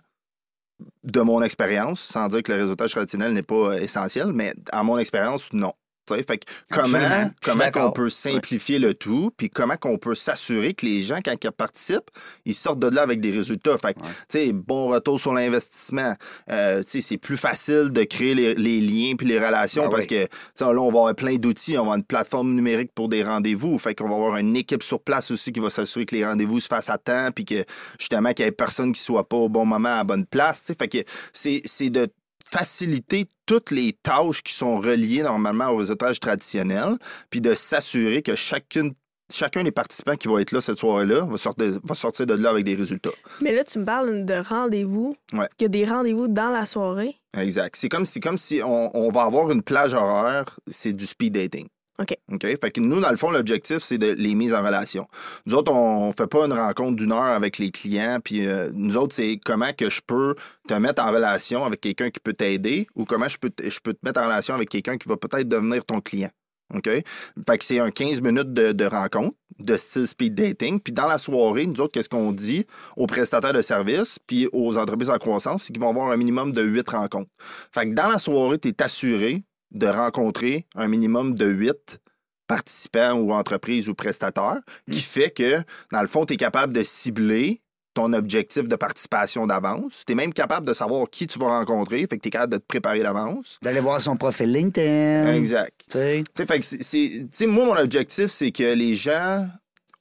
de 1.03 1.19
mon 1.21 1.41
expérience, 1.41 1.99
sans 1.99 2.29
dire 2.29 2.41
que 2.43 2.51
le 2.53 2.59
réseautage 2.59 2.91
traditionnel 2.91 3.33
n'est 3.33 3.43
pas 3.43 3.73
essentiel, 3.81 4.27
mais 4.33 4.53
à 4.71 4.83
mon 4.83 4.97
expérience, 4.97 5.51
non. 5.51 5.73
Fait 6.17 6.43
Absolument, 6.69 7.00
comment, 7.41 7.63
comment 7.72 7.72
qu'on 7.72 7.91
peut 7.91 8.10
simplifier 8.10 8.80
le 8.80 8.93
tout, 8.93 9.32
puis 9.38 9.50
comment 9.50 9.76
qu'on 9.76 9.98
peut 9.98 10.15
s'assurer 10.15 10.74
que 10.74 10.86
les 10.86 11.02
gens, 11.02 11.19
quand 11.24 11.34
ils 11.43 11.52
participent, 11.52 12.10
ils 12.45 12.54
sortent 12.54 12.80
de 12.80 12.88
là 12.88 13.02
avec 13.02 13.19
des 13.22 13.32
résultats. 13.32 13.78
Fait 13.78 13.93
que, 13.93 14.00
Ouais. 14.00 14.08
tu 14.30 14.38
sais, 14.39 14.54
bon 14.54 14.88
retour 14.89 15.19
sur 15.19 15.34
l'investissement. 15.34 16.13
Euh, 16.50 16.84
c'est 16.86 17.17
plus 17.17 17.38
facile 17.38 17.91
de 17.91 18.04
créer 18.04 18.36
les, 18.36 18.54
les 18.56 18.80
liens 18.80 19.15
puis 19.17 19.28
les 19.28 19.39
relations 19.39 19.84
Ah 19.86 19.89
parce 19.89 20.04
oui. 20.04 20.08
que, 20.08 20.63
là, 20.63 20.69
on 20.82 20.91
va 20.91 21.00
avoir 21.00 21.15
plein 21.15 21.36
d'outils. 21.36 21.72
On 21.74 21.76
va 21.76 21.80
avoir 21.82 21.95
une 21.98 22.04
plateforme 22.04 22.54
numérique 22.54 22.91
pour 22.93 23.10
des 23.10 23.24
rendez-vous. 23.24 23.78
Fait 23.78 23.95
qu'on 23.95 24.08
va 24.10 24.15
avoir 24.15 24.38
une 24.38 24.56
équipe 24.56 24.84
sur 24.84 25.02
place 25.02 25.32
aussi 25.32 25.52
qui 25.52 25.60
va 25.60 25.69
s'assurer 25.69 26.06
que 26.06 26.15
les 26.15 26.26
rendez-vous 26.26 26.60
se 26.60 26.67
fassent 26.67 26.89
à 26.89 26.98
temps 26.98 27.30
puis 27.34 27.45
que, 27.45 27.63
justement, 28.00 28.34
qu'il 28.34 28.45
n'y 28.45 28.50
ait 28.50 28.52
personne 28.52 28.91
qui 28.91 29.02
soit 29.02 29.28
pas 29.28 29.38
au 29.38 29.50
bon 29.50 29.65
moment 29.65 29.89
à 29.89 29.98
la 29.98 30.04
bonne 30.04 30.26
place. 30.26 30.72
Fait 30.78 30.88
que 30.88 30.98
c'est 31.34 31.62
c'est 31.65 31.89
de 31.89 32.08
faciliter 32.52 33.25
toutes 33.45 33.71
les 33.71 33.93
tâches 33.93 34.41
qui 34.43 34.54
sont 34.54 34.80
reliées 34.80 35.23
normalement 35.23 35.67
au 35.69 35.78
réseautage 35.78 36.19
traditionnel, 36.19 36.95
puis 37.30 37.41
de 37.41 37.54
s'assurer 37.54 38.21
que 38.21 38.36
chacune, 38.36 38.93
chacun 39.32 39.63
des 39.63 39.71
participants 39.71 40.15
qui 40.15 40.28
va 40.28 40.41
être 40.41 40.52
là 40.52 40.62
cette 40.62 40.80
soirée-là 40.80 41.25
va 41.25 41.38
sortir, 41.38 41.80
va 41.84 41.95
sortir 41.95 42.25
de 42.25 42.34
là 42.34 42.49
avec 42.49 42.65
des 42.65 42.75
résultats. 42.75 43.12
Mais 43.41 43.54
là, 43.54 43.63
tu 43.63 43.78
me 43.80 43.86
parles 43.86 44.25
de 44.25 44.34
rendez-vous, 44.34 45.15
Ouais. 45.34 45.47
qu'il 45.58 45.65
y 45.65 45.67
a 45.67 45.69
des 45.69 45.86
rendez-vous 45.86 46.28
dans 46.28 46.49
la 46.49 46.65
soirée. 46.65 47.15
Exact. 47.38 47.75
C'est 47.75 47.89
comme 47.89 48.06
si, 48.06 48.19
comme 48.19 48.38
si 48.38 48.62
on, 48.63 48.89
on 48.97 49.12
va 49.12 49.23
avoir 49.23 49.52
une 49.52 49.62
plage 49.62 49.93
horaire, 49.93 50.60
c'est 50.67 50.93
du 50.93 51.06
speed 51.06 51.34
dating. 51.34 51.67
OK. 51.99 52.15
OK? 52.31 52.41
Fait 52.43 52.71
que 52.71 52.79
nous, 52.79 52.99
dans 52.99 53.12
le 53.12 53.17
fond, 53.17 53.29
l'objectif, 53.29 53.79
c'est 53.79 53.97
de 53.97 54.12
les 54.12 54.33
mises 54.33 54.53
en 54.53 54.63
relation. 54.63 55.05
Nous 55.45 55.53
autres, 55.55 55.71
on 55.73 56.13
fait 56.13 56.27
pas 56.27 56.45
une 56.45 56.53
rencontre 56.53 56.95
d'une 56.95 57.12
heure 57.12 57.21
avec 57.21 57.57
les 57.57 57.71
clients, 57.71 58.19
puis 58.23 58.47
euh, 58.47 58.69
nous 58.73 58.95
autres, 58.95 59.13
c'est 59.13 59.38
comment 59.43 59.71
que 59.77 59.89
je 59.89 60.01
peux 60.05 60.35
te 60.67 60.73
mettre 60.75 61.03
en 61.03 61.12
relation 61.12 61.65
avec 61.65 61.81
quelqu'un 61.81 62.09
qui 62.09 62.21
peut 62.21 62.33
t'aider 62.33 62.88
ou 62.95 63.03
comment 63.03 63.27
je 63.27 63.38
peux, 63.38 63.51
je 63.62 63.79
peux 63.79 63.93
te 63.93 63.99
mettre 64.03 64.21
en 64.21 64.25
relation 64.25 64.55
avec 64.55 64.69
quelqu'un 64.69 64.97
qui 64.97 65.09
va 65.09 65.17
peut-être 65.17 65.47
devenir 65.47 65.83
ton 65.83 65.99
client. 65.99 66.29
OK? 66.73 66.88
Fait 66.88 67.57
que 67.57 67.65
c'est 67.65 67.79
un 67.79 67.91
15 67.91 68.21
minutes 68.21 68.53
de, 68.53 68.71
de 68.71 68.85
rencontre, 68.85 69.35
de 69.57 69.75
style 69.75 70.07
speed 70.07 70.35
dating. 70.35 70.79
Puis 70.79 70.93
dans 70.93 71.07
la 71.07 71.17
soirée, 71.17 71.65
nous 71.65 71.81
autres, 71.81 71.91
qu'est-ce 71.91 72.09
qu'on 72.09 72.31
dit 72.31 72.65
aux 72.95 73.07
prestataires 73.07 73.53
de 73.53 73.62
services 73.62 74.19
puis 74.25 74.47
aux 74.53 74.77
entreprises 74.77 75.09
en 75.09 75.17
croissance, 75.17 75.63
c'est 75.63 75.73
qu'ils 75.73 75.81
vont 75.81 75.89
avoir 75.89 76.12
un 76.12 76.17
minimum 76.17 76.51
de 76.51 76.62
8 76.62 76.88
rencontres. 76.89 77.31
Fait 77.73 77.89
que 77.89 77.93
dans 77.93 78.07
la 78.07 78.19
soirée, 78.19 78.59
tu 78.59 78.69
es 78.69 78.83
assuré 78.83 79.43
de 79.71 79.88
rencontrer 79.88 80.65
un 80.75 80.88
minimum 80.88 81.36
de 81.36 81.45
8 81.45 81.99
participants 82.47 83.13
ou 83.13 83.32
entreprises 83.32 83.88
ou 83.89 83.93
prestataires, 83.93 84.60
qui 84.91 84.99
fait 85.01 85.29
que, 85.29 85.58
dans 85.91 86.01
le 86.01 86.08
fond, 86.08 86.25
tu 86.25 86.34
es 86.34 86.38
capable 86.38 86.73
de 86.73 86.82
cibler 86.82 87.62
ton 87.93 88.13
objectif 88.13 88.63
de 88.67 88.75
participation 88.75 89.45
d'avance. 89.45 90.03
Tu 90.05 90.13
es 90.13 90.15
même 90.15 90.34
capable 90.34 90.65
de 90.65 90.73
savoir 90.73 91.08
qui 91.10 91.27
tu 91.27 91.38
vas 91.38 91.47
rencontrer, 91.60 91.99
fait 92.10 92.17
que 92.17 92.21
tu 92.21 92.27
es 92.29 92.32
capable 92.32 92.53
de 92.53 92.58
te 92.58 92.65
préparer 92.65 93.01
d'avance. 93.01 93.60
D'aller 93.62 93.79
voir 93.79 93.99
son 94.01 94.15
profil 94.15 94.51
LinkedIn. 94.51 95.34
Exact. 95.36 95.73
Tu 95.88 95.91
sais. 95.93 96.23
Tu 96.25 96.32
sais, 96.34 96.45
fait 96.45 96.60
que 96.60 96.65
c'est- 96.65 96.84
c'est- 96.84 97.10
tu 97.23 97.27
sais, 97.32 97.45
moi, 97.45 97.65
mon 97.65 97.77
objectif, 97.77 98.27
c'est 98.27 98.51
que 98.51 98.73
les 98.73 98.95
gens, 98.95 99.47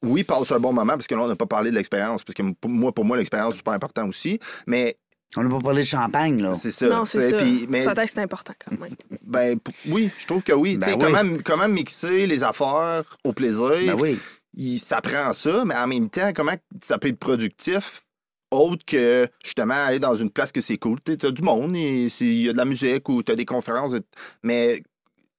oui, 0.03 0.23
passent 0.25 0.53
un 0.53 0.61
bon 0.61 0.73
moment, 0.73 0.93
parce 0.95 1.07
que 1.07 1.15
là, 1.15 1.23
on 1.23 1.29
n'a 1.29 1.37
pas 1.37 1.47
parlé 1.47 1.71
de 1.71 1.75
l'expérience, 1.77 2.23
parce 2.25 2.35
que 2.35 2.43
pour 2.53 2.71
moi, 2.71 2.93
pour 2.93 3.05
moi, 3.05 3.17
l'expérience, 3.17 3.55
c'est 3.55 3.59
super 3.59 3.73
important 3.75 4.07
aussi, 4.07 4.39
mais 4.67 4.97
On 5.37 5.45
n'a 5.45 5.51
pas 5.51 5.59
parlé 5.63 5.83
de 5.83 5.87
champagne, 5.87 6.41
là. 6.41 6.55
c'est 6.55 6.71
ça. 6.71 6.89
non, 6.89 7.05
c'est 7.05 7.31
ça. 7.31 7.37
puis- 7.37 7.67
mais 7.69 7.83
Ça 7.83 7.95
c'est 8.07 8.19
important 8.19 8.55
quand 8.65 8.79
même. 8.81 8.95
ben, 9.23 9.59
p- 9.59 9.73
oui, 9.89 10.11
je 10.19 10.27
trouve 10.27 10.43
que 10.43 10.53
oui. 10.53 10.79
Ben 10.79 10.87
Tu 10.87 10.93
sais, 10.93 10.97
oui. 11.07 11.13
Comment, 11.15 11.37
comment 11.45 11.69
mixer 11.69 12.27
les 12.27 12.43
affaires 12.43 13.05
au 13.25 13.33
plaisir, 13.35 13.69
Ben 13.97 13.97
oui. 14.01 14.19
il 14.55 14.79
s'apprend 14.79 15.33
ça, 15.35 15.65
mais 15.67 15.77
en 15.77 15.87
même 15.87 16.09
temps, 16.09 16.33
comment 16.35 16.55
ça 16.81 16.97
peut 16.99 17.09
être 17.09 17.19
productif 17.19 18.03
autre 18.51 18.83
que 18.87 19.29
justement 19.45 19.75
aller 19.75 19.99
dans 19.99 20.17
une 20.17 20.31
place 20.31 20.51
que 20.51 20.63
c'est 20.63 20.79
cool. 20.79 20.99
Tu 21.05 21.19
as 21.27 21.31
du 21.31 21.43
monde, 21.43 21.77
il 21.77 22.09
y 22.23 22.49
a 22.49 22.53
de 22.53 22.57
la 22.57 22.65
musique 22.65 23.07
ou 23.11 23.23
tu 23.23 23.31
as 23.31 23.35
des 23.37 23.45
conférences, 23.45 23.93
mais 24.43 24.83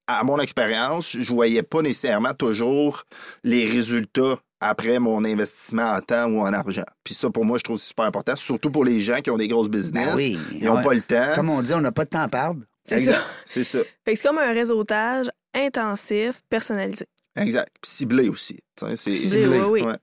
à 0.06 0.22
mon 0.22 0.38
expérience, 0.38 1.16
je 1.18 1.32
voyais 1.32 1.64
pas 1.64 1.82
nécessairement 1.82 2.34
toujours 2.34 3.02
les 3.42 3.64
résultats 3.64 4.38
après 4.60 4.98
mon 4.98 5.24
investissement 5.24 5.90
en 5.92 6.00
temps 6.00 6.26
ou 6.26 6.40
en 6.40 6.52
argent. 6.52 6.84
Puis 7.04 7.14
ça, 7.14 7.30
pour 7.30 7.44
moi, 7.44 7.58
je 7.58 7.64
trouve 7.64 7.76
que 7.76 7.82
c'est 7.82 7.88
super 7.88 8.04
important, 8.04 8.36
surtout 8.36 8.70
pour 8.70 8.84
les 8.84 9.00
gens 9.00 9.20
qui 9.20 9.30
ont 9.30 9.36
des 9.38 9.48
grosses 9.48 9.68
business. 9.70 10.08
Ben 10.08 10.16
oui. 10.16 10.38
Ils 10.52 10.64
n'ont 10.64 10.76
Ouais. 10.76 10.82
pas 10.82 10.94
le 10.94 11.00
temps. 11.02 11.32
Comme 11.34 11.48
on 11.50 11.62
dit, 11.62 11.72
on 11.74 11.80
n'a 11.80 11.92
pas 11.92 12.04
de 12.04 12.10
temps 12.10 12.20
à 12.22 12.28
perdre. 12.28 12.60
C'est 12.84 12.98
Exact. 12.98 13.14
ça. 13.14 13.24
C'est 13.46 13.64
ça. 13.64 13.78
Fait 14.04 14.12
que 14.14 14.18
c'est 14.20 14.26
comme 14.28 14.38
un 14.38 14.52
réseautage 14.52 15.26
intensif, 15.54 16.40
personnalisé. 16.48 17.06
Exact. 17.36 17.68
Puis 17.80 17.90
ciblé 17.90 18.28
aussi. 18.28 18.58
C'est- 18.96 19.10
Ciblé, 19.10 19.46
oui, 19.46 19.58
oui. 19.70 19.82
Ouais. 19.82 19.94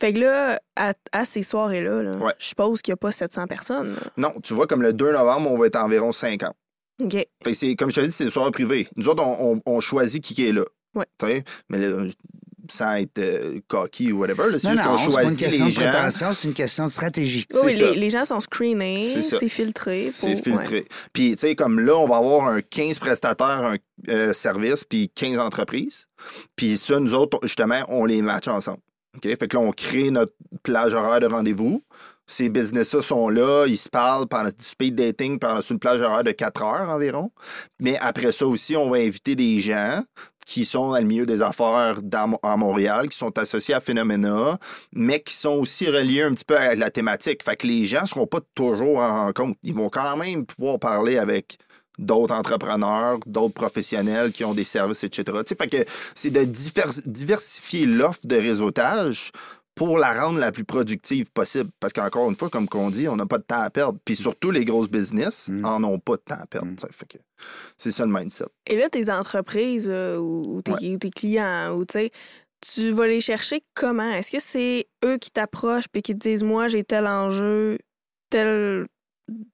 Fait 0.00 0.12
que 0.12 0.18
là, 0.20 0.60
à, 0.76 0.92
à 1.12 1.24
ces 1.24 1.42
soirées-là, 1.42 2.02
là, 2.02 2.16
Ouais. 2.16 2.32
je 2.38 2.46
suppose 2.46 2.82
qu'il 2.82 2.92
n'y 2.92 2.94
a 2.94 2.96
pas 2.98 3.12
700 3.12 3.46
personnes. 3.46 3.94
là. 3.94 4.00
Non, 4.16 4.32
tu 4.42 4.54
vois, 4.54 4.66
comme 4.66 4.82
le 4.82 4.92
2 4.92 5.12
novembre, 5.12 5.50
on 5.50 5.58
va 5.58 5.66
être 5.66 5.76
environ 5.76 6.12
50. 6.12 6.54
OK. 7.02 7.12
Fait 7.12 7.28
que 7.44 7.54
c'est, 7.54 7.74
comme 7.74 7.90
je 7.90 8.00
te 8.00 8.06
dis, 8.06 8.12
c'est 8.12 8.24
des 8.24 8.30
soirées 8.30 8.50
privées. 8.50 8.88
Nous 8.96 9.08
autres, 9.08 9.22
on, 9.24 9.54
on- 9.54 9.60
on 9.66 9.80
choisit 9.80 10.22
qui 10.22 10.34
qui 10.34 10.46
est 10.46 10.52
là. 10.52 10.64
Ouais. 10.94 11.06
Tu 11.18 11.26
sais, 11.26 11.44
mais 11.68 11.78
là, 11.78 12.04
sans 12.70 12.94
être 12.96 13.18
euh, 13.18 13.60
cocky 13.68 14.12
ou 14.12 14.18
whatever, 14.20 14.58
c'est 14.58 14.70
juste 14.70 14.82
qu'on 14.82 15.10
pas 15.12 15.22
une 15.24 15.36
question 15.36 15.66
les 15.66 15.70
de 15.72 15.76
gens. 15.80 15.90
prétention, 15.90 16.32
c'est 16.32 16.48
une 16.48 16.54
question 16.54 16.86
de 16.86 16.90
stratégie. 16.90 17.46
Oui, 17.62 17.74
les, 17.76 17.94
les 17.94 18.10
gens 18.10 18.24
sont 18.24 18.40
screenés, 18.40 19.22
C'est 19.22 19.48
filtré. 19.48 20.12
pour- 20.18 20.28
C'est 20.28 20.36
filtré. 20.42 20.84
Puis, 21.12 21.32
tu 21.32 21.38
sais, 21.38 21.54
comme 21.54 21.80
là, 21.80 21.96
on 21.96 22.06
va 22.08 22.16
avoir 22.16 22.48
un 22.48 22.60
15 22.60 22.98
prestataires, 22.98 23.64
un 23.64 23.76
euh, 24.08 24.32
service, 24.32 24.84
puis 24.84 25.10
15 25.14 25.38
entreprises. 25.38 26.06
Puis 26.56 26.76
ça, 26.78 26.98
nous 27.00 27.14
autres, 27.14 27.38
justement, 27.42 27.80
on 27.88 28.04
les 28.06 28.22
match 28.22 28.48
ensemble. 28.48 28.78
OK? 29.16 29.22
Fait 29.38 29.48
que 29.48 29.56
là, 29.56 29.62
on 29.62 29.70
crée 29.70 30.10
notre 30.10 30.32
plage 30.62 30.92
horaire 30.94 31.20
de 31.20 31.26
rendez-vous. 31.26 31.82
Ces 32.26 32.48
business-là 32.48 33.02
sont 33.02 33.28
là, 33.28 33.66
ils 33.66 33.76
se 33.76 33.88
parlent 33.88 34.26
pendant 34.26 34.48
du 34.48 34.64
speed 34.64 34.94
dating 34.94 35.38
pendant 35.38 35.60
une 35.60 35.78
plage 35.78 36.00
horaire 36.00 36.24
de 36.24 36.30
4 36.30 36.62
heures 36.62 36.88
environ. 36.88 37.30
Mais 37.80 37.98
après 37.98 38.32
ça 38.32 38.46
aussi, 38.46 38.76
on 38.76 38.88
va 38.90 38.98
inviter 38.98 39.36
des 39.36 39.60
gens 39.60 40.02
qui 40.46 40.64
sont 40.64 40.90
dans 40.90 40.98
le 40.98 41.04
milieu 41.04 41.26
des 41.26 41.42
affaires 41.42 42.00
à 42.42 42.56
Montréal, 42.56 43.08
qui 43.08 43.16
sont 43.16 43.38
associés 43.38 43.74
à 43.74 43.80
Phénoména, 43.80 44.58
mais 44.92 45.20
qui 45.20 45.34
sont 45.34 45.54
aussi 45.54 45.88
reliés 45.88 46.22
un 46.22 46.34
petit 46.34 46.44
peu 46.44 46.56
à 46.56 46.74
la 46.74 46.90
thématique. 46.90 47.42
Fait 47.42 47.56
que 47.56 47.66
les 47.66 47.86
gens 47.86 48.02
ne 48.02 48.06
seront 48.06 48.26
pas 48.26 48.40
toujours 48.54 48.98
en 48.98 49.24
rencontre. 49.24 49.58
Ils 49.62 49.74
vont 49.74 49.88
quand 49.88 50.16
même 50.16 50.44
pouvoir 50.44 50.78
parler 50.78 51.18
avec 51.18 51.58
d'autres 51.98 52.34
entrepreneurs, 52.34 53.18
d'autres 53.26 53.54
professionnels 53.54 54.32
qui 54.32 54.44
ont 54.44 54.54
des 54.54 54.64
services, 54.64 55.04
etc. 55.04 55.38
Fait 55.46 55.68
que 55.68 55.84
c'est 56.14 56.30
de 56.30 56.44
divers- 56.44 57.06
diversifier 57.06 57.86
l'offre 57.86 58.26
de 58.26 58.36
réseautage 58.36 59.30
pour 59.74 59.98
la 59.98 60.12
rendre 60.22 60.38
la 60.38 60.52
plus 60.52 60.64
productive 60.64 61.30
possible. 61.32 61.70
Parce 61.80 61.92
qu'encore 61.92 62.28
une 62.28 62.36
fois, 62.36 62.48
comme 62.48 62.68
qu'on 62.68 62.90
dit, 62.90 63.08
on 63.08 63.16
n'a 63.16 63.26
pas 63.26 63.38
de 63.38 63.42
temps 63.42 63.60
à 63.60 63.70
perdre. 63.70 63.98
Puis 64.04 64.14
surtout, 64.16 64.50
les 64.50 64.64
grosses 64.64 64.88
business 64.88 65.48
Mm. 65.48 65.64
en 65.64 65.82
ont 65.84 65.98
pas 65.98 66.16
de 66.16 66.22
temps 66.26 66.38
à 66.40 66.46
perdre. 66.46 66.68
Mm. 66.68 66.76
c'est 67.76 67.90
ça 67.90 68.06
le 68.06 68.12
mindset. 68.12 68.44
Et 68.66 68.76
là, 68.76 68.88
tes 68.88 69.10
entreprises 69.10 69.88
euh, 69.90 70.16
ou, 70.18 70.62
tes, 70.62 70.72
Ouais. 70.72 70.94
ou 70.94 70.98
tes 70.98 71.10
clients, 71.10 71.74
ou 71.76 71.84
tu 71.84 71.92
sais, 71.94 72.10
tu 72.60 72.90
vas 72.92 73.06
les 73.06 73.20
chercher 73.20 73.62
comment? 73.74 74.10
Est-ce 74.12 74.30
que 74.30 74.40
c'est 74.40 74.86
eux 75.04 75.18
qui 75.18 75.30
t'approchent 75.30 75.88
puis 75.92 76.02
qui 76.02 76.14
te 76.14 76.18
disent 76.28 76.42
Moi, 76.44 76.68
j'ai 76.68 76.82
tel 76.84 77.06
enjeu, 77.06 77.78
telle, 78.30 78.86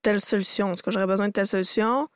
telle 0.02 0.20
solution, 0.20 0.66
en 0.68 0.74
tout 0.74 0.82
cas, 0.82 0.90
j'aurais 0.90 1.06
besoin 1.06 1.28
de 1.28 1.32
telle 1.32 1.46
solution? 1.46 2.08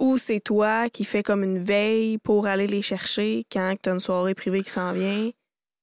Ou 0.00 0.16
c'est 0.16 0.40
toi 0.40 0.88
qui 0.88 1.04
fais 1.04 1.22
comme 1.22 1.44
une 1.44 1.58
veille 1.58 2.16
pour 2.18 2.46
aller 2.46 2.66
les 2.66 2.80
chercher 2.82 3.44
quand 3.52 3.74
tu 3.82 3.90
as 3.90 3.92
une 3.92 3.98
soirée 3.98 4.34
privée 4.34 4.62
qui 4.62 4.70
s'en 4.70 4.92
vient? 4.92 5.30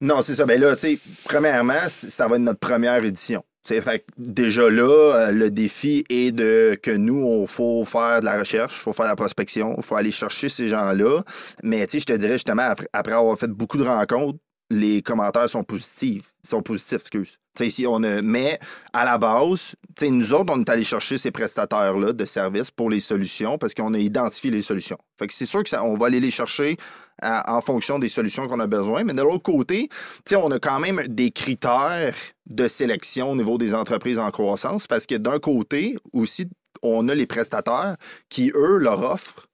Non, 0.02 0.22
c'est 0.22 0.36
ça. 0.36 0.46
Ben 0.46 0.60
là, 0.60 0.76
tu 0.76 0.88
sais, 0.88 1.00
premièrement, 1.24 1.88
ça 1.88 2.28
va 2.28 2.36
être 2.36 2.42
notre 2.42 2.60
première 2.60 3.04
édition. 3.04 3.44
Tu 3.64 3.74
sais, 3.74 3.82
fait 3.82 4.06
déjà 4.18 4.70
là, 4.70 4.88
euh, 5.16 5.32
le 5.32 5.50
défi 5.50 6.06
est 6.10 6.32
de 6.32 6.78
que 6.82 6.92
nous, 6.92 7.24
on 7.24 7.48
faut 7.48 7.84
faire 7.84 8.20
de 8.22 8.26
la 8.26 8.40
recherche, 8.40 8.78
il 8.78 8.84
faut 8.84 8.94
faire 8.94 9.06
de 9.06 9.10
la 9.10 9.16
prospection, 9.16 9.74
il 9.78 9.84
faut 9.84 9.96
aller 9.96 10.12
chercher 10.12 10.50
ces 10.50 10.68
gens-là. 10.68 11.24
Mais 11.64 11.88
je 11.92 12.06
te 12.06 12.14
dirais 12.14 12.34
justement, 12.34 12.74
après, 12.94 13.14
avoir 13.14 13.38
fait 13.38 13.50
beaucoup 13.50 13.78
de 13.78 13.84
rencontres, 13.84 14.38
les 14.70 15.02
commentaires 15.02 15.50
sont 15.50 15.64
positifs. 15.64 16.34
sont 16.44 16.62
positifs, 16.62 17.02
excuse. 17.02 17.38
Ici, 17.60 17.88
on 17.88 18.04
a, 18.04 18.22
mais 18.22 18.60
à 18.94 19.04
la 19.04 19.18
base, 19.18 19.76
nous 20.04 20.34
autres, 20.34 20.54
on 20.54 20.60
est 20.62 20.70
allé 20.70 20.84
chercher 20.84 21.18
ces 21.18 21.32
prestataires-là 21.32 22.14
de 22.14 22.26
services 22.26 22.70
pour 22.70 22.92
les 22.92 23.00
solutions 23.00 23.58
parce 23.58 23.74
qu'on 23.74 23.96
a 23.96 23.98
identifié 23.98 24.52
les 24.52 24.62
solutions. 24.62 24.98
Fait 25.18 25.26
que 25.26 25.34
c'est 25.34 25.48
sûr 25.48 25.64
que 25.64 25.70
ça, 25.70 25.84
on 25.84 25.98
va 25.98 26.06
aller 26.06 26.20
les 26.20 26.30
chercher 26.30 26.78
en 27.24 27.62
fonction 27.62 28.00
des 28.00 28.10
solutions 28.10 28.48
qu'on 28.48 28.60
a 28.60 28.68
besoin. 28.68 29.04
Mais 29.04 29.14
de 29.14 29.22
l'autre 29.22 29.44
côté, 29.44 29.90
on 30.32 30.52
a 30.52 30.60
quand 30.60 30.80
même 30.80 31.04
des 31.08 31.32
critères 31.32 32.14
de 32.46 32.68
sélection 32.68 33.32
au 33.32 33.36
niveau 33.36 33.58
des 33.58 33.74
entreprises 33.74 34.20
en 34.20 34.32
croissance 34.32 34.88
parce 34.88 35.06
que 35.06 35.16
d'un 35.16 35.40
côté, 35.40 35.98
aussi, 36.14 36.48
on 36.84 37.10
a 37.10 37.16
les 37.16 37.26
prestataires 37.26 37.98
qui, 38.30 38.52
eux, 38.56 38.78
leur 38.78 39.00
offrent 39.12 39.48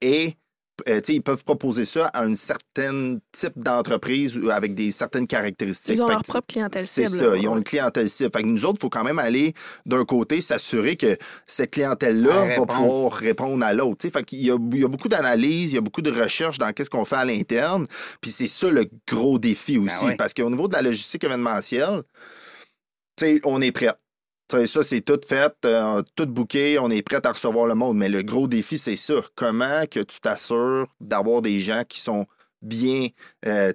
et 0.00 0.34
euh, 0.88 1.00
ils 1.08 1.22
peuvent 1.22 1.42
proposer 1.44 1.84
ça 1.84 2.06
à 2.12 2.22
un 2.24 2.34
certain 2.34 3.18
type 3.32 3.52
d'entreprise 3.56 4.38
avec 4.52 4.74
des 4.74 4.92
certaines 4.92 5.26
caractéristiques. 5.26 5.96
Ils 5.96 6.02
ont 6.02 6.06
Fait 6.06 6.12
leur 6.14 6.22
que 6.22 6.28
propre 6.28 6.46
clientèle 6.46 6.84
C'est 6.86 7.06
cible. 7.06 7.18
ça, 7.18 7.26
là. 7.30 7.36
ils 7.36 7.48
ont 7.48 7.56
une 7.56 7.64
clientèle 7.64 8.10
cible. 8.10 8.30
Fait 8.34 8.42
que 8.42 8.48
nous 8.48 8.64
autres, 8.64 8.78
il 8.80 8.84
faut 8.84 8.90
quand 8.90 9.04
même 9.04 9.18
aller 9.18 9.54
d'un 9.86 10.04
côté 10.04 10.40
s'assurer 10.40 10.96
que 10.96 11.16
cette 11.46 11.70
clientèle-là 11.72 12.30
va 12.32 12.44
répond. 12.46 12.66
pouvoir 12.66 13.12
répondre 13.12 13.64
à 13.64 13.72
l'autre. 13.72 14.08
Fait 14.08 14.24
qu'il 14.24 14.42
y 14.42 14.50
a, 14.50 14.56
il 14.72 14.80
y 14.80 14.84
a 14.84 14.88
beaucoup 14.88 15.08
d'analyses, 15.08 15.72
il 15.72 15.74
y 15.76 15.78
a 15.78 15.82
beaucoup 15.82 16.02
de 16.02 16.10
recherches 16.10 16.58
dans 16.58 16.72
qu'est-ce 16.72 16.90
qu'on 16.90 17.04
fait 17.04 17.16
à 17.16 17.24
l'interne. 17.24 17.86
Puis 18.20 18.30
c'est 18.30 18.46
ça 18.46 18.70
le 18.70 18.88
gros 19.08 19.38
défi 19.38 19.78
aussi. 19.78 20.04
oui. 20.04 20.16
Parce 20.16 20.34
qu'au 20.34 20.50
niveau 20.50 20.68
de 20.68 20.74
la 20.74 20.82
logistique 20.82 21.24
événementielle, 21.24 22.02
tu 23.16 23.24
sais, 23.26 23.40
on 23.44 23.60
est 23.60 23.72
prêt. 23.72 23.92
Ça, 24.48 24.82
c'est 24.84 25.00
tout 25.00 25.20
fait, 25.26 25.52
euh, 25.64 26.02
tout 26.14 26.26
booké, 26.26 26.78
on 26.78 26.88
est 26.88 27.02
prêt 27.02 27.24
à 27.24 27.32
recevoir 27.32 27.66
le 27.66 27.74
monde. 27.74 27.96
Mais 27.96 28.08
le 28.08 28.22
gros 28.22 28.46
défi, 28.46 28.78
c'est 28.78 28.96
ça. 28.96 29.14
Comment 29.34 29.86
que 29.90 30.00
tu 30.00 30.20
t'assures 30.20 30.86
d'avoir 31.00 31.42
des 31.42 31.58
gens 31.58 31.82
qui 31.88 32.00
sont 32.00 32.26
bien, 32.62 33.08
euh, 33.44 33.72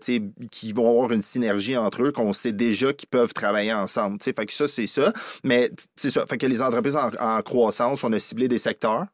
qui 0.52 0.74
vont 0.74 0.90
avoir 0.90 1.12
une 1.12 1.22
synergie 1.22 1.78
entre 1.78 2.04
eux, 2.04 2.12
qu'on 2.12 2.34
sait 2.34 2.52
déjà 2.52 2.94
qu'ils 2.94 3.10
peuvent 3.10 3.34
travailler 3.34 3.74
ensemble. 3.74 4.18
Fait 4.22 4.34
que 4.46 4.54
ça, 4.54 4.68
c'est 4.68 4.88
ça. 4.88 5.12
Mais 5.44 5.72
c'est 5.96 6.10
ça. 6.10 6.26
Fait 6.26 6.38
que 6.38 6.48
les 6.48 6.62
entreprises 6.62 6.96
en, 6.96 7.10
en 7.20 7.42
croissance, 7.42 8.04
on 8.04 8.12
a 8.14 8.20
ciblé 8.20 8.48
des 8.48 8.60
secteurs. 8.60 9.06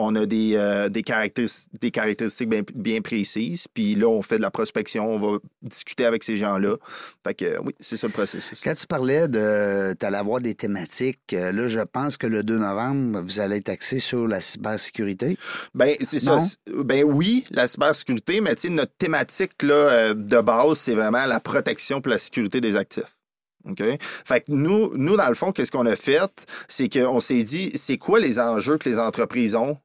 On 0.00 0.14
a 0.14 0.26
des, 0.26 0.52
euh, 0.54 0.88
des, 0.88 1.02
caractéris- 1.02 1.66
des 1.80 1.90
caractéristiques 1.90 2.48
bien, 2.48 2.62
bien 2.72 3.00
précises. 3.00 3.66
Puis 3.74 3.96
là, 3.96 4.06
on 4.08 4.22
fait 4.22 4.36
de 4.36 4.42
la 4.42 4.50
prospection. 4.52 5.12
On 5.12 5.18
va 5.18 5.38
discuter 5.60 6.04
avec 6.04 6.22
ces 6.22 6.36
gens-là. 6.36 6.76
Fait 7.26 7.34
que 7.34 7.44
euh, 7.44 7.58
oui, 7.64 7.74
c'est 7.80 7.96
ça 7.96 8.06
le 8.06 8.12
processus. 8.12 8.60
Quand 8.62 8.74
tu 8.74 8.86
parlais 8.86 9.26
de. 9.26 9.94
Tu 9.98 10.06
allais 10.06 10.18
avoir 10.18 10.40
des 10.40 10.54
thématiques, 10.54 11.32
euh, 11.32 11.50
là, 11.50 11.68
je 11.68 11.80
pense 11.80 12.16
que 12.16 12.28
le 12.28 12.44
2 12.44 12.58
novembre, 12.58 13.20
vous 13.22 13.40
allez 13.40 13.56
être 13.56 13.70
axé 13.70 13.98
sur 13.98 14.28
la 14.28 14.40
cybersécurité. 14.40 15.36
Ben, 15.74 15.96
c'est 16.02 16.20
ça. 16.20 16.36
Ben 16.84 17.02
oui, 17.02 17.44
la 17.50 17.66
cybersécurité, 17.66 18.40
mais 18.40 18.54
tu 18.54 18.62
sais, 18.62 18.68
notre 18.68 18.92
thématique 18.98 19.62
là, 19.64 19.74
euh, 19.74 20.14
de 20.14 20.40
base, 20.40 20.78
c'est 20.78 20.94
vraiment 20.94 21.26
la 21.26 21.40
protection 21.40 22.00
pour 22.00 22.10
la 22.12 22.18
sécurité 22.18 22.60
des 22.60 22.76
actifs. 22.76 23.16
OK? 23.68 23.82
Fait 24.24 24.40
que 24.42 24.52
nous, 24.52 24.92
nous, 24.96 25.16
dans 25.16 25.28
le 25.28 25.34
fond, 25.34 25.50
qu'est-ce 25.50 25.72
qu'on 25.72 25.86
a 25.86 25.96
fait? 25.96 26.46
C'est 26.68 26.88
qu'on 26.88 27.18
s'est 27.20 27.42
dit, 27.42 27.72
c'est 27.74 27.96
quoi 27.96 28.20
les 28.20 28.38
enjeux 28.38 28.78
que 28.78 28.88
les 28.88 28.98
entreprises 28.98 29.56
ont? 29.56 29.76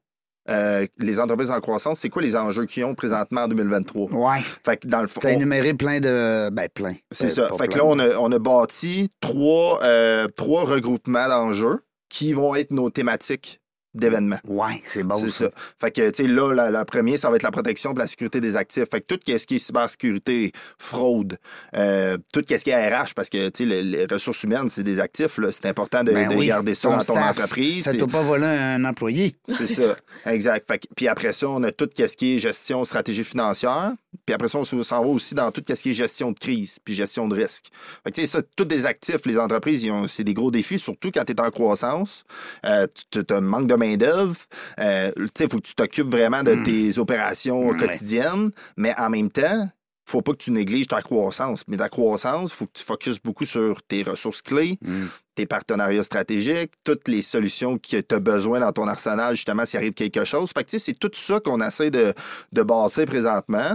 Euh, 0.50 0.86
les 1.00 1.20
entreprises 1.20 1.52
en 1.52 1.60
croissance, 1.60 2.00
c'est 2.00 2.10
quoi 2.10 2.22
les 2.22 2.36
enjeux 2.36 2.66
qu'ils 2.66 2.84
ont 2.86 2.96
présentement 2.96 3.42
en 3.44 3.48
2023? 3.48 4.12
Ouais. 4.12 4.40
Fait 4.66 4.78
que 4.78 4.88
dans 4.88 5.02
le 5.02 5.08
fond, 5.08 5.22
Tu 5.22 5.28
as 5.28 5.32
on- 5.32 5.34
énuméré 5.34 5.74
plein 5.74 6.00
de. 6.00 6.50
Ben, 6.52 6.68
plein. 6.74 6.94
c'est 7.12 7.26
Euh, 7.40 7.48
ça. 7.48 7.50
Fait 7.58 7.68
que 7.68 7.78
là, 7.78 7.86
on 7.86 7.98
a, 8.00 8.10
on 8.18 8.32
a 8.32 8.40
bâti 8.40 9.10
trois, 9.22 9.80
euh, 9.84 10.28
trois 10.36 10.66
regroupements 10.66 11.28
d'enjeux 11.30 11.80
qui 12.10 12.34
vont 12.34 12.56
être 12.56 12.72
nos 12.72 12.90
thématiques 12.90 13.62
d'événements. 13.96 14.40
Ouais, 14.48 14.82
c'est 14.90 15.04
bon. 15.04 15.16
C'est 15.18 15.32
ça. 15.32 15.46
ça. 15.46 15.52
Fait 15.80 15.92
que, 15.92 16.10
tu 16.10 16.24
sais, 16.24 16.30
là, 16.30 16.54
la, 16.54 16.70
la 16.72 16.86
première, 16.86 17.18
ça 17.20 17.30
va 17.30 17.36
être 17.36 17.44
la 17.44 17.52
protection 17.52 17.94
et 17.94 17.98
la 18.00 18.08
sécurité 18.08 18.42
des 18.42 18.58
actifs. 18.58 18.86
Fait 18.90 19.02
que 19.02 19.06
tout 19.16 19.20
ce 19.26 19.46
qui 19.46 19.56
est 19.56 19.58
cybersécurité, 19.60 20.52
fraude, 20.80 21.38
euh, 21.76 22.18
tout 22.34 22.42
ce 22.48 22.56
qui 22.64 22.70
est 22.72 22.90
RH, 22.90 23.14
parce 23.16 23.30
que, 23.30 23.50
tu 23.50 23.64
sais, 23.64 23.70
les, 23.70 23.84
les 23.84 24.06
ressources 24.06 24.44
humaines, 24.44 24.70
c'est 24.70 24.84
des 24.84 25.00
actifs, 25.00 25.38
là. 25.38 25.52
C'est 25.52 25.66
important 25.68 26.04
de, 26.04 26.12
Ben 26.12 26.30
de 26.30 26.36
oui, 26.36 26.48
garder 26.48 26.76
ça 26.76 26.90
dans 26.90 26.96
ton 26.98 27.02
staff. 27.14 27.30
entreprise. 27.38 27.84
Ça 27.86 27.94
t'a 27.94 28.08
pas 28.08 28.22
volé 28.22 28.46
un 28.46 28.84
employé. 28.86 29.36
c'est 29.48 29.68
C'est 29.68 29.74
ça. 29.76 29.96
Exact. 30.26 30.66
Fait 30.68 30.80
que- 30.80 30.88
puis 30.96 31.08
après 31.08 31.34
ça, 31.34 31.50
on 31.50 31.64
a 31.64 31.72
tout 31.72 31.90
ce 31.96 32.06
qui 32.18 32.36
est 32.36 32.40
gestion, 32.40 32.84
stratégie 32.86 33.24
financière. 33.24 33.92
Puis 34.26 34.34
après 34.34 34.48
ça, 34.48 34.60
on 34.60 34.64
s'en 34.66 35.02
va 35.02 35.08
aussi 35.08 35.36
dans 35.36 35.52
tout 35.52 35.62
ce 35.68 35.74
qui 35.74 35.90
est 35.90 35.94
gestion 35.94 36.32
de 36.32 36.40
crise, 36.40 36.80
puis 36.84 36.94
gestion 36.94 37.28
de 37.28 37.36
risque. 37.36 37.66
Fait 38.04 38.12
que, 38.12 38.26
ça, 38.26 38.42
tous 38.56 38.66
des 38.66 38.86
actifs, 38.86 39.26
les 39.26 39.38
entreprises, 39.38 39.86
c'est 40.08 40.24
des 40.24 40.34
gros 40.34 40.52
défis, 40.52 40.80
surtout 40.80 41.12
quand 41.12 41.24
tu 41.26 41.34
es 41.34 41.42
en 41.42 41.50
croissance. 41.52 42.24
Euh, 42.66 42.88
tu 43.12 43.20
as 43.30 43.36
un 43.36 43.42
manque 43.42 43.68
de 43.68 43.76
main-d'œuvre. 43.76 44.36
Euh, 44.80 45.12
tu 45.18 45.26
sais, 45.38 45.44
il 45.46 45.50
faut 45.50 45.58
que 45.58 45.68
tu 45.68 45.76
t'occupes 45.76 46.10
vraiment 46.10 46.44
de 46.44 46.54
Mm. 46.54 46.64
tes 46.64 46.98
opérations 47.00 47.70
Ouais. 47.70 47.78
quotidiennes, 47.80 48.52
mais 48.78 48.94
en 49.00 49.10
même 49.10 49.32
temps, 49.32 49.70
faut 50.06 50.22
pas 50.22 50.34
que 50.34 50.38
tu 50.38 50.52
négliges 50.52 50.88
ta 50.88 51.02
croissance. 51.02 51.64
Mais 51.68 51.78
ta 51.78 51.90
croissance, 51.90 52.52
faut 52.54 52.66
que 52.66 52.72
tu 52.74 52.84
focuses 52.84 53.20
beaucoup 53.24 53.46
sur 53.46 53.82
tes 53.84 54.04
ressources 54.04 54.42
clés, 54.42 54.78
Mm. 54.82 55.06
tes 55.36 55.46
partenariats 55.46 56.04
stratégiques, 56.04 56.74
toutes 56.84 57.08
les 57.08 57.22
solutions 57.22 57.78
que 57.78 58.00
tu 58.02 58.16
as 58.16 58.20
besoin 58.20 58.60
dans 58.60 58.72
ton 58.72 58.88
arsenal, 58.88 59.36
justement, 59.36 59.66
s'il 59.66 59.78
arrive 59.78 59.94
quelque 59.94 60.26
chose. 60.26 60.52
Fait 60.56 60.64
que, 60.64 60.70
tu 60.70 60.78
sais, 60.80 60.86
c'est 60.92 61.00
tout 61.00 61.10
ça 61.14 61.40
qu'on 61.40 61.60
essaie 61.62 61.90
de, 61.90 62.14
de 62.52 62.62
bâtir 62.64 63.06
présentement. 63.06 63.72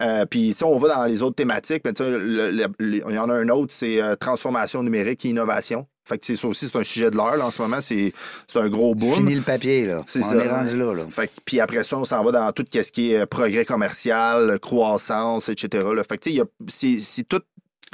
Euh, 0.00 0.24
Puis, 0.26 0.54
si 0.54 0.64
on 0.64 0.78
va 0.78 0.88
dans 0.94 1.04
les 1.04 1.22
autres 1.22 1.36
thématiques, 1.36 1.82
ben, 1.84 1.92
il 1.98 3.02
y 3.10 3.18
en 3.18 3.28
a 3.28 3.34
un 3.34 3.48
autre, 3.50 3.72
c'est 3.74 4.00
euh, 4.00 4.14
transformation 4.16 4.82
numérique 4.82 5.24
et 5.24 5.28
innovation. 5.30 5.86
Fait 6.04 6.18
que, 6.18 6.26
c'est 6.26 6.36
ça 6.36 6.48
aussi, 6.48 6.68
c'est 6.68 6.78
un 6.78 6.82
sujet 6.84 7.10
de 7.10 7.16
l'heure, 7.16 7.36
là, 7.36 7.46
en 7.46 7.50
ce 7.50 7.62
moment. 7.62 7.80
C'est 7.80 8.12
c'est 8.48 8.58
un 8.58 8.68
gros 8.68 8.94
boom. 8.94 9.14
Fini 9.14 9.34
le 9.36 9.40
papier, 9.42 9.86
là. 9.86 10.00
C'est 10.06 10.22
on 10.22 10.30
ça. 10.30 10.36
est 10.36 10.48
rendu 10.48 10.76
là, 10.76 10.92
là. 10.94 11.04
Fait 11.10 11.28
que- 11.28 11.40
puis 11.44 11.60
après 11.60 11.84
ça, 11.84 11.96
on 11.98 12.04
s'en 12.04 12.22
va 12.24 12.32
dans 12.32 12.52
tout 12.52 12.64
ce 12.72 12.90
qui 12.92 13.12
est 13.12 13.20
euh, 13.20 13.26
progrès 13.26 13.64
commercial, 13.64 14.58
croissance, 14.60 15.48
etc. 15.48 15.84
là. 15.94 16.02
Fait 16.04 16.18
que, 16.18 16.24
tu 16.24 16.30
sais, 16.30 16.36
il 16.36 16.38
y 16.38 16.40
a- 16.40 16.46
c'est 16.68 16.96
c'est 16.98 17.22
tout 17.24 17.40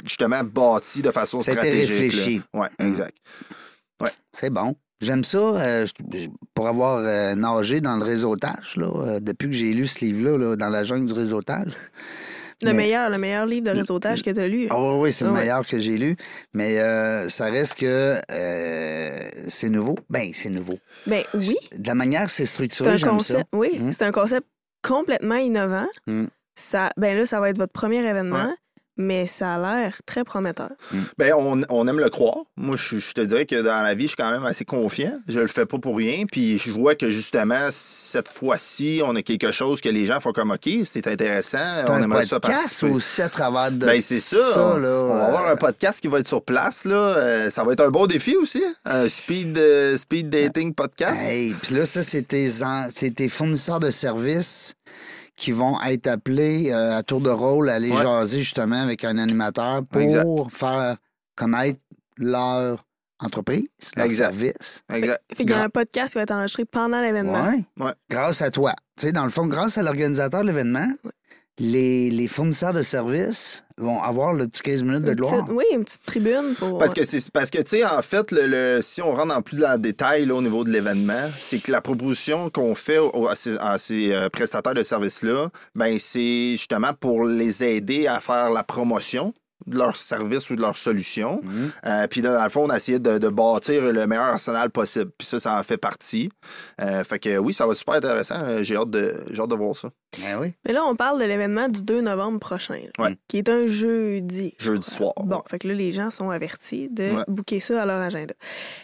justement 0.05 0.41
bâti 0.43 1.01
de 1.01 1.11
façon 1.11 1.39
été 1.41 1.51
stratégique. 1.51 1.89
réfléchi. 1.89 2.41
Ouais, 2.53 2.67
Mm. 2.79 2.87
exact. 2.87 3.17
C'est 4.33 4.49
bon. 4.49 4.75
J'aime 5.01 5.23
ça. 5.23 5.37
euh, 5.37 5.85
pour 6.53 6.67
avoir 6.67 6.97
euh, 7.05 7.35
nagé 7.35 7.79
dans 7.81 7.95
le 7.97 8.03
réseautage, 8.03 8.75
là, 8.75 8.87
euh, 8.87 9.19
depuis 9.19 9.47
que 9.49 9.53
j'ai 9.55 9.73
lu 9.73 9.87
ce 9.87 9.99
livre-là, 10.03 10.37
là, 10.37 10.55
dans 10.55 10.67
la 10.69 10.83
jungle 10.83 11.05
du 11.05 11.13
réseautage. 11.13 11.71
Le 12.61 12.71
Mais- 12.71 12.73
meilleur, 12.73 13.09
le 13.09 13.17
meilleur 13.17 13.45
livre 13.45 13.65
de 13.67 13.71
réseautage 13.77 14.21
que 14.21 14.29
tu 14.31 14.39
as 14.39 14.47
lu. 14.47 14.67
Ah 14.69 14.77
oui, 14.81 14.95
oui, 15.03 15.11
c'est 15.13 15.23
le 15.25 15.31
ouais. 15.31 15.39
meilleur 15.41 15.65
que 15.65 15.79
j'ai 15.79 15.97
lu. 15.97 16.17
Mais 16.53 16.77
euh, 16.79 17.29
ça 17.29 17.45
reste 17.45 17.75
que 17.75 18.19
euh, 18.31 19.29
c'est 19.47 19.69
nouveau. 19.69 19.95
Ben, 20.09 20.29
c'est 20.33 20.49
nouveau. 20.49 20.77
Ben 21.07 21.23
oui, 21.35 21.55
De 21.77 21.87
la 21.87 21.95
manière 21.95 22.25
que 22.25 22.31
c'est 22.31 22.45
c'est 22.45 22.47
structuré, 22.47 22.89
un 22.91 22.95
j'aime 22.97 23.09
concept. 23.11 23.39
ça. 23.51 23.57
Oui, 23.57 23.79
Mm. 23.79 23.91
c'est 23.93 24.03
un 24.03 24.11
concept 24.11 24.45
complètement 24.85 25.35
innovant. 25.35 25.87
Mm. 26.07 26.25
Ça, 26.55 26.91
ben 26.97 27.17
là, 27.17 27.25
ça 27.25 27.39
va 27.39 27.49
être 27.49 27.57
votre 27.57 27.71
premier 27.71 28.05
événement. 28.05 28.53
Mais 28.99 29.25
ça 29.27 29.55
a 29.55 29.57
l'air 29.81 29.97
très 30.05 30.23
prometteur. 30.25 30.69
Ben, 31.17 31.33
on, 31.35 31.61
on 31.69 31.87
aime 31.87 31.99
le 31.99 32.09
croire. 32.09 32.43
Moi, 32.57 32.75
je, 32.77 32.99
je 32.99 33.13
te 33.13 33.21
dirais 33.21 33.45
que 33.45 33.55
dans 33.61 33.81
la 33.81 33.95
vie, 33.95 34.03
je 34.03 34.07
suis 34.09 34.15
quand 34.17 34.29
même 34.29 34.45
assez 34.45 34.65
confiant. 34.65 35.17
Je 35.27 35.39
le 35.39 35.47
fais 35.47 35.65
pas 35.65 35.79
pour 35.79 35.95
rien. 35.97 36.25
Puis 36.29 36.57
je 36.57 36.71
vois 36.71 36.95
que 36.95 37.09
justement, 37.09 37.69
cette 37.71 38.27
fois-ci, 38.27 39.01
on 39.05 39.15
a 39.15 39.21
quelque 39.21 39.51
chose 39.51 39.79
que 39.81 39.89
les 39.89 40.05
gens 40.05 40.19
font 40.19 40.33
comme 40.33 40.51
OK, 40.51 40.69
c'est 40.85 41.07
intéressant. 41.07 41.57
T'as 41.57 41.91
on 41.91 41.95
un 41.95 42.01
aimerait 42.03 42.23
ça 42.25 42.39
podcast 42.41 42.59
participer. 42.59 42.91
aussi 42.91 43.21
à 43.21 43.29
travers 43.29 43.71
de 43.71 43.85
Ben, 43.85 44.01
c'est 44.01 44.19
ça. 44.19 44.37
on, 44.57 44.77
là, 44.77 44.89
on 44.89 45.07
va 45.15 45.23
euh, 45.23 45.27
avoir 45.27 45.47
un 45.49 45.55
podcast 45.55 46.01
qui 46.01 46.09
va 46.09 46.19
être 46.19 46.27
sur 46.27 46.43
place. 46.43 46.83
Là. 46.85 46.95
Euh, 46.95 47.49
ça 47.49 47.63
va 47.63 47.71
être 47.73 47.81
un 47.85 47.89
bon 47.89 48.05
défi 48.05 48.35
aussi. 48.35 48.61
Un 48.83 49.07
speed, 49.07 49.57
euh, 49.57 49.95
speed 49.97 50.29
dating 50.29 50.73
podcast. 50.73 51.21
Hey, 51.21 51.53
puis 51.53 51.75
là, 51.75 51.85
ça, 51.85 52.03
c'est 52.03 52.27
tes, 52.27 52.49
en- 52.63 52.87
c'est 52.93 53.11
tes 53.15 53.29
fournisseurs 53.29 53.79
de 53.79 53.89
services 53.89 54.73
qui 55.39 55.51
vont 55.53 55.81
être 55.81 56.07
appelés 56.07 56.69
euh, 56.71 56.97
à 56.97 57.01
tour 57.03 57.21
de 57.21 57.29
rôle 57.29 57.69
à 57.69 57.75
aller 57.75 57.91
Ouais. 57.91 58.03
jaser 58.03 58.39
justement 58.39 58.81
avec 58.81 59.03
un 59.05 59.17
animateur 59.17 59.85
pour 59.85 60.01
Exact. 60.01 60.27
faire 60.49 60.97
connaître 61.35 61.79
leur 62.17 62.83
entreprise, 63.21 63.67
leur 63.95 64.05
Exact. 64.05 64.23
service. 64.33 64.83
Exact. 64.93 65.21
Fait 65.33 65.45
qu'il 65.45 65.49
y 65.51 65.53
a 65.53 65.63
un 65.63 65.69
podcast 65.69 66.11
qui 66.13 66.17
va 66.19 66.23
être 66.23 66.31
enregistré 66.31 66.65
pendant 66.65 67.01
l'événement. 67.01 67.43
Ouais. 67.45 67.63
Ouais. 67.79 67.91
Grâce 68.09 68.41
à 68.41 68.51
toi. 68.51 68.73
Tu 68.97 69.07
sais, 69.07 69.11
dans 69.13 69.23
le 69.23 69.29
fond, 69.29 69.47
grâce 69.47 69.77
à 69.77 69.81
l'organisateur 69.83 70.41
de 70.41 70.47
l'événement, 70.47 70.87
les, 71.59 72.09
les 72.09 72.27
fournisseurs 72.27 72.73
de 72.73 72.81
services 72.81 73.63
vont 73.77 74.01
avoir 74.01 74.33
le 74.33 74.47
petit 74.47 74.61
15 74.61 74.83
minutes 74.83 75.03
de 75.03 75.13
gloire. 75.13 75.43
petite- 75.45 75.55
oui, 75.55 75.63
une 75.73 75.83
petite 75.85 76.03
tribune 76.05 76.53
pour. 76.57 76.77
Parce 76.77 76.93
que 76.93 77.03
c'est 77.05 77.31
parce 77.31 77.49
que 77.49 77.59
tu 77.59 77.69
sais 77.77 77.85
en 77.85 78.01
fait 78.01 78.31
le, 78.31 78.47
le- 78.47 78.79
si 78.81 79.01
on 79.01 79.13
rentre 79.13 79.35
en 79.35 79.41
plus 79.41 79.57
dans 79.59 79.71
le 79.73 79.77
détail 79.77 80.25
là, 80.25 80.35
au 80.35 80.41
niveau 80.41 80.63
de 80.63 80.69
l'événement, 80.71 81.29
c'est 81.37 81.59
que 81.59 81.71
la 81.71 81.81
proposition 81.81 82.49
qu'on 82.49 82.75
fait 82.75 82.97
au- 82.97 83.27
à 83.27 83.35
ces, 83.35 83.57
à 83.59 83.77
ces, 83.77 84.11
euh, 84.13 84.29
prestataires 84.29 84.73
de 84.73 84.83
services 84.83 85.21
là, 85.23 85.47
ben 85.75 85.97
c'est 85.99 86.51
justement 86.51 86.93
pour 86.93 87.25
les 87.25 87.63
aider 87.63 88.07
à 88.07 88.19
faire 88.19 88.51
la 88.51 88.63
promotion 88.63 89.33
de 89.67 89.77
leur 89.77 89.95
service 89.95 90.49
ou 90.49 90.55
de 90.55 90.61
leur 90.61 90.77
solution. 90.77 91.41
Mhm. 91.43 91.71
Euh, 91.85 92.07
puis 92.07 92.21
là, 92.21 92.37
dans 92.37 92.43
le 92.43 92.49
fond, 92.49 92.65
on 92.65 92.69
a 92.69 92.77
essayé 92.77 92.99
de, 92.99 93.17
de 93.17 93.27
bâtir 93.29 93.81
le 93.91 94.07
meilleur 94.07 94.25
arsenal 94.25 94.69
possible. 94.69 95.11
Puis 95.17 95.27
ça, 95.27 95.39
ça 95.39 95.59
en 95.59 95.63
fait 95.63 95.77
partie. 95.77 96.29
Euh, 96.81 97.03
fait 97.03 97.19
que 97.19 97.37
oui, 97.37 97.53
ça 97.53 97.67
va 97.67 97.73
super 97.75 97.95
intéressant. 97.95 98.35
Euh, 98.45 98.63
J'ai 98.63 98.75
hâte 98.77 98.89
de 98.89 99.13
j'ai 99.31 99.39
hâte 99.41 99.49
de 99.49 99.55
voir 99.55 99.75
ça. 99.75 99.89
Ben 100.19 100.39
oui. 100.39 100.53
Mais 100.65 100.73
là, 100.73 100.83
on 100.85 100.95
parle 100.95 101.19
de 101.21 101.25
l'événement 101.25 101.67
du 101.67 101.83
2 101.83 102.01
novembre 102.01 102.39
prochain, 102.39 102.79
là, 102.97 103.03
Ouais. 103.05 103.15
qui 103.27 103.37
est 103.37 103.47
un 103.49 103.67
jeudi. 103.67 104.55
Jeudi 104.57 104.89
soir. 104.89 105.13
Bon, 105.23 105.39
fait 105.47 105.59
que 105.59 105.67
là, 105.67 105.75
les 105.75 105.91
gens 105.91 106.09
sont 106.09 106.31
avertis 106.31 106.89
de 106.89 107.03
Ouais. 107.11 107.23
booker 107.27 107.59
ça 107.59 107.83
à 107.83 107.85
leur 107.85 108.01
agenda. 108.01 108.33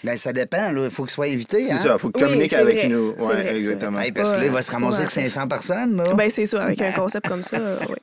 Ben, 0.04 0.16
ça 0.18 0.34
dépend. 0.34 0.72
là. 0.72 0.84
Il 0.84 0.92
faut 0.92 1.04
qu'il 1.04 1.12
soit 1.14 1.26
invité. 1.26 1.64
C'est 1.64 1.74
hein? 1.74 1.78
ça, 1.78 1.94
il 1.94 2.00
faut 2.00 2.12
Oui, 2.14 2.22
communiquer 2.22 2.58
avec 2.58 2.76
vrai. 2.78 2.88
nous. 2.90 3.16
C'est 3.20 3.56
exactement. 3.56 4.00
Hey, 4.00 4.12
parce 4.12 4.34
que 4.34 4.40
là, 4.40 4.46
il 4.46 4.52
va 4.52 4.62
se 4.62 4.70
ramasser 4.72 4.98
avec 5.02 5.16
Ouais. 5.16 5.24
500 5.24 5.48
personnes. 5.48 5.96
Là. 5.98 6.14
Ben, 6.14 6.30
c'est 6.30 6.46
sûr, 6.46 6.62
avec 6.62 6.80
un 6.82 6.92
concept 6.92 7.28
comme 7.28 7.42
ça, 7.44 7.58
oui. 7.90 7.96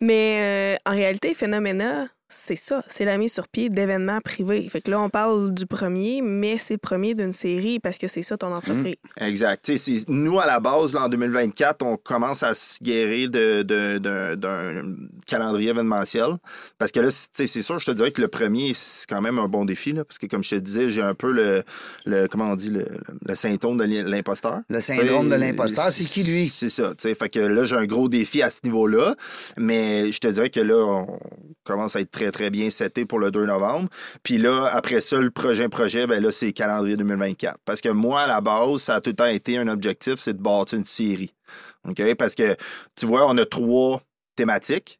Mais 0.00 0.76
euh, 0.86 0.90
en 0.90 0.94
réalité, 0.94 1.34
Phénoména, 1.34 2.08
c'est 2.32 2.56
ça. 2.56 2.82
C'est 2.86 3.04
la 3.04 3.18
mise 3.18 3.32
sur 3.32 3.48
pied 3.48 3.68
d'événements 3.68 4.20
privés. 4.20 4.66
Fait 4.68 4.80
que 4.80 4.90
là, 4.90 5.00
on 5.00 5.10
parle 5.10 5.52
du 5.52 5.66
premier, 5.66 6.22
mais 6.22 6.56
c'est 6.58 6.74
le 6.74 6.78
premier 6.78 7.14
d'une 7.14 7.32
série 7.32 7.80
parce 7.80 7.98
que 7.98 8.06
c'est 8.08 8.22
ça 8.22 8.38
ton 8.38 8.52
entreprise. 8.54 8.94
Exact. 9.20 9.64
Tu 9.64 9.76
sais, 9.76 9.96
c'est- 9.98 10.08
nous, 10.08 10.38
à 10.38 10.46
la 10.46 10.60
base, 10.60 10.92
là, 10.94 11.04
en 11.04 11.08
2024, 11.08 11.82
on 11.84 11.96
commence 11.96 12.42
à 12.44 12.54
se 12.54 12.82
guérir 12.82 13.28
de- 13.30 13.62
de- 13.62 13.98
d'un 13.98 14.36
d'un 14.36 14.82
calendrier 15.26 15.70
événementiel. 15.70 16.36
Parce 16.78 16.92
que 16.92 17.00
là, 17.00 17.10
c'est- 17.10 17.28
tu 17.34 17.42
sais, 17.42 17.46
c'est 17.48 17.62
sûr, 17.62 17.78
je 17.80 17.86
te 17.86 17.90
dirais 17.90 18.12
que 18.12 18.20
le 18.22 18.28
premier, 18.28 18.72
c'est 18.74 19.06
quand 19.08 19.20
même 19.20 19.38
un 19.38 19.48
bon 19.48 19.64
défi. 19.64 19.92
Là, 19.92 20.04
parce 20.04 20.18
que, 20.18 20.26
comme 20.26 20.44
je 20.44 20.50
te 20.50 20.54
disais, 20.60 20.90
j'ai 20.90 21.02
un 21.02 21.14
peu 21.14 21.32
le, 21.32 21.62
le 22.06 22.28
comment 22.28 22.50
on 22.52 22.56
dit, 22.56 22.70
le, 22.70 22.86
le 23.26 23.34
symptôme 23.34 23.76
de 23.78 23.84
l'im- 23.84 24.04
l'imposteur. 24.08 24.60
Le 24.68 24.80
syndrome 24.80 25.28
de 25.28 25.34
l'imposteur, 25.34 25.90
c'est 25.90 26.04
qui, 26.04 26.22
lui? 26.22 26.48
C'est 26.48 26.70
ça. 26.70 26.90
tu 26.90 27.08
sais. 27.08 27.14
Fait 27.14 27.28
que 27.28 27.40
là, 27.40 27.64
j'ai 27.64 27.76
un 27.76 27.86
gros 27.86 28.08
défi 28.08 28.40
à 28.42 28.50
ce 28.50 28.60
niveau-là. 28.64 29.14
Mais 29.56 30.12
je 30.12 30.18
te 30.20 30.28
dirais 30.28 30.50
que 30.50 30.60
là, 30.60 30.76
on 30.76 31.18
commence 31.64 31.96
à 31.96 32.00
être 32.00 32.10
très, 32.10 32.19
très 32.28 32.50
bien 32.50 32.70
seté 32.70 33.04
pour 33.04 33.18
le 33.18 33.30
2 33.30 33.46
novembre. 33.46 33.88
Puis 34.22 34.38
là, 34.38 34.70
après 34.72 35.00
ça, 35.00 35.18
le 35.18 35.30
prochain 35.30 35.68
projet, 35.68 36.06
ben 36.06 36.22
là, 36.22 36.32
c'est 36.32 36.52
calendrier 36.52 36.96
2024. 36.96 37.58
Parce 37.64 37.80
que 37.80 37.88
moi, 37.88 38.22
à 38.22 38.26
la 38.26 38.40
base, 38.40 38.82
ça 38.82 38.96
a 38.96 39.00
tout 39.00 39.10
le 39.10 39.16
temps 39.16 39.26
été 39.26 39.58
un 39.58 39.68
objectif, 39.68 40.14
c'est 40.18 40.36
de 40.36 40.42
bâtir 40.42 40.78
une 40.78 40.84
série. 40.84 41.34
OK? 41.88 42.14
Parce 42.14 42.34
que, 42.34 42.54
tu 42.96 43.06
vois, 43.06 43.28
on 43.28 43.36
a 43.38 43.44
trois 43.44 44.02
thématiques. 44.36 44.98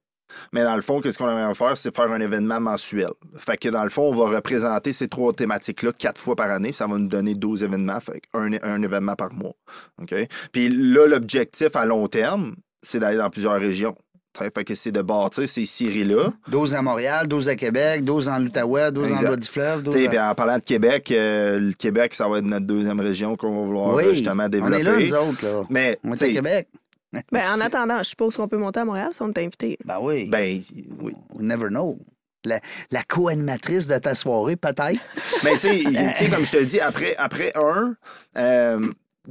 Mais 0.52 0.62
dans 0.62 0.76
le 0.76 0.82
fond, 0.82 1.00
qu'est-ce 1.00 1.18
qu'on 1.18 1.28
aimerait 1.28 1.54
faire, 1.54 1.76
c'est 1.76 1.94
faire 1.94 2.10
un 2.10 2.20
événement 2.20 2.60
mensuel. 2.60 3.10
Fait 3.36 3.56
que 3.56 3.68
dans 3.68 3.82
le 3.82 3.90
fond, 3.90 4.02
on 4.02 4.14
va 4.14 4.36
représenter 4.36 4.92
ces 4.92 5.08
trois 5.08 5.32
thématiques-là 5.32 5.92
quatre 5.92 6.20
fois 6.20 6.36
par 6.36 6.50
année. 6.50 6.72
Ça 6.72 6.86
va 6.86 6.98
nous 6.98 7.08
donner 7.08 7.34
12 7.34 7.64
événements, 7.64 7.98
fait 8.00 8.22
un, 8.34 8.52
un 8.62 8.82
événement 8.82 9.16
par 9.16 9.32
mois. 9.32 9.54
OK? 10.00 10.14
Puis 10.52 10.68
là, 10.68 11.06
l'objectif 11.06 11.74
à 11.74 11.84
long 11.84 12.06
terme, 12.06 12.54
c'est 12.82 13.00
d'aller 13.00 13.18
dans 13.18 13.30
plusieurs 13.30 13.58
régions. 13.58 13.96
Fait 14.38 14.64
que 14.64 14.74
c'est 14.74 14.92
de 14.92 15.02
bâtir 15.02 15.48
ces 15.48 15.66
séries-là. 15.66 16.28
12 16.48 16.74
à 16.74 16.82
Montréal, 16.82 17.26
12 17.26 17.48
à 17.48 17.56
Québec, 17.56 18.04
12 18.04 18.28
en 18.28 18.38
l'Outaouais, 18.38 18.92
12 18.92 19.10
en 19.10 19.14
Exact. 19.16 19.28
bas 19.30 19.36
du 19.36 19.48
fleuve. 19.48 19.82
12 19.82 19.94
Tu 19.94 20.00
sais, 20.08 20.16
à- 20.16 20.30
en 20.30 20.34
parlant 20.34 20.56
de 20.58 20.62
Québec, 20.62 21.10
euh, 21.10 21.58
le 21.58 21.72
Québec, 21.72 22.14
ça 22.14 22.28
va 22.28 22.38
être 22.38 22.44
notre 22.44 22.66
deuxième 22.66 23.00
région 23.00 23.36
qu'on 23.36 23.60
va 23.60 23.66
vouloir 23.66 23.94
Oui, 23.94 24.04
justement 24.14 24.44
on 24.44 24.48
développer. 24.48 24.80
est 24.80 24.82
là, 24.84 24.98
nous 25.00 25.14
autres. 25.30 25.44
Là. 25.44 25.66
Mais, 25.68 25.98
On 26.04 26.12
est 26.14 26.22
à 26.22 26.28
Québec. 26.28 26.68
Ben, 27.32 27.42
en 27.56 27.60
attendant, 27.60 27.98
je 27.98 28.04
suppose 28.10 28.36
qu'on 28.36 28.46
peut 28.46 28.56
monter 28.56 28.78
à 28.78 28.84
Montréal 28.84 29.08
si 29.12 29.20
on 29.22 29.32
est 29.32 29.38
invité. 29.38 29.76
Ben 29.84 29.98
oui. 30.00 30.28
ben, 30.30 30.60
oui. 31.02 31.12
We 31.34 31.42
never 31.42 31.66
know. 31.68 31.98
La, 32.44 32.60
la 32.92 33.02
co-animatrice 33.02 33.88
de 33.88 33.98
ta 33.98 34.14
soirée, 34.14 34.54
peut-être. 34.54 35.00
Mais 35.42 35.50
tu 35.54 35.58
sais, 35.58 35.78
tu 35.84 36.24
sais, 36.24 36.30
comme 36.30 36.44
je 36.46 36.52
te 36.52 36.62
dis, 36.62 36.78
après, 36.78 37.16
après 37.16 37.50
un, 37.56 37.94
euh, 38.38 38.80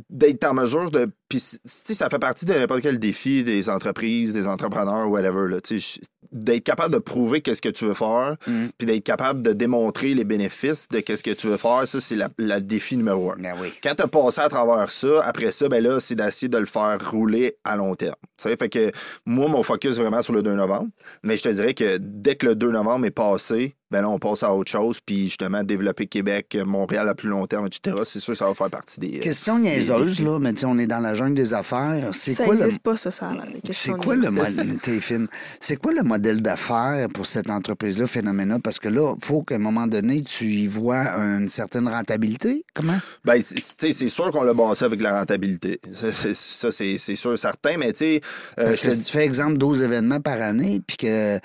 d'être 0.09 0.43
en 0.43 0.53
mesure 0.55 0.91
de. 0.91 1.09
Puis, 1.29 1.39
tu 1.39 1.57
sais, 1.65 1.93
ça 1.93 2.09
fait 2.09 2.19
partie 2.19 2.45
de 2.45 2.53
n'importe 2.53 2.81
quel 2.81 2.97
défi 2.99 3.43
des 3.43 3.69
entreprises, 3.69 4.33
des 4.33 4.47
entrepreneurs, 4.47 5.07
whatever. 5.09 5.47
Là, 5.47 5.61
tu 5.61 5.79
sais, 5.79 6.01
d'être 6.31 6.63
capable 6.63 6.93
de 6.93 6.99
prouver 6.99 7.41
qu'est-ce 7.41 7.61
que 7.61 7.69
tu 7.69 7.85
veux 7.85 7.93
faire, 7.95 8.35
Mm. 8.47 8.65
puis 8.77 8.85
d'être 8.85 9.03
capable 9.03 9.41
de 9.41 9.51
démontrer 9.53 10.13
les 10.13 10.23
bénéfices 10.25 10.87
de 10.89 10.99
qu'est-ce 10.99 11.23
que 11.23 11.31
tu 11.31 11.47
veux 11.47 11.57
faire, 11.57 11.87
ça, 11.87 11.99
c'est 12.01 12.15
la- 12.15 12.29
le 12.37 12.59
défi 12.59 12.97
numéro 12.97 13.31
un. 13.31 13.35
Ben 13.37 13.53
oui. 13.59 13.73
Quand 13.81 13.95
tu 13.95 14.03
as 14.03 14.07
passé 14.07 14.41
à 14.41 14.49
travers 14.49 14.91
ça, 14.91 15.23
après 15.25 15.51
ça, 15.51 15.69
ben 15.69 15.83
là, 15.83 15.99
c'est 15.99 16.15
d'essayer 16.15 16.47
de 16.49 16.57
le 16.57 16.65
faire 16.67 16.99
rouler 17.11 17.55
à 17.63 17.75
long 17.75 17.95
terme. 17.95 18.13
Tu 18.37 18.47
sais, 18.49 18.55
fait 18.57 18.69
que 18.69 18.91
moi, 19.25 19.47
mon 19.49 19.63
focus 19.63 19.95
vraiment 19.97 20.21
sur 20.21 20.33
le 20.33 20.43
2 20.43 20.53
novembre. 20.53 20.89
Mais 21.23 21.35
je 21.35 21.43
te 21.43 21.49
dirais 21.49 21.73
que 21.73 21.97
dès 21.99 22.35
que 22.35 22.45
le 22.47 22.55
2 22.55 22.71
novembre 22.71 23.05
est 23.07 23.11
passé, 23.11 23.75
ben 23.91 24.01
là, 24.03 24.09
on 24.09 24.19
passe 24.19 24.43
à 24.43 24.53
autre 24.53 24.71
chose. 24.71 24.99
Puis 25.03 25.25
justement, 25.25 25.63
développer 25.63 26.05
Québec, 26.05 26.55
Montréal 26.63 27.09
à 27.09 27.15
plus 27.15 27.29
long 27.29 27.47
terme, 27.47 27.65
etc. 27.65 27.95
C'est 28.05 28.19
sûr 28.19 28.33
que 28.33 28.37
ça 28.37 28.45
va 28.45 28.53
faire 28.53 28.69
partie 28.69 28.99
des. 28.99 29.17
euh, 29.17 29.21
Question 29.21 29.57
niaiseuse, 29.57 30.21
là, 30.21 30.37
mais 30.39 30.53
on 30.63 30.77
est 30.77 30.85
dans 30.85 30.99
la 30.99 31.15
jungle 31.19 31.35
des 31.35 31.53
affaires. 31.53 32.09
C'est 32.13 32.33
Ça 32.33 32.45
quoi 32.45 32.55
le. 32.55 32.61
n'existe 32.61 32.81
pas, 32.81 32.97
ça, 32.97 33.11
ça. 33.11 33.27
là, 33.33 33.43
les 33.45 33.53
C'est 33.55 33.61
questions 33.61 33.97
quoi 33.97 34.15
le 34.15 34.29
niaiseuses. 34.29 34.35
modèle. 34.57 35.27
C'est 35.59 35.75
quoi 35.75 35.93
le 35.93 36.03
modèle 36.03 36.41
d'affaires 36.41 37.07
pour 37.13 37.25
cette 37.27 37.49
entreprise-là, 37.49 38.07
Phénoména? 38.07 38.59
Parce 38.59 38.79
que 38.79 38.87
là, 38.89 39.13
il 39.17 39.25
faut 39.25 39.43
qu'à 39.43 39.55
un 39.55 39.59
moment 39.59 39.87
donné, 39.87 40.21
tu 40.23 40.45
y 40.45 40.67
vois 40.67 41.07
une 41.17 41.47
certaine 41.47 41.87
rentabilité. 41.87 42.63
Comment? 42.73 42.97
Ben, 43.25 43.41
c'est- 43.41 43.59
c'est 43.59 43.77
tu 43.77 43.87
sais, 43.87 43.93
c'est 43.93 44.09
sûr 44.09 44.31
qu'on 44.31 44.43
l'a 44.43 44.53
bâti 44.53 44.83
avec 44.83 45.01
la 45.01 45.19
rentabilité. 45.19 45.79
Ça, 45.93 46.71
c'est- 46.71 46.97
sûr 47.15 47.37
certain, 47.37 47.77
mais 47.77 47.91
tu 47.93 47.99
sais. 47.99 48.21
euh, 48.59 48.65
Parce 48.65 48.77
je 48.77 48.89
que 48.89 48.95
tu 48.95 49.11
fais 49.11 49.25
exemple 49.25 49.57
12 49.57 49.81
événements 49.83 50.21
par 50.21 50.41
année, 50.41 50.81
puis 50.85 50.97
que 50.97 51.39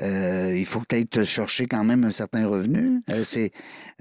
euh, 0.00 0.54
il 0.56 0.66
faut 0.66 0.82
ailles 0.92 1.06
te 1.06 1.22
chercher 1.22 1.66
quand 1.66 1.84
même 1.84 2.04
un 2.04 2.10
certain 2.10 2.46
revenu. 2.46 3.00
euh, 3.10 3.22
c'est 3.24 3.50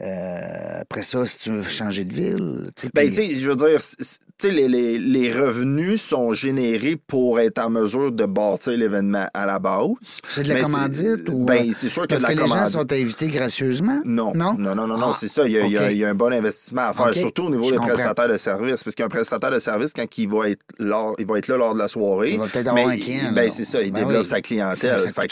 euh, 0.04 0.82
après 0.82 1.02
ça, 1.04 1.26
si 1.26 1.40
tu 1.40 1.52
veux 1.52 1.64
changer 1.64 2.06
de 2.06 2.14
ville. 2.14 2.70
tu 2.76 2.84
sais, 2.86 2.92
Ben, 2.94 3.08
tu 3.10 3.16
sais, 3.16 3.36
je 3.36 3.50
veux 3.50 3.56
dire, 3.56 3.82
c- 3.82 3.96
c- 4.00 4.18
tu 4.38 4.48
sais, 4.48 4.54
les, 4.54 4.68
les, 4.68 4.98
les 4.98 5.34
revenus 5.34 6.02
sont 6.02 6.32
générés 6.34 6.96
pour 7.08 7.40
être 7.40 7.60
en 7.60 7.70
mesure 7.70 8.12
de 8.12 8.26
bâtir 8.26 8.78
l'événement 8.78 9.28
à 9.34 9.46
la 9.46 9.60
base. 9.60 9.88
c'est 10.28 10.44
de 10.44 10.50
la 10.50 10.56
Mais 10.56 10.62
commandite 10.62 11.28
ou. 11.30 11.44
Ben, 11.46 11.68
euh, 11.70 11.72
c'est 11.74 11.90
sûr 11.90 12.04
que 12.04 12.08
parce 12.08 12.22
de 12.22 12.28
que 12.28 12.34
la 12.34 12.44
les 12.44 12.48
gens 12.48 12.66
sont 12.66 12.92
invités 12.94 13.28
gracieusement? 13.28 14.00
Non. 14.06 14.32
Non? 14.34 14.54
Non, 14.58 14.74
non, 14.76 14.88
non, 14.88 14.98
non, 14.98 15.12
Ah, 15.12 15.18
c'est 15.20 15.28
ça. 15.28 15.46
Il 15.46 15.52
y, 15.52 15.58
a, 15.58 15.66
il 15.66 15.72
y 15.74 15.78
a- 15.78 15.84
OK. 15.86 15.88
il 15.92 15.98
y 15.98 16.06
a 16.06 16.10
un 16.10 16.16
bon 16.16 16.32
investissement 16.32 16.84
à 16.84 16.94
faire, 16.94 17.14
surtout 17.14 17.44
au 17.44 17.50
niveau 17.50 17.66
Je 17.66 17.72
des 17.72 17.78
comprends. 17.78 17.94
prestataires 17.94 18.30
de 18.30 18.38
services. 18.38 18.84
Parce 18.84 18.96
qu'un 18.96 19.10
prestataire 19.10 19.52
de 19.52 19.60
service, 19.60 19.92
quand 19.94 20.06
il 20.18 20.30
va 20.30 20.50
être, 20.50 20.62
lors, 20.80 21.14
il 21.20 21.26
va 21.26 21.38
être 21.40 21.48
là 21.50 21.58
lors 21.58 21.74
de 21.74 21.80
la 21.80 21.88
soirée. 21.88 22.32
Il 22.34 22.40
va 22.40 22.48
peut-être 22.48 22.68
avoir 22.68 22.88
un 22.88 22.98
client, 22.98 23.32
Ben, 23.34 23.44
là. 23.46 23.50
c'est 23.50 23.66
ça. 23.66 23.82
Il 23.82 23.92
Ben 23.92 24.04
développe 24.06 24.24
oui. 24.24 24.30
sa 24.30 24.42
clientèle. 24.42 24.98
Ça, 24.98 24.98
ça 25.00 25.12
Fait 25.12 25.28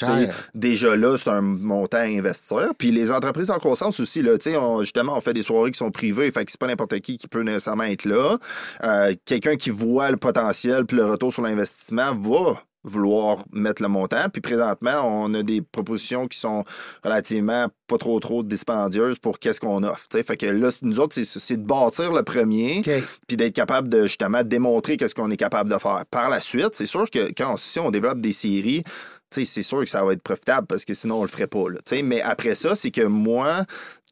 déjà 0.57 0.95
là, 0.95 1.15
c'est 1.17 1.29
un 1.29 1.41
montant 1.41 1.97
à 1.97 2.01
investir. 2.01 2.71
Puis 2.77 2.91
les 2.91 3.11
entreprises 3.11 3.49
en 3.51 3.57
croissance 3.59 3.99
aussi, 3.99 4.21
là, 4.21 4.37
tu 4.37 4.51
sais, 4.51 4.57
on- 4.57 4.81
justement, 4.81 5.15
on 5.15 5.21
fait 5.21 5.33
des 5.33 5.43
soirées 5.43 5.71
qui 5.71 5.77
sont 5.77 5.91
privées. 5.91 6.29
Fait 6.31 6.43
que 6.45 6.51
c'est 6.51 6.59
pas 6.59 6.67
n'importe 6.67 6.99
qui 6.99 7.17
qui 7.17 7.27
peut 7.27 7.41
nécessairement 7.41 7.83
être 7.83 8.05
là. 8.05 8.37
Euh, 8.83 9.13
Quelqu'un 9.25 9.55
qui 9.55 9.69
voit 9.69 10.11
le 10.11 10.17
potentiel 10.17 10.85
puis 10.85 10.97
le 10.97 11.05
retour 11.05 11.31
sur 11.33 11.41
l'investissement 11.43 12.15
va 12.15 12.61
vouloir 12.83 13.39
mettre 13.51 13.81
le 13.81 13.89
montant. 13.89 14.29
Puis 14.31 14.41
présentement, 14.41 15.01
on 15.03 15.33
a 15.33 15.43
des 15.43 15.61
propositions 15.61 16.27
qui 16.27 16.39
sont 16.39 16.63
relativement 17.03 17.67
pas 17.87 17.97
trop 17.97 18.17
trop 18.19 18.43
dispendieuses 18.43 19.19
pour 19.19 19.39
qu'est-ce 19.39 19.59
qu'on 19.59 19.83
offre. 19.83 20.05
tu 20.09 20.17
sais. 20.17 20.23
Fait 20.23 20.37
que 20.37 20.45
là, 20.45 20.69
nous 20.83 20.99
autres, 20.99 21.15
c'est- 21.21 21.57
de 21.57 21.65
bâtir 21.65 22.13
le 22.13 22.23
premier, 22.23 22.81
puis 23.27 23.35
d'être 23.37 23.53
capable 23.55 23.89
de 23.89 24.03
justement 24.03 24.41
démontrer 24.43 24.95
qu'est-ce 24.97 25.15
qu'on 25.15 25.31
est 25.31 25.37
capable 25.37 25.69
de 25.69 25.77
faire. 25.77 26.03
Par 26.09 26.29
la 26.29 26.39
suite, 26.39 26.69
c'est 26.73 26.85
sûr 26.85 27.09
que 27.09 27.29
quand 27.35 27.53
on- 27.53 27.57
si 27.57 27.79
on 27.79 27.91
développe 27.91 28.19
des 28.19 28.31
séries, 28.33 28.83
c'est 29.31 29.45
sûr 29.45 29.79
que 29.81 29.89
ça 29.89 30.03
va 30.03 30.13
être 30.13 30.21
profitable 30.21 30.67
parce 30.67 30.85
que 30.85 30.93
sinon 30.93 31.19
on 31.19 31.21
le 31.21 31.27
ferait 31.27 31.47
pas. 31.47 31.69
Là, 31.69 31.79
mais 32.03 32.21
après 32.21 32.55
ça, 32.55 32.75
c'est 32.75 32.91
que 32.91 33.01
moi, 33.01 33.63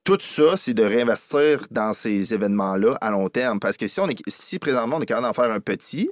tout 0.04 0.18
ça, 0.20 0.56
c'est 0.58 0.74
de 0.74 0.84
réinvestir 0.84 1.66
dans 1.72 1.94
ces 1.94 2.34
événements-là 2.34 2.98
à 3.02 3.12
long 3.12 3.28
terme. 3.30 3.60
Parce 3.60 3.78
que 3.78 3.88
si 3.88 4.00
on 4.00 4.08
est 4.08 4.18
si 4.28 4.60
présentement 4.60 4.98
on 4.98 5.02
est 5.02 5.06
capable 5.06 5.28
d'en 5.28 5.34
faire 5.34 5.52
un 5.52 5.60
petit, 5.60 6.10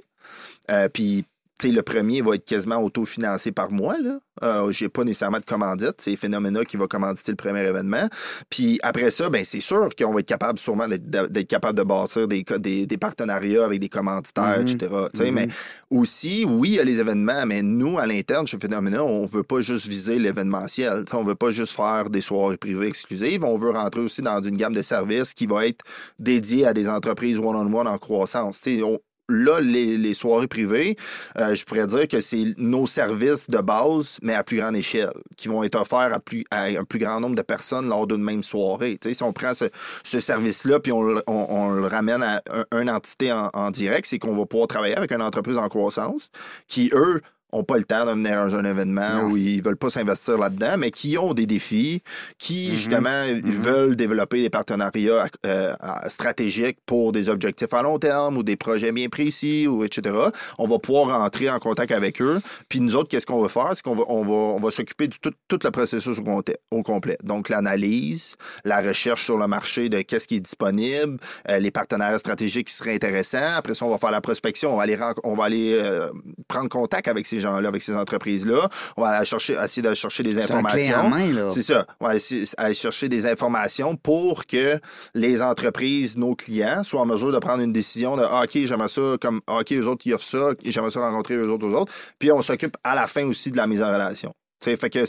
euh, 0.70 0.88
puis 0.88 1.24
le 1.62 1.80
premier 1.82 2.20
va 2.20 2.34
être 2.34 2.44
quasiment 2.44 2.82
autofinancé 2.82 3.52
par 3.52 3.70
moi. 3.70 3.96
Là. 4.02 4.18
Euh, 4.42 4.72
j'ai 4.72 4.88
pas 4.88 5.04
nécessairement 5.04 5.38
de 5.38 5.44
commandite. 5.44 5.94
C'est 5.98 6.16
Phénoména 6.16 6.64
qui 6.64 6.76
va 6.76 6.86
commanditer 6.86 7.30
le 7.32 7.36
premier 7.36 7.60
événement. 7.60 8.06
Puis 8.50 8.78
après 8.82 9.10
ça, 9.10 9.30
ben 9.30 9.44
c'est 9.44 9.60
sûr 9.60 9.88
qu'on 9.96 10.12
va 10.12 10.20
être 10.20 10.26
capable 10.26 10.58
sûrement 10.58 10.86
d'être 10.88 11.46
capable 11.48 11.78
de 11.78 11.84
bâtir 11.84 12.26
des, 12.28 12.44
des, 12.58 12.86
des, 12.86 12.98
partenariats 12.98 13.64
avec 13.64 13.80
des 13.80 13.88
commanditaires, 13.88 14.58
Mhm. 14.60 14.68
etc. 14.68 14.94
Tu 15.14 15.20
sais, 15.20 15.30
Mhm. 15.30 15.34
Mais 15.34 15.46
aussi, 15.90 16.44
oui, 16.44 16.70
il 16.70 16.74
y 16.74 16.80
a 16.80 16.84
les 16.84 16.98
événements, 16.98 17.46
mais 17.46 17.62
nous, 17.62 17.98
à 17.98 18.06
l'interne, 18.06 18.46
chez 18.46 18.58
Phénoména, 18.58 19.02
on 19.04 19.24
veut 19.24 19.44
pas 19.44 19.60
juste 19.60 19.86
viser 19.86 20.18
l'événementiel. 20.18 21.04
Tu 21.06 21.12
sais, 21.12 21.16
On 21.16 21.24
veut 21.24 21.34
pas 21.36 21.50
juste 21.52 21.74
faire 21.76 22.10
des 22.10 22.20
soirées 22.20 22.56
privées 22.58 22.88
exclusives. 22.88 23.44
On 23.44 23.56
veut 23.56 23.70
rentrer 23.70 24.00
aussi 24.00 24.20
dans 24.20 24.42
une 24.42 24.56
gamme 24.56 24.74
de 24.74 24.82
services 24.82 25.32
qui 25.32 25.46
va 25.46 25.66
être 25.66 25.82
dédiée 26.18 26.66
à 26.66 26.74
des 26.74 26.88
entreprises 26.88 27.38
one-on-one 27.38 27.86
en 27.86 27.98
croissance. 27.98 28.60
On- 28.82 28.98
Là, 29.30 29.58
les, 29.60 29.96
les 29.96 30.12
soirées 30.12 30.46
privées, 30.48 30.96
euh, 31.38 31.54
je 31.54 31.64
pourrais 31.64 31.86
dire 31.86 32.06
que 32.08 32.20
c'est 32.20 32.54
nos 32.58 32.86
services 32.86 33.48
de 33.48 33.56
base, 33.58 34.18
mais 34.20 34.34
à 34.34 34.44
plus 34.44 34.58
grande 34.58 34.76
échelle, 34.76 35.10
qui 35.38 35.48
vont 35.48 35.64
être 35.64 35.76
offerts 35.80 36.12
à, 36.12 36.20
plus, 36.20 36.44
à 36.50 36.64
un 36.64 36.84
plus 36.84 36.98
grand 36.98 37.20
nombre 37.20 37.34
de 37.34 37.40
personnes 37.42 37.88
lors 37.88 38.06
d'une 38.06 38.22
même 38.22 38.42
soirée. 38.42 38.98
Tu 39.00 39.08
sais, 39.08 39.14
si 39.14 39.22
on 39.22 39.32
prend 39.32 39.54
ce, 39.54 39.64
ce 40.02 40.20
service-là 40.20 40.78
puis 40.78 40.92
on, 40.92 41.22
on- 41.26 41.70
le 41.70 41.86
ramène 41.86 42.22
à 42.22 42.42
un- 42.52 42.78
une 42.80 42.90
entité 42.90 43.32
en, 43.32 43.48
en 43.54 43.70
direct, 43.70 44.06
c'est 44.06 44.18
qu'on 44.18 44.36
va 44.36 44.44
pouvoir 44.44 44.68
travailler 44.68 44.94
avec 44.96 45.10
une 45.10 45.22
entreprise 45.22 45.56
en 45.56 45.68
croissance 45.68 46.28
qui, 46.68 46.90
eux, 46.92 47.22
n'ont 47.54 47.64
pas 47.64 47.76
le 47.78 47.84
temps 47.84 48.04
de 48.06 48.10
venir 48.12 48.38
à 48.38 48.42
un 48.44 48.64
événement 48.64 49.22
Non. 49.22 49.30
où 49.30 49.36
ils 49.36 49.62
veulent 49.62 49.76
pas 49.76 49.90
s'investir 49.90 50.38
là-dedans, 50.38 50.76
mais 50.78 50.90
qui 50.90 51.16
ont 51.18 51.32
des 51.34 51.46
défis, 51.46 52.02
qui, 52.38 52.68
Mhm. 52.70 52.76
justement, 52.76 53.24
veulent 53.44 53.96
développer 53.96 54.42
des 54.42 54.50
partenariats 54.50 55.26
euh, 55.46 55.72
stratégiques 56.08 56.78
pour 56.86 57.12
des 57.12 57.28
objectifs 57.28 57.72
à 57.72 57.82
long 57.82 57.98
terme 57.98 58.36
ou 58.36 58.42
des 58.42 58.56
projets 58.56 58.92
bien 58.92 59.08
précis, 59.08 59.66
ou 59.66 59.84
etc. 59.84 60.14
On 60.58 60.66
va 60.66 60.78
pouvoir 60.78 61.20
entrer 61.22 61.50
en 61.50 61.58
contact 61.58 61.92
avec 61.92 62.20
eux. 62.20 62.40
Puis 62.68 62.80
nous 62.80 62.94
autres, 62.96 63.08
qu'est-ce 63.08 63.26
qu'on 63.26 63.40
va 63.40 63.48
faire? 63.48 63.70
C'est 63.74 63.82
qu'on 63.82 63.94
va, 63.94 64.04
on 64.08 64.24
va, 64.24 64.32
on 64.32 64.60
va 64.60 64.70
s'occuper 64.70 65.08
de 65.08 65.14
tout, 65.20 65.32
tout 65.48 65.58
le 65.62 65.70
processus 65.70 66.18
au, 66.18 66.22
complet- 66.22 66.56
au 66.70 66.82
complet. 66.82 67.16
Donc, 67.22 67.48
l'analyse, 67.48 68.36
la 68.64 68.80
recherche 68.80 69.24
sur 69.24 69.38
le 69.38 69.46
marché 69.46 69.88
de 69.88 70.02
qu'est-ce 70.02 70.26
qui 70.28 70.36
est 70.36 70.40
disponible, 70.40 71.18
euh, 71.48 71.58
les 71.58 71.70
partenariats 71.70 72.18
stratégiques 72.18 72.68
qui 72.68 72.74
seraient 72.74 72.94
intéressants. 72.94 73.54
Après 73.56 73.74
ça, 73.74 73.84
on 73.84 73.90
va 73.90 73.98
faire 73.98 74.10
la 74.10 74.20
prospection. 74.20 74.72
On 74.72 74.76
va 74.76 74.82
aller, 74.84 74.98
on 75.24 75.34
va 75.34 75.44
aller 75.44 75.74
euh, 75.80 76.08
prendre 76.48 76.68
contact 76.68 77.08
avec 77.08 77.26
ces 77.26 77.40
gens-là, 77.44 77.68
avec 77.68 77.82
ces 77.82 77.94
entreprises-là. 77.94 78.68
On 78.96 79.02
va 79.02 79.08
aller 79.08 79.26
chercher, 79.26 79.56
essayer 79.62 79.86
de 79.86 79.94
chercher 79.94 80.22
des 80.22 80.38
informations. 80.38 81.10
là. 81.10 81.50
C'est 81.50 81.62
ça. 81.62 81.86
On 82.00 82.06
va 82.06 82.16
essayer- 82.16 82.44
aller 82.56 82.74
chercher 82.74 83.08
des 83.08 83.26
informations 83.26 83.96
pour 83.96 84.46
que 84.46 84.78
les 85.14 85.40
entreprises, 85.42 86.16
nos 86.16 86.34
clients, 86.34 86.82
soient 86.84 87.02
en 87.02 87.06
mesure 87.06 87.32
de 87.32 87.38
prendre 87.38 87.62
une 87.62 87.72
décision 87.72 88.16
de 88.16 88.22
ah, 88.22 88.42
OK, 88.44 88.50
j'aimerais 88.64 88.88
ça, 88.88 89.16
comme 89.20 89.40
ah, 89.46 89.60
OK, 89.60 89.72
eux 89.72 89.86
autres, 89.86 90.02
ils 90.06 90.14
offrent 90.14 90.24
ça, 90.24 90.50
j'aimerais 90.64 90.90
ça 90.90 91.00
rencontrer 91.00 91.34
eux 91.36 91.48
autres, 91.48 91.66
eux 91.66 91.74
autres. 91.76 91.92
Puis 92.18 92.32
on 92.32 92.42
s'occupe 92.42 92.76
à 92.82 92.94
la 92.94 93.06
fin 93.06 93.24
aussi 93.26 93.50
de 93.50 93.56
la 93.56 93.66
mise 93.66 93.82
en 93.82 93.92
relation. 93.92 94.34
Fait 94.64 94.88
que 94.90 95.04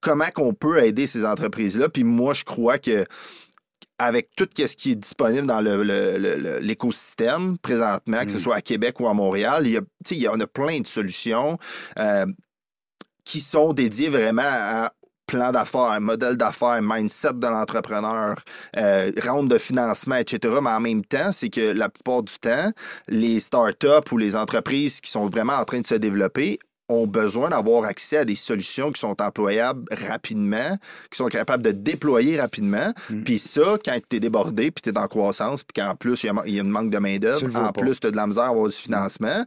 comment 0.00 0.28
qu'on 0.34 0.52
peut 0.52 0.84
aider 0.84 1.06
ces 1.06 1.24
entreprises-là? 1.24 1.88
Puis 1.88 2.04
moi, 2.04 2.34
je 2.34 2.44
crois 2.44 2.78
que 2.78 3.04
avec 3.98 4.28
tout 4.36 4.48
ce 4.56 4.76
qui 4.76 4.92
est 4.92 4.96
disponible 4.96 5.46
dans 5.46 5.60
le- 5.60 5.82
le- 5.82 6.18
le- 6.18 6.36
le- 6.36 6.58
l'écosystème 6.58 7.56
présentement, 7.58 8.24
que 8.24 8.30
ce 8.30 8.36
Mm. 8.36 8.40
soit 8.40 8.56
à 8.56 8.60
Québec 8.60 9.00
ou 9.00 9.08
à 9.08 9.14
Montréal, 9.14 9.62
il 9.66 9.72
y 9.72 9.76
a, 9.78 9.80
il 10.10 10.18
y 10.18 10.28
en 10.28 10.38
a 10.40 10.46
plein 10.46 10.80
de 10.80 10.86
solutions 10.86 11.58
euh, 11.98 12.26
qui 13.24 13.40
sont 13.40 13.72
dédiées 13.72 14.08
vraiment 14.08 14.42
à 14.44 14.92
plan 15.26 15.50
d'affaires, 15.50 16.00
modèle 16.00 16.36
d'affaires, 16.36 16.78
mindset 16.82 17.32
de 17.34 17.46
l'entrepreneur, 17.48 18.36
euh, 18.76 19.10
ronde 19.26 19.50
de 19.50 19.58
financement, 19.58 20.14
etc. 20.16 20.54
Mais 20.62 20.70
en 20.70 20.78
même 20.80 21.04
temps, 21.04 21.32
c'est 21.32 21.48
que 21.48 21.72
la 21.72 21.88
plupart 21.88 22.22
du 22.22 22.34
temps, 22.38 22.70
les 23.08 23.40
startups 23.40 24.12
ou 24.12 24.18
les 24.18 24.36
entreprises 24.36 25.00
qui 25.00 25.10
sont 25.10 25.26
vraiment 25.28 25.54
en 25.54 25.64
train 25.64 25.80
de 25.80 25.86
se 25.86 25.96
développer 25.96 26.60
ont 26.88 27.06
besoin 27.06 27.48
d'avoir 27.48 27.84
accès 27.84 28.18
à 28.18 28.24
des 28.24 28.34
solutions 28.34 28.92
qui 28.92 29.00
sont 29.00 29.20
employables 29.20 29.84
rapidement, 30.08 30.78
qui 31.10 31.16
sont 31.16 31.26
capables 31.26 31.62
de 31.64 31.72
déployer 31.72 32.40
rapidement. 32.40 32.92
Mm. 33.10 33.22
Puis 33.24 33.38
ça, 33.38 33.76
quand 33.84 33.98
tu 34.08 34.16
es 34.16 34.20
débordé, 34.20 34.70
puis 34.70 34.82
tu 34.82 34.90
es 34.90 34.98
en 34.98 35.06
croissance, 35.08 35.64
puis 35.64 35.82
qu'en 35.82 35.94
plus, 35.96 36.22
il 36.22 36.26
y 36.26 36.30
a- 36.30 36.42
il 36.46 36.54
y, 36.54 36.58
a 36.58 36.62
une 36.62 36.70
manque 36.70 36.90
de 36.90 36.98
main-d'œuvre, 36.98 37.44
en 37.56 37.72
pas. 37.72 37.80
plus, 37.80 37.98
tu 38.00 38.06
as 38.06 38.10
de 38.10 38.16
la 38.16 38.26
misère 38.26 38.44
à 38.44 38.48
avoir 38.50 38.68
du 38.68 38.76
financement, 38.76 39.44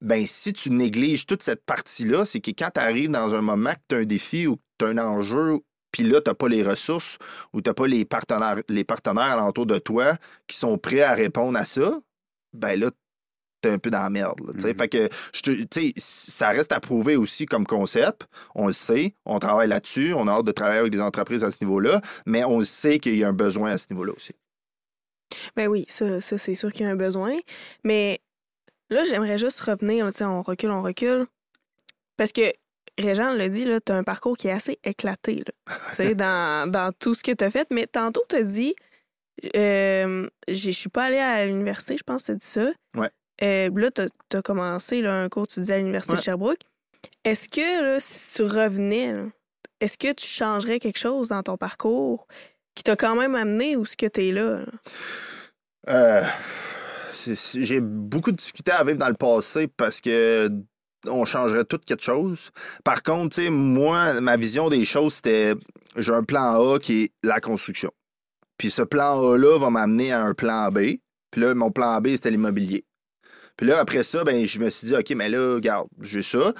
ben 0.00 0.24
si 0.26 0.52
tu 0.52 0.70
négliges 0.70 1.26
toute 1.26 1.42
cette 1.42 1.64
partie-là, 1.64 2.24
c'est 2.24 2.40
que 2.40 2.50
quand 2.50 2.70
tu 2.74 2.80
arrives 2.80 3.10
dans 3.10 3.34
un 3.34 3.40
moment 3.42 3.72
que 3.72 3.78
tu 3.88 3.94
as 3.94 3.98
un 3.98 4.04
défi 4.04 4.46
ou 4.46 4.56
que 4.56 4.62
tu 4.78 4.84
as 4.86 4.88
un 4.88 4.98
enjeu, 4.98 5.60
puis 5.92 6.04
là, 6.04 6.20
tu 6.20 6.30
n'as 6.30 6.34
pas 6.34 6.48
les 6.48 6.62
ressources 6.62 7.18
ou 7.52 7.60
tu 7.60 7.68
n'as 7.68 7.74
pas 7.74 7.86
les 7.86 8.04
partenaires, 8.04 8.56
les 8.68 8.82
partenaires 8.84 9.24
alentour 9.24 9.66
de 9.66 9.78
toi 9.78 10.16
qui 10.46 10.56
sont 10.56 10.78
prêts 10.78 11.02
à 11.02 11.12
répondre 11.12 11.58
à 11.58 11.64
ça, 11.66 11.92
ben 12.54 12.80
là, 12.80 12.90
t'es 13.62 13.70
un 13.70 13.78
peu 13.78 13.90
dans 13.90 14.02
la 14.02 14.10
merde. 14.10 14.40
là. 14.40 14.74
Fait 14.74 14.88
que, 14.88 15.08
je 15.32 15.92
ça 15.96 16.50
reste 16.50 16.72
à 16.72 16.80
prouver 16.80 17.16
aussi 17.16 17.46
comme 17.46 17.66
concept. 17.66 18.26
On 18.54 18.66
le 18.66 18.72
sait, 18.72 19.14
on 19.24 19.38
travaille 19.38 19.68
là-dessus, 19.68 20.12
on 20.14 20.26
a 20.28 20.32
hâte 20.32 20.44
de 20.44 20.52
travailler 20.52 20.80
avec 20.80 20.92
des 20.92 21.00
entreprises 21.00 21.44
à 21.44 21.50
ce 21.50 21.58
niveau-là, 21.62 22.00
mais 22.26 22.44
on 22.44 22.62
sait 22.62 22.98
qu'il 22.98 23.16
y 23.16 23.24
a 23.24 23.28
un 23.28 23.32
besoin 23.32 23.72
à 23.72 23.78
ce 23.78 23.86
niveau-là 23.90 24.12
aussi. 24.14 24.32
Ben 25.56 25.68
oui, 25.68 25.86
ça, 25.88 26.20
ça 26.20 26.36
c'est 26.36 26.54
sûr 26.54 26.72
qu'il 26.72 26.84
y 26.84 26.88
a 26.88 26.92
un 26.92 26.96
besoin. 26.96 27.34
Mais 27.84 28.20
là, 28.90 29.04
j'aimerais 29.04 29.38
juste 29.38 29.60
revenir, 29.60 30.04
là, 30.04 30.12
on 30.28 30.42
recule, 30.42 30.70
on 30.70 30.82
recule. 30.82 31.26
Parce 32.16 32.32
que 32.32 32.52
Régent 32.98 33.32
l'a 33.32 33.48
dit, 33.48 33.64
tu 33.64 33.92
as 33.92 33.96
un 33.96 34.04
parcours 34.04 34.36
qui 34.36 34.48
est 34.48 34.52
assez 34.52 34.78
éclaté 34.84 35.42
là, 35.46 36.14
dans, 36.14 36.70
dans 36.70 36.92
tout 36.92 37.14
ce 37.14 37.22
que 37.22 37.32
tu 37.32 37.44
as 37.44 37.50
fait. 37.50 37.66
Mais 37.70 37.86
tantôt, 37.86 38.22
tu 38.28 38.36
as 38.36 38.42
dit, 38.42 38.74
euh, 39.56 40.28
je 40.48 40.70
suis 40.70 40.90
pas 40.90 41.04
allée 41.04 41.18
à 41.18 41.46
l'université, 41.46 41.96
je 41.96 42.02
pense 42.02 42.22
que 42.22 42.26
tu 42.26 42.32
as 42.32 42.36
dit 42.36 42.46
ça. 42.46 42.70
Ouais. 42.94 43.10
Euh, 43.42 43.70
là, 43.74 43.90
tu 43.90 44.36
as, 44.36 44.42
commencé 44.42 45.02
là, 45.02 45.22
un 45.22 45.28
cours, 45.28 45.46
tu 45.46 45.60
disais 45.60 45.74
à 45.74 45.78
l'université 45.78 46.16
de. 46.16 46.20
Sherbrooke. 46.20 46.60
Est-ce 47.24 47.48
que 47.48 47.82
là, 47.84 48.00
si 48.00 48.36
tu 48.36 48.42
revenais, 48.42 49.14
est-ce 49.80 49.98
que 49.98 50.12
tu 50.12 50.26
changerais 50.26 50.78
quelque 50.78 50.98
chose 50.98 51.28
dans 51.28 51.42
ton 51.42 51.56
parcours 51.56 52.26
qui 52.74 52.84
t'a 52.84 52.96
quand 52.96 53.16
même 53.16 53.34
amené 53.34 53.76
où 53.76 53.84
ce 53.84 53.96
que 53.96 54.06
tu 54.06 54.28
es 54.28 54.32
là? 54.32 54.60
là? 54.60 54.66
Euh, 55.88 56.24
J'ai 57.54 57.80
beaucoup 57.80 58.32
discuté 58.32 58.70
à 58.70 58.84
vivre 58.84 58.98
dans 58.98 59.08
le 59.08 59.14
passé 59.14 59.66
parce 59.68 60.00
que 60.00 60.48
on 61.08 61.24
changerait 61.24 61.64
tout 61.64 61.80
quelque 61.84 62.04
chose. 62.04 62.50
Par 62.84 63.02
contre, 63.02 63.34
tu 63.34 63.44
sais, 63.44 63.50
moi, 63.50 64.20
ma 64.20 64.36
vision 64.36 64.68
des 64.68 64.84
choses, 64.84 65.14
c'était 65.14 65.54
j'ai 65.96 66.12
un 66.12 66.22
plan 66.22 66.74
A 66.74 66.78
qui 66.78 67.02
est 67.02 67.12
la 67.24 67.40
construction. 67.40 67.90
Puis 68.56 68.70
ce 68.70 68.82
plan 68.82 69.32
A-là 69.32 69.58
va 69.58 69.70
m'amener 69.70 70.12
à 70.12 70.22
un 70.22 70.34
plan 70.34 70.70
B. 70.70 70.98
Puis 71.32 71.40
là, 71.40 71.54
mon 71.54 71.72
plan 71.72 72.00
B, 72.00 72.08
c'était 72.08 72.30
l'immobilier. 72.30 72.84
Puis 73.56 73.66
là, 73.66 73.78
après 73.80 74.02
ça, 74.02 74.24
ben, 74.24 74.46
je 74.46 74.58
me 74.58 74.70
suis 74.70 74.88
dit, 74.88 74.94
OK, 74.94 75.10
mais 75.10 75.28
là, 75.28 75.54
regarde, 75.54 75.88
j'ai 76.00 76.22
ça. 76.22 76.52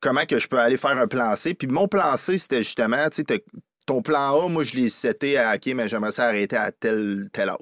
Comment 0.00 0.24
que 0.24 0.38
je 0.38 0.48
peux 0.48 0.58
aller 0.58 0.76
faire 0.76 0.96
un 0.96 1.06
plan 1.06 1.36
C? 1.36 1.54
Puis 1.54 1.68
mon 1.68 1.88
plan 1.88 2.16
C, 2.16 2.38
c'était 2.38 2.62
justement, 2.62 3.08
tu 3.10 3.22
sais, 3.28 3.44
ton 3.86 4.02
plan 4.02 4.44
A, 4.44 4.48
moi, 4.48 4.62
je 4.62 4.74
l'ai 4.74 4.88
seté 4.88 5.36
à 5.36 5.54
OK, 5.54 5.72
mais 5.74 5.88
j'aimerais 5.88 6.12
ça 6.12 6.26
arrêter 6.26 6.56
à 6.56 6.70
tel, 6.70 7.28
tel 7.32 7.48
âge. 7.48 7.58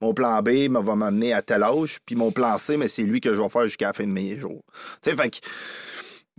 Mon 0.00 0.14
plan 0.14 0.40
B 0.40 0.68
me 0.70 0.80
va 0.80 0.94
m'amener 0.94 1.32
à 1.32 1.42
tel 1.42 1.62
âge. 1.62 1.98
Puis 2.06 2.14
mon 2.14 2.30
plan 2.30 2.58
C, 2.58 2.76
mais 2.76 2.88
c'est 2.88 3.02
lui 3.02 3.20
que 3.20 3.34
je 3.34 3.40
vais 3.40 3.48
faire 3.48 3.64
jusqu'à 3.64 3.88
la 3.88 3.92
fin 3.92 4.04
de 4.04 4.10
mes 4.10 4.38
jours. 4.38 4.62
Tu 5.02 5.10
sais, 5.10 5.16
fait 5.16 5.30
que. 5.30 5.38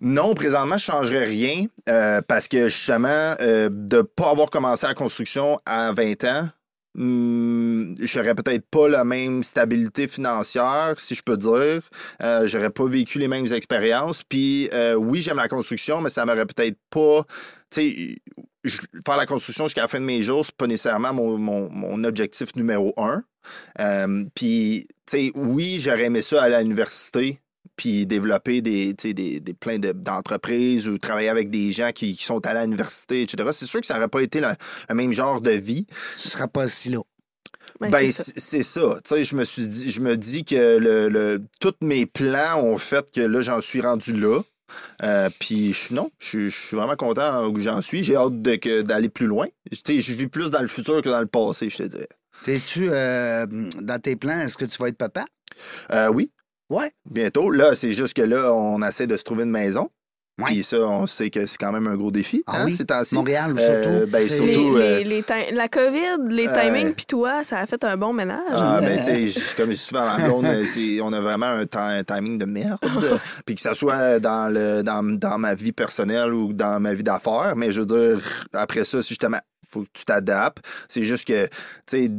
Non, 0.01 0.33
présentement, 0.33 0.77
je 0.77 0.91
ne 0.91 0.97
changerais 0.97 1.23
rien 1.23 1.65
euh, 1.87 2.21
parce 2.21 2.49
que 2.49 2.67
justement, 2.67 3.35
euh, 3.39 3.69
de 3.71 3.97
ne 3.97 4.01
pas 4.01 4.29
avoir 4.29 4.49
commencé 4.49 4.85
la 4.87 4.93
construction 4.93 5.57
à 5.65 5.93
20 5.93 6.23
ans, 6.25 6.49
hum, 6.97 7.95
j'aurais 8.01 8.35
peut-être 8.35 8.65
pas 8.69 8.87
la 8.87 9.03
même 9.03 9.43
stabilité 9.43 10.07
financière, 10.07 10.95
si 10.97 11.15
je 11.15 11.23
peux 11.23 11.37
dire. 11.37 11.81
Euh, 12.21 12.47
j'aurais 12.47 12.69
pas 12.69 12.85
vécu 12.85 13.19
les 13.19 13.27
mêmes 13.27 13.51
expériences. 13.51 14.23
Puis 14.23 14.69
euh, 14.73 14.95
oui, 14.95 15.21
j'aime 15.21 15.37
la 15.37 15.47
construction, 15.47 16.01
mais 16.01 16.09
ça 16.09 16.25
m'aurait 16.25 16.45
peut-être 16.45 16.77
pas. 16.89 17.23
Tu 17.71 17.81
sais, 17.81 18.15
faire 19.05 19.17
la 19.17 19.25
construction 19.25 19.65
jusqu'à 19.65 19.81
la 19.81 19.87
fin 19.87 19.99
de 19.99 20.05
mes 20.05 20.21
jours, 20.21 20.45
c'est 20.45 20.55
pas 20.55 20.67
nécessairement 20.67 21.13
mon, 21.13 21.37
mon- 21.37 22.03
objectif 22.03 22.55
numéro 22.55 22.93
un. 22.97 23.23
Euh, 23.79 24.25
puis, 24.33 24.87
tu 25.07 25.17
sais, 25.27 25.31
oui, 25.35 25.77
j'aurais 25.79 26.05
aimé 26.05 26.21
ça 26.21 26.43
à 26.43 26.61
l'université, 26.61 27.39
puis 27.75 28.05
développer 28.05 28.61
des, 28.61 28.93
tu 28.97 29.09
sais, 29.09 29.13
des, 29.13 29.39
des 29.39 29.53
plein 29.53 29.79
de- 29.79 29.91
d'entreprises 29.91 30.87
ou 30.87 30.97
travailler 30.97 31.29
avec 31.29 31.49
des 31.49 31.71
gens 31.71 31.91
qui, 31.93 32.15
qui 32.15 32.23
sont 32.23 32.45
allés 32.45 32.59
à 32.59 32.63
l'université, 32.65 33.23
etc. 33.23 33.49
C'est 33.51 33.65
sûr 33.65 33.81
que 33.81 33.87
ça 33.87 33.95
n'aurait 33.95 34.07
pas 34.07 34.21
été 34.21 34.39
le, 34.39 34.47
même 34.93 35.11
genre 35.11 35.41
de 35.41 35.51
vie. 35.51 35.85
Tu 36.21 36.29
seras 36.29 36.47
pas 36.47 36.67
si 36.67 36.89
là. 36.89 36.99
Ben, 37.81 37.89
Ben, 37.89 38.11
c'est 38.11 38.63
ça. 38.63 38.97
je 39.09 39.35
me 39.35 39.43
suis 39.43 39.67
dit, 39.67 39.91
je 39.91 39.99
me 39.99 40.15
dis 40.15 40.45
que 40.45 40.77
le, 40.77 41.09
le- 41.09 41.39
tous 41.59 41.73
mes 41.81 42.05
plans 42.05 42.61
ont 42.63 42.77
fait 42.77 43.05
que 43.11 43.21
là, 43.21 43.41
j'en 43.41 43.59
suis 43.59 43.81
rendu 43.81 44.13
là. 44.13 44.41
Euh, 45.03 45.29
puis 45.39 45.73
je- 45.73 45.93
non, 45.93 46.09
je 46.19 46.27
suis- 46.27 46.49
je 46.49 46.57
suis 46.67 46.75
vraiment 46.77 46.95
content 46.95 47.45
où 47.47 47.59
j'en 47.59 47.81
suis. 47.81 48.03
J'ai 48.03 48.15
hâte 48.15 48.41
de 48.41 48.55
que- 48.55 48.81
d'aller 48.81 49.09
plus 49.09 49.27
loin. 49.27 49.47
Tu 49.71 49.77
sais, 49.85 50.01
je 50.01 50.13
vis 50.13 50.27
plus 50.27 50.49
dans 50.49 50.61
le 50.61 50.67
futur 50.67 51.01
que 51.01 51.09
dans 51.09 51.19
le 51.19 51.27
passé, 51.27 51.69
je 51.69 51.77
te 51.77 51.83
dirais. 51.83 52.07
T'es-tu 52.45 52.87
euh, 52.89 53.45
dans 53.81 53.99
tes 54.01 54.15
plans, 54.15 54.39
est-ce 54.39 54.57
que 54.57 54.65
tu 54.65 54.77
vas 54.81 54.87
être 54.89 54.97
papa? 54.97 55.25
Euh, 55.91 56.09
oui, 56.09 56.31
Ouais. 56.69 56.91
bientôt. 57.09 57.49
Là, 57.51 57.75
c'est 57.75 57.93
juste 57.93 58.13
que 58.15 58.21
là, 58.23 58.51
on 58.53 58.81
essaie 58.81 59.07
de 59.07 59.17
se 59.17 59.23
trouver 59.23 59.43
une 59.43 59.51
maison. 59.51 59.89
Ouais. 60.37 60.47
Puis 60.47 60.63
ça, 60.63 60.79
on 60.79 61.05
sait 61.05 61.29
que 61.29 61.45
c'est 61.45 61.55
quand 61.57 61.71
même 61.71 61.87
un 61.87 61.95
gros 61.95 62.11
défi, 62.11 62.43
Ah 62.47 62.57
hein, 62.57 62.65
oui, 62.65 62.73
ces. 62.75 63.15
Montréal, 63.15 63.55
Euh, 63.57 63.83
surtout. 63.83 64.11
ben, 64.11 64.19
Les- 64.19 64.27
surtout, 64.27 64.75
les- 64.77 64.83
euh, 64.83 65.03
les 65.05 65.23
la 65.53 65.69
COVID, 65.69 66.27
les 66.29 66.47
euh, 66.49 66.61
timings, 66.61 66.93
puis 66.93 67.05
toi, 67.05 67.41
ça 67.45 67.59
a 67.59 67.65
fait 67.65 67.81
un 67.85 67.95
bon 67.95 68.11
ménage. 68.11 68.41
Ah, 68.51 68.79
ben, 68.81 68.99
tu 69.05 69.29
sais, 69.29 69.55
comme 69.55 69.67
je 69.69 69.75
dis 69.75 69.81
souvent 69.81 70.05
à 70.05 70.17
blonde, 70.17 70.45
c'est- 70.65 70.99
on 70.99 71.13
a 71.13 71.21
vraiment 71.21 71.45
un, 71.45 71.65
ti- 71.65 71.77
un 71.77 72.03
timing 72.03 72.37
de 72.37 72.43
merde. 72.43 72.79
Puis 73.45 73.55
que 73.55 73.61
ça 73.61 73.73
soit 73.73 74.19
dans, 74.19 74.53
le, 74.53 74.81
dans, 74.83 75.03
dans 75.17 75.37
ma 75.37 75.55
vie 75.55 75.71
personnelle 75.71 76.33
ou 76.33 76.51
dans 76.51 76.81
ma 76.81 76.93
vie 76.93 77.03
d'affaires. 77.03 77.53
Mais 77.55 77.71
je 77.71 77.79
veux 77.79 77.85
dire, 77.85 78.21
après 78.51 78.83
ça, 78.83 79.01
c'est 79.01 79.07
justement, 79.07 79.39
faut 79.69 79.83
que 79.83 79.89
tu 79.93 80.03
t'adaptes. 80.03 80.65
C'est 80.89 81.05
juste 81.05 81.25
que, 81.29 81.45
tu 81.45 81.51
sais, 81.87 82.11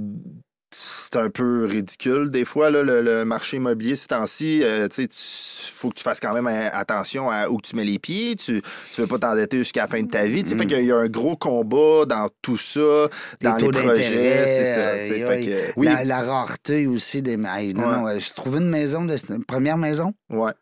c'est 0.79 1.17
un 1.17 1.31
peu 1.31 1.65
ridicule 1.67 2.31
des 2.31 2.45
fois, 2.45 2.71
là, 2.71 2.83
le, 2.83 3.01
le 3.01 3.25
marché 3.25 3.57
immobilier 3.57 3.97
ces 3.97 4.09
temps-ci. 4.09 4.61
euh, 4.63 4.89
tu- 4.89 5.07
faut 5.11 5.89
que 5.91 5.95
tu 5.95 6.03
fasses 6.03 6.21
quand 6.21 6.33
même 6.35 6.47
euh, 6.47 6.69
attention 6.73 7.31
à 7.31 7.49
où 7.49 7.61
tu 7.61 7.77
mets 7.77 7.85
les 7.85 7.99
pieds. 7.99 8.35
Tu 8.37 8.53
ne 8.55 8.61
veux 9.03 9.07
pas 9.07 9.19
t'endetter 9.19 9.59
jusqu'à 9.59 9.83
la 9.83 9.89
fin 9.89 10.03
de 10.03 10.09
ta 10.11 10.25
vie. 10.27 10.47
Sais, 10.47 10.57
Fait 10.57 10.67
qu'il 10.67 10.85
y 10.85 10.93
a 10.93 10.97
un 10.97 11.09
gros 11.09 11.37
combat 11.37 12.05
dans 12.07 12.29
tout 12.43 12.57
ça, 12.59 12.81
Les 13.41 13.49
dans 13.49 13.57
les 13.57 13.65
taux 13.65 13.71
projets. 13.71 14.47
C'est 14.47 14.65
ça. 14.75 14.81
euh, 14.81 15.05
fait 15.05 15.41
que, 15.47 15.81
oui, 15.81 15.87
la, 15.87 16.05
la 16.05 16.23
rareté 16.23 16.87
aussi 16.87 17.23
des. 17.23 17.37
Non, 17.37 18.03
Ouais. 18.05 18.21
je 18.21 18.33
trouvais 18.35 18.59
une 18.59 18.69
maison, 18.71 19.05
de... 19.05 19.17
une 19.33 19.45
première 19.45 19.79
maison. 19.79 20.13
ouais. 20.31 20.53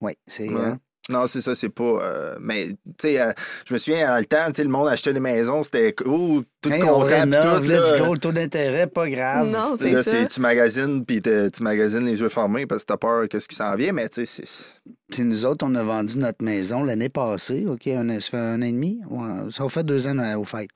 Oui, 0.00 0.12
c'est. 0.26 0.48
Ouais. 0.48 0.72
Non, 1.08 1.26
c'est 1.26 1.40
ça, 1.40 1.54
c'est 1.56 1.68
pas. 1.68 1.82
euh, 1.82 2.36
mais, 2.40 2.68
tu 2.68 2.76
sais, 3.00 3.20
euh, 3.20 3.32
je 3.66 3.74
me 3.74 3.78
souviens, 3.78 4.06
dans 4.06 4.18
le 4.18 4.24
temps, 4.24 4.46
tu 4.48 4.54
sais, 4.54 4.62
le 4.62 4.68
monde 4.70 4.86
achetait 4.86 5.12
des 5.12 5.18
maisons, 5.20 5.64
c'était 5.64 5.94
oh, 6.06 6.42
tout 6.60 6.70
Hey, 6.70 6.82
on 6.84 7.00
content, 7.00 7.24
pis 7.24 7.66
tout. 7.66 7.70
Là, 7.70 8.08
le 8.08 8.18
taux 8.18 8.30
d'intérêt, 8.32 8.86
pas 8.86 9.08
grave. 9.10 9.48
Non, 9.48 9.74
c'est 9.76 9.90
Là, 9.90 10.02
ça. 10.02 10.10
c'est 10.12 10.26
tu 10.28 10.40
magasines, 10.40 11.04
puis 11.04 11.20
tu 11.20 11.62
magasines 11.62 12.04
les 12.04 12.20
yeux 12.20 12.28
fermés 12.28 12.66
parce 12.66 12.82
que 12.82 12.86
t'as 12.86 12.96
peur 12.98 13.28
qu'est-ce 13.28 13.48
qui 13.48 13.56
s'en 13.56 13.74
vient, 13.74 13.92
mais 13.92 14.08
tu 14.08 14.24
sais, 14.24 14.44
c'est. 14.44 14.92
Puis 15.10 15.24
nous 15.24 15.44
autres, 15.44 15.66
on 15.68 15.74
a 15.74 15.82
vendu 15.82 16.18
notre 16.18 16.44
maison 16.44 16.84
l'année 16.84 17.08
passée, 17.10 17.66
OK, 17.66 17.86
un, 17.88 18.20
ça 18.20 18.30
fait 18.30 18.36
un 18.38 18.62
an 18.62 18.64
et 18.64 18.72
demi. 18.72 19.00
Ouais, 19.10 19.50
Ça 19.50 19.68
fait 19.68 19.84
deux 19.84 20.06
ans 20.06 20.18
euh, 20.18 20.36
au 20.36 20.44
fait. 20.44 20.68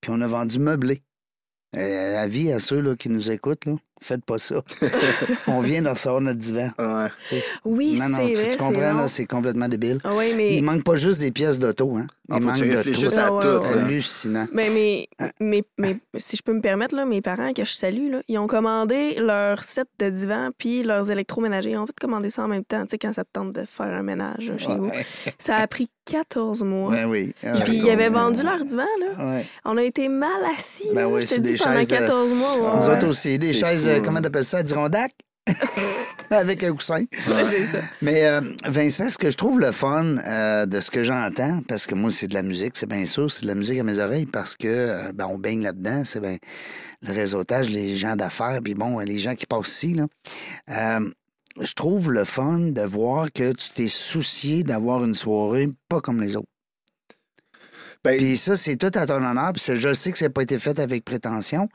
Puis 0.00 0.10
on 0.12 0.20
a 0.20 0.26
vendu 0.26 0.58
meublé. 0.58 1.02
Euh, 1.76 2.16
avis 2.18 2.50
à 2.50 2.58
ceux 2.60 2.80
là, 2.80 2.96
qui 2.96 3.10
nous 3.10 3.30
écoutent, 3.30 3.66
là, 3.66 3.74
faites 4.00 4.24
pas 4.24 4.38
ça. 4.38 4.56
on 5.46 5.60
vient 5.60 5.82
de 5.82 5.88
recevoir 5.88 6.20
notre 6.20 6.38
divan. 6.38 6.70
Ouais. 6.78 7.40
Oui, 7.64 7.98
non, 7.98 8.08
non, 8.08 8.16
c'est 8.18 8.26
tu, 8.26 8.34
vrai, 8.34 8.48
tu 8.52 8.56
comprends, 8.56 8.72
c'est 8.74 8.80
là, 8.80 8.92
long. 8.92 9.08
c'est 9.08 9.26
complètement 9.26 9.68
débile. 9.68 9.98
Ah 10.04 10.12
oui, 10.16 10.32
mais... 10.36 10.56
Il 10.56 10.62
manque 10.62 10.84
pas 10.84 10.96
juste 10.96 11.20
des 11.20 11.30
pièces 11.30 11.58
d'auto, 11.58 11.96
hein. 11.96 12.06
Ah, 12.30 12.36
Il 12.38 12.42
faut 12.42 12.50
que 12.50 12.58
manque 12.58 12.84
de 12.84 12.92
tout. 13.08 13.18
à 13.18 13.24
Ah, 13.26 13.32
ouais, 13.32 13.40
tout. 13.42 13.46
ouais, 13.48 13.60
C'est 13.64 13.74
là. 13.74 13.84
hallucinant. 13.86 14.46
Mais, 14.52 14.68
mais, 14.70 15.08
mais, 15.40 15.64
mais 15.78 15.96
si 16.18 16.36
je 16.36 16.42
peux 16.42 16.52
me 16.52 16.60
permettre, 16.60 16.94
là, 16.94 17.06
mes 17.06 17.22
parents 17.22 17.52
que 17.54 17.64
je 17.64 17.72
salue, 17.72 18.10
là, 18.10 18.20
ils 18.28 18.38
ont 18.38 18.46
commandé 18.46 19.14
leur 19.18 19.62
set 19.62 19.88
de 19.98 20.10
divan 20.10 20.50
puis 20.58 20.82
leurs 20.82 21.10
électroménagers. 21.10 21.70
Ils 21.70 21.78
ont 21.78 21.86
tout 21.86 21.92
commandé 21.98 22.28
ça 22.28 22.44
en 22.44 22.48
même 22.48 22.64
temps, 22.64 22.82
tu 22.82 22.90
sais, 22.90 22.98
quand 22.98 23.12
ça 23.14 23.24
te 23.24 23.30
tente 23.32 23.52
de 23.54 23.64
faire 23.64 23.86
un 23.86 24.02
ménage 24.02 24.52
chez 24.58 24.74
vous. 24.76 24.88
Ouais. 24.88 25.06
Ça 25.38 25.56
a 25.56 25.66
pris 25.66 25.88
14 26.04 26.62
mois. 26.64 26.90
Ben 26.92 27.06
oui. 27.08 27.34
Puis 27.64 27.76
ils 27.78 27.90
avaient 27.90 28.08
vendu 28.10 28.42
leur 28.42 28.62
divan, 28.62 28.84
là. 29.00 29.30
Ouais. 29.36 29.46
On 29.64 29.76
a 29.78 29.82
été 29.82 30.08
mal 30.08 30.30
assis, 30.56 30.88
Ben 30.94 31.08
je 31.20 31.26
te 31.34 31.40
dis, 31.40 31.54
pendant 31.54 31.76
chaises, 31.80 31.92
euh, 31.94 31.98
14 31.98 32.32
mois. 32.34 32.54
ouais. 32.56 32.76
Nous 32.80 32.86
Ouais. 32.88 32.96
autres 32.96 33.08
aussi, 33.08 33.38
des 33.38 33.54
chaises, 33.54 33.87
euh, 33.88 34.00
comment 34.04 34.20
t'appelles 34.20 34.44
ça, 34.44 34.58
Adirondack? 34.58 35.12
Avec 36.30 36.62
un 36.62 36.74
coussin. 36.74 37.00
Ouais, 37.00 37.44
c'est 37.50 37.64
ça. 37.64 37.78
Mais 38.02 38.26
euh, 38.26 38.40
Vincent, 38.66 39.08
ce 39.08 39.16
que 39.16 39.30
je 39.30 39.36
trouve 39.36 39.60
le 39.60 39.72
fun 39.72 40.18
euh, 40.18 40.66
de 40.66 40.80
ce 40.80 40.90
que 40.90 41.02
j'entends, 41.02 41.62
parce 41.66 41.86
que 41.86 41.94
moi, 41.94 42.10
c'est 42.10 42.26
de 42.26 42.34
la 42.34 42.42
musique, 42.42 42.72
c'est 42.76 42.88
bien 42.88 43.06
sûr, 43.06 43.30
c'est 43.30 43.42
de 43.42 43.48
la 43.48 43.54
musique 43.54 43.78
à 43.78 43.82
mes 43.82 43.98
oreilles, 43.98 44.26
parce 44.26 44.54
que 44.56 44.68
euh, 44.68 45.12
ben, 45.14 45.26
on 45.26 45.38
baigne 45.38 45.62
là-dedans, 45.62 46.02
c'est 46.04 46.20
ben, 46.20 46.38
le 47.02 47.12
réseautage, 47.12 47.70
les 47.70 47.96
gens 47.96 48.14
d'affaires, 48.14 48.60
puis 48.62 48.74
bon, 48.74 48.98
les 48.98 49.18
gens 49.18 49.34
qui 49.34 49.46
passent 49.46 49.68
ici. 49.68 49.94
Là. 49.94 50.06
Euh, 50.70 51.08
je 51.60 51.72
trouve 51.72 52.12
le 52.12 52.24
fun 52.24 52.58
de 52.58 52.82
voir 52.82 53.32
que 53.32 53.52
tu 53.52 53.70
t'es 53.70 53.88
soucié 53.88 54.62
d'avoir 54.62 55.02
une 55.04 55.14
soirée 55.14 55.70
pas 55.88 56.00
comme 56.00 56.20
les 56.20 56.36
autres. 56.36 56.48
Ben, 58.04 58.16
Puis 58.16 58.36
ça, 58.36 58.54
c'est 58.54 58.76
tout 58.76 58.92
à 58.94 59.06
ton 59.06 59.24
honneur. 59.24 59.52
Puis 59.52 59.72
je 59.74 59.94
sais 59.94 60.12
que 60.12 60.18
ça 60.18 60.26
n'a 60.26 60.30
pas 60.30 60.42
été 60.42 60.58
fait 60.58 60.78
avec 60.78 61.04
prétention. 61.04 61.68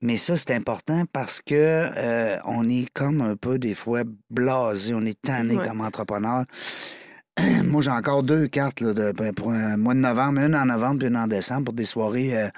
Mais 0.00 0.16
ça, 0.16 0.36
c'est 0.36 0.52
important 0.52 1.04
parce 1.12 1.40
que 1.40 1.54
euh, 1.54 2.36
on 2.44 2.68
est 2.68 2.86
comme 2.94 3.20
un 3.20 3.34
peu 3.34 3.58
des 3.58 3.74
fois 3.74 4.02
blasé, 4.30 4.94
on 4.94 5.04
est 5.04 5.20
tanné 5.20 5.56
Ouais. 5.56 5.66
comme 5.66 5.80
entrepreneur. 5.80 6.44
Moi, 7.64 7.82
j'ai 7.82 7.90
encore 7.90 8.22
deux 8.22 8.46
cartes 8.48 8.80
là, 8.80 8.94
de- 8.94 9.12
ben, 9.12 9.32
pour 9.32 9.50
un 9.50 9.76
mois 9.76 9.94
de 9.94 10.00
novembre, 10.00 10.40
une 10.40 10.54
en 10.56 10.66
novembre 10.66 10.98
puis 11.00 11.08
une 11.08 11.16
en 11.16 11.26
décembre 11.26 11.66
pour 11.66 11.74
des 11.74 11.84
soirées 11.84 12.36
euh, 12.36 12.48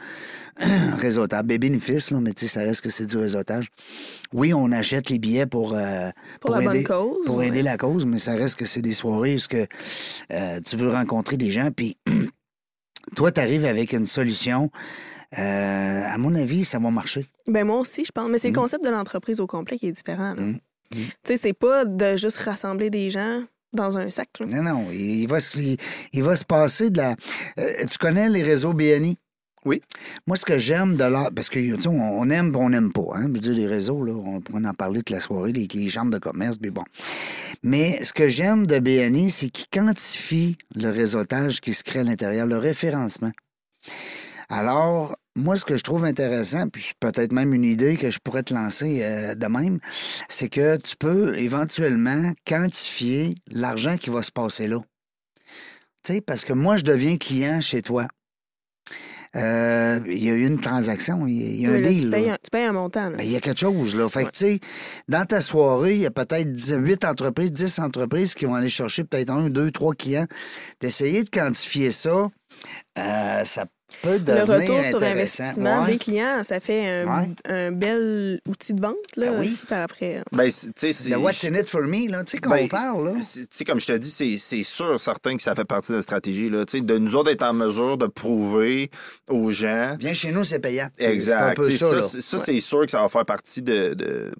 réseautables. 0.98 1.48
Des 1.48 1.58
bénéfices, 1.58 2.10
là, 2.10 2.18
mais 2.20 2.32
tu 2.34 2.46
sais, 2.46 2.52
ça 2.52 2.60
reste 2.60 2.82
que 2.82 2.90
c'est 2.90 3.06
du 3.06 3.16
réseautage. 3.16 3.68
Oui, 4.32 4.52
on 4.54 4.70
achète 4.72 5.08
les 5.10 5.18
billets 5.18 5.46
pour, 5.46 5.74
euh, 5.74 6.10
Pour 6.40 6.50
la 6.56 6.60
bonne 6.62 6.74
aider, 6.74 6.84
cause, 6.84 7.24
Pour 7.26 7.36
ouais. 7.36 7.48
aider 7.48 7.62
la 7.62 7.76
cause, 7.78 8.04
mais 8.06 8.18
ça 8.18 8.32
reste 8.34 8.56
que 8.56 8.64
c'est 8.66 8.82
des 8.82 8.94
soirées 8.94 9.34
où 9.36 9.38
ce 9.38 9.48
que, 9.48 9.66
euh, 10.32 10.60
tu 10.64 10.76
veux 10.76 10.90
rencontrer 10.90 11.36
des 11.38 11.50
gens, 11.50 11.70
puis 11.74 11.96
toi, 13.16 13.32
tu 13.32 13.40
arrives 13.40 13.64
avec 13.64 13.92
une 13.92 14.06
solution. 14.06 14.70
Euh, 15.38 16.02
à 16.06 16.18
mon 16.18 16.34
avis, 16.34 16.64
ça 16.64 16.78
va 16.78 16.90
marcher. 16.90 17.26
Ben 17.46 17.64
moi 17.66 17.78
aussi, 17.78 18.04
je 18.04 18.10
pense. 18.12 18.28
Mais 18.28 18.38
c'est 18.38 18.48
Mm. 18.50 18.54
le 18.54 18.60
concept 18.60 18.84
de 18.84 18.90
l'entreprise 18.90 19.40
au 19.40 19.46
complet 19.46 19.78
qui 19.78 19.86
est 19.88 19.92
différent. 19.92 20.34
Mm. 20.36 20.50
Mm. 20.50 20.58
Tu 20.92 21.00
sais, 21.24 21.36
c'est 21.36 21.52
pas 21.52 21.84
de 21.84 22.16
juste 22.16 22.38
rassembler 22.38 22.90
des 22.90 23.10
gens 23.10 23.42
dans 23.72 23.96
un 23.98 24.10
sac. 24.10 24.28
là. 24.40 24.46
Non, 24.46 24.62
non, 24.62 24.86
il, 24.90 25.20
il 25.22 25.28
va, 25.28 25.38
se, 25.38 25.56
il, 25.58 25.76
il 26.12 26.22
va 26.24 26.34
se 26.34 26.44
passer 26.44 26.90
de 26.90 26.98
la... 26.98 27.14
Euh, 27.58 27.84
tu 27.88 27.98
connais 27.98 28.28
les 28.28 28.42
réseaux 28.42 28.72
BNI? 28.72 29.16
Oui. 29.64 29.80
Moi, 30.26 30.36
ce 30.38 30.44
que 30.44 30.58
j'aime 30.58 30.94
de 30.96 31.04
là, 31.04 31.30
parce 31.32 31.48
que, 31.50 31.60
tu 31.60 31.80
sais, 31.82 31.88
on 31.88 32.28
aime 32.30 32.56
on 32.56 32.70
n'aime 32.70 32.92
pas. 32.92 33.02
Hein? 33.14 33.24
Je 33.24 33.28
veux 33.28 33.38
dire, 33.38 33.52
les 33.52 33.66
réseaux, 33.68 34.02
là, 34.02 34.12
on 34.14 34.40
pourrait 34.40 34.66
en 34.66 34.72
parler 34.74 35.00
toute 35.00 35.10
la 35.10 35.20
soirée, 35.20 35.52
les, 35.52 35.68
les 35.72 35.90
chambres 35.90 36.10
de 36.10 36.18
commerce, 36.18 36.56
mais 36.62 36.70
bon. 36.70 36.82
Mais 37.62 38.02
ce 38.02 38.12
que 38.14 38.26
j'aime 38.28 38.66
de 38.66 38.78
BNI, 38.80 39.30
c'est 39.30 39.50
qu'ils 39.50 39.68
quantifient 39.68 40.56
le 40.74 40.88
réseautage 40.90 41.60
qui 41.60 41.74
se 41.74 41.84
crée 41.84 42.00
à 42.00 42.04
l'intérieur, 42.04 42.46
le 42.46 42.56
référencement. 42.58 43.30
Alors, 44.48 45.14
moi, 45.36 45.56
ce 45.56 45.64
que 45.64 45.76
je 45.78 45.82
trouve 45.84 46.04
intéressant, 46.04 46.68
puis 46.68 46.92
peut-être 47.00 47.32
même 47.32 47.54
une 47.54 47.64
idée 47.64 47.96
que 47.96 48.10
je 48.10 48.18
pourrais 48.18 48.42
te 48.42 48.52
lancer 48.52 49.00
euh, 49.02 49.34
de 49.34 49.46
même, 49.46 49.78
c'est 50.28 50.48
que 50.48 50.76
tu 50.76 50.96
peux 50.96 51.36
éventuellement 51.38 52.32
quantifier 52.46 53.34
l'argent 53.50 53.96
qui 53.96 54.10
va 54.10 54.22
se 54.22 54.32
passer 54.32 54.66
là. 54.66 54.78
Tu 56.02 56.14
sais, 56.14 56.20
parce 56.20 56.44
que 56.44 56.52
moi, 56.52 56.76
je 56.76 56.82
deviens 56.84 57.16
client 57.16 57.60
chez 57.60 57.82
toi. 57.82 58.06
Euh, 59.36 60.00
Il 60.06 60.24
y 60.24 60.28
a 60.28 60.32
eu 60.32 60.44
une 60.46 60.58
transaction, 60.58 61.24
il 61.28 61.60
y 61.60 61.66
a- 61.66 61.70
un 61.70 61.74
Oui, 61.74 61.82
là, 61.82 61.88
deal. 61.88 62.00
tu, 62.00 62.08
là. 62.08 62.16
payes 62.18 62.30
un, 62.30 62.36
tu 62.42 62.50
payes 62.50 62.64
un 62.64 62.72
montant. 62.72 63.10
là. 63.10 63.16
Ben, 63.18 63.22
il 63.22 63.30
y 63.30 63.36
a 63.36 63.40
quelque 63.40 63.60
chose, 63.60 63.94
là. 63.94 64.08
Fait 64.08 64.24
que, 64.24 64.30
tu 64.30 64.38
sais, 64.40 64.60
dans 65.08 65.24
ta 65.24 65.40
soirée, 65.40 65.94
il 65.94 66.00
y 66.00 66.06
a 66.06 66.10
peut-être 66.10 66.48
8 66.52 67.04
entreprises, 67.04 67.52
10 67.52 67.78
entreprises 67.78 68.34
qui 68.34 68.46
vont 68.46 68.56
aller 68.56 68.68
chercher 68.68 69.04
peut-être 69.04 69.30
un, 69.30 69.48
deux, 69.48 69.70
trois 69.70 69.94
clients. 69.94 70.26
D'essayer 70.80 71.22
de 71.22 71.30
quantifier 71.30 71.92
ça, 71.92 72.28
euh, 72.98 73.44
ça 73.44 73.66
peut 74.02 74.18
le 74.26 74.42
retour 74.44 74.84
sur 74.84 75.02
investissement 75.02 75.82
Ouais. 75.84 75.92
des 75.92 75.98
clients, 75.98 76.42
ça 76.42 76.60
fait 76.60 77.02
un, 77.02 77.20
Ouais. 77.20 77.28
un 77.46 77.72
bel 77.72 78.40
outil 78.48 78.74
de 78.74 78.80
vente 78.80 78.96
là, 79.16 79.30
Ben 79.30 79.40
oui. 79.40 79.46
aussi 79.46 79.66
par 79.66 79.82
après. 79.82 80.22
ben, 80.32 80.50
c'est- 80.50 80.68
tu 80.68 80.72
sais, 80.76 80.92
c'est. 80.92 81.10
Le 81.10 81.18
What's 81.18 81.44
in 81.44 81.54
it 81.54 81.66
for 81.66 81.82
me, 81.82 82.08
là, 82.10 82.24
tu 82.24 82.32
sais, 82.32 82.38
quand 82.38 82.50
Ben, 82.50 82.64
on 82.64 82.68
parle, 82.68 83.04
là. 83.06 83.12
c'est- 83.20 83.40
Tu 83.42 83.56
sais, 83.58 83.64
comme 83.64 83.80
je 83.80 83.86
te 83.86 83.92
dis, 83.96 84.10
c'est- 84.10 84.38
c'est 84.38 84.62
sûr, 84.62 84.98
certain 85.00 85.36
que 85.36 85.42
ça 85.42 85.54
fait 85.54 85.64
partie 85.64 85.92
de 85.92 85.96
la 85.98 86.02
stratégie. 86.02 86.48
Là. 86.50 86.64
Tu 86.64 86.78
sais, 86.78 86.84
De 86.84 86.98
nous 86.98 87.14
autres 87.14 87.30
être 87.30 87.42
en 87.42 87.52
mesure 87.52 87.96
de 87.98 88.06
prouver 88.06 88.90
aux 89.28 89.50
gens. 89.50 89.96
Viens 90.00 90.14
chez 90.14 90.32
nous, 90.32 90.44
c'est 90.44 90.58
payant. 90.60 90.88
Exact. 90.98 91.58
Un 91.58 91.62
ça, 91.62 92.38
c'est- 92.38 92.60
sûr 92.60 92.84
que 92.84 92.90
ça 92.90 93.02
va 93.02 93.08
faire 93.08 93.24
partie 93.24 93.62
de, 93.62 93.94
de, 93.94 94.30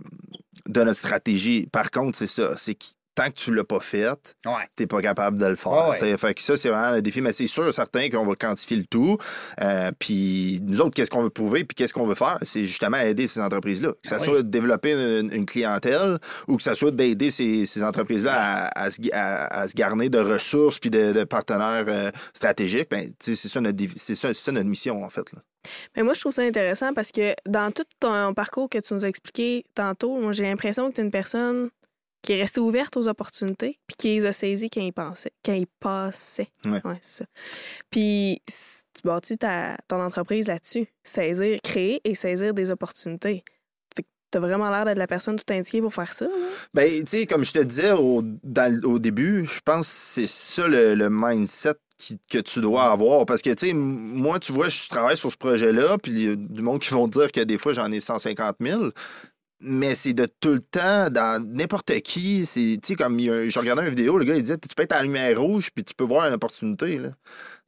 de 0.68 0.82
notre 0.82 0.98
stratégie. 0.98 1.66
Par 1.70 1.90
contre, 1.90 2.16
c'est 2.18 2.26
ça. 2.26 2.54
C'est 2.56 2.74
que 2.74 2.84
tant 3.20 3.28
que 3.30 3.34
tu 3.34 3.54
l'as 3.54 3.64
pas 3.64 3.80
fait, 3.80 4.34
Ouais. 4.46 4.52
t'es 4.76 4.86
pas 4.86 5.02
capable 5.02 5.38
de 5.38 5.46
le 5.46 5.56
faire. 5.56 5.88
Ouais. 5.88 6.16
Fait 6.16 6.34
que 6.34 6.40
ça, 6.40 6.56
c'est 6.56 6.68
vraiment 6.70 6.94
un 6.94 7.00
défi. 7.00 7.20
Mais 7.20 7.32
c'est 7.32 7.46
sûr, 7.46 7.72
certain 7.74 8.08
qu'on 8.08 8.24
va 8.26 8.34
quantifier 8.34 8.76
le 8.76 8.84
tout. 8.84 9.16
Euh, 9.60 9.90
puis 9.98 10.60
nous 10.62 10.80
autres, 10.80 10.94
qu'est-ce 10.94 11.10
qu'on 11.10 11.22
veut 11.22 11.30
prouver, 11.30 11.64
puis 11.64 11.74
qu'est-ce 11.74 11.92
qu'on 11.92 12.06
veut 12.06 12.14
faire? 12.14 12.38
C'est 12.42 12.64
justement 12.64 12.96
aider 12.98 13.26
ces 13.26 13.40
entreprises-là. 13.40 13.90
Que 14.02 14.08
ça 14.08 14.16
Ah 14.18 14.22
oui. 14.22 14.28
soit 14.28 14.42
de 14.42 14.48
développer 14.48 14.92
une, 14.92 15.30
une 15.32 15.46
clientèle 15.46 16.18
ou 16.48 16.56
que 16.56 16.62
ça 16.62 16.74
soit 16.74 16.90
d'aider 16.92 17.30
ces, 17.30 17.66
ces 17.66 17.82
entreprises-là 17.82 18.32
à, 18.34 18.84
à 18.84 18.90
se, 18.90 19.00
gu- 19.00 19.10
à- 19.12 19.46
à 19.60 19.68
se 19.68 19.74
garner 19.74 20.08
de 20.08 20.18
ressources 20.18 20.78
puis 20.78 20.90
de, 20.90 21.12
de 21.12 21.24
partenaires 21.24 21.84
euh, 21.88 22.10
stratégiques. 22.32 22.88
Ben, 22.90 23.10
c'est 23.20 23.34
ça, 23.34 23.60
notre 23.60 23.76
défi- 23.76 23.94
c'est 23.96 24.14
ça, 24.14 24.28
c'est 24.28 24.34
ça 24.42 24.52
notre 24.52 24.68
mission, 24.68 25.02
en 25.04 25.10
fait. 25.10 25.30
Là. 25.32 25.40
Mais 25.96 26.02
moi, 26.02 26.14
je 26.14 26.20
trouve 26.20 26.32
ça 26.32 26.42
intéressant 26.42 26.94
parce 26.94 27.10
que 27.12 27.34
dans 27.46 27.70
tout 27.70 27.84
ton 28.00 28.32
parcours 28.32 28.68
que 28.70 28.78
tu 28.78 28.94
nous 28.94 29.04
as 29.04 29.08
expliqué 29.08 29.64
tantôt, 29.74 30.16
moi, 30.16 30.32
j'ai 30.32 30.44
l'impression 30.44 30.88
que 30.88 30.94
tu 30.94 31.00
es 31.02 31.04
une 31.04 31.10
personne 31.10 31.68
qui 32.22 32.32
est 32.32 32.40
restée 32.40 32.60
ouverte 32.60 32.96
aux 32.96 33.08
opportunités 33.08 33.78
puis 33.86 33.96
qui 33.96 34.08
les 34.08 34.26
a 34.26 34.32
saisies 34.32 34.70
quand 34.70 34.80
ils 34.80 34.92
pensaient, 34.92 35.32
quand 35.44 35.54
ils 35.54 35.66
passaient. 35.66 36.48
Ouais. 36.64 36.80
c'est 37.00 37.24
ça. 37.24 37.24
Puis 37.90 38.42
tu 38.46 39.02
bâtis 39.04 39.38
ta, 39.38 39.76
ton 39.88 40.00
entreprise 40.02 40.48
là-dessus. 40.48 40.86
Saisir, 41.02 41.58
créer 41.62 42.00
et 42.04 42.14
saisir 42.14 42.54
des 42.54 42.70
opportunités. 42.70 43.44
Fait 43.96 44.02
que 44.02 44.08
t'as 44.30 44.40
vraiment 44.40 44.70
l'air 44.70 44.84
d'être 44.84 44.98
la 44.98 45.06
personne 45.06 45.36
tout 45.36 45.52
indiquée 45.52 45.80
pour 45.80 45.94
faire 45.94 46.12
ça. 46.12 46.26
là. 46.26 46.32
Ben, 46.74 46.88
tu 47.02 47.06
sais, 47.06 47.26
comme 47.26 47.44
je 47.44 47.52
te 47.52 47.60
disais 47.60 47.92
au, 47.92 48.22
dans 48.22 48.80
au 48.84 48.98
début, 48.98 49.46
je 49.46 49.60
pense 49.64 49.86
que 49.88 49.94
c'est 49.94 50.26
ça 50.26 50.68
le, 50.68 50.94
le 50.94 51.08
mindset 51.10 51.74
que 52.30 52.38
tu 52.38 52.60
dois 52.60 52.90
avoir. 52.90 53.26
Parce 53.26 53.42
que, 53.42 53.50
tu 53.50 53.68
sais, 53.68 53.72
moi, 53.72 54.38
tu 54.38 54.52
vois, 54.52 54.68
je 54.68 54.88
travaille 54.88 55.16
sur 55.16 55.30
ce 55.30 55.36
projet-là, 55.36 55.98
puis 55.98 56.12
il 56.12 56.22
y 56.22 56.28
a 56.32 56.36
du 56.36 56.62
monde 56.62 56.80
qui 56.80 56.90
vont 56.90 57.08
dire 57.08 57.30
que 57.32 57.40
des 57.40 57.58
fois, 57.58 57.72
j'en 57.72 57.90
ai 57.90 58.00
150 58.00 58.56
000. 58.60 58.90
Mais 59.60 59.94
c'est 59.94 60.12
de 60.12 60.26
tout 60.26 60.52
le 60.52 60.60
temps, 60.60 61.10
dans 61.10 61.44
n'importe 61.46 62.00
qui. 62.00 62.46
C'est, 62.46 62.78
comme 62.96 63.18
je 63.18 63.58
regardais 63.58 63.82
une 63.82 63.90
vidéo, 63.90 64.18
le 64.18 64.24
gars, 64.24 64.36
il 64.36 64.42
disait, 64.42 64.58
tu 64.58 64.74
peux 64.74 64.82
être 64.82 64.92
à 64.92 65.02
lumière 65.02 65.40
rouge, 65.40 65.70
puis 65.74 65.84
tu 65.84 65.94
peux 65.94 66.04
voir 66.04 66.26
une 66.26 66.34
opportunité, 66.34 66.98
là. 66.98 67.10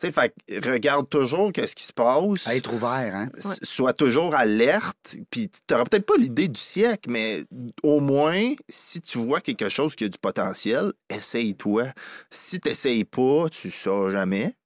Tu 0.03 0.09
sais, 0.09 0.12
fait 0.12 0.68
regarde 0.68 1.09
toujours 1.09 1.53
qu'est-ce 1.53 1.76
qui 1.76 1.84
se 1.84 1.92
passe. 1.92 2.48
À 2.48 2.57
être 2.57 2.72
ouvert, 2.74 3.14
hein? 3.14 3.28
Sois 3.62 3.92
toujours 3.92 4.34
alerte, 4.34 5.16
puis 5.30 5.48
t'auras 5.68 5.84
peut-être 5.84 6.07
pas 6.07 6.16
l'idée 6.18 6.48
du 6.48 6.61
siècle, 6.61 7.09
mais 7.09 7.44
au 7.84 8.00
moins, 8.00 8.55
si 8.68 9.00
tu 9.00 9.18
vois 9.18 9.40
quelque 9.40 9.68
chose 9.68 9.94
qui 9.94 10.05
a 10.05 10.09
du 10.09 10.18
potentiel, 10.18 10.92
essaye-toi. 11.09 11.84
Si 12.30 12.59
t'essayes 12.59 13.05
pas, 13.05 13.46
tu 13.48 13.70
sauras 13.70 14.11
jamais. 14.11 14.57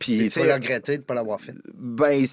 Puis, 0.00 0.16
tu 0.16 0.24
tu 0.24 0.30
sais, 0.30 0.46
vas 0.46 0.54
regretter 0.54 0.96
de 0.96 1.02
ne 1.02 1.06
pas 1.06 1.14
l'avoir 1.14 1.40
fait. 1.40 1.54
ben, 1.74 2.24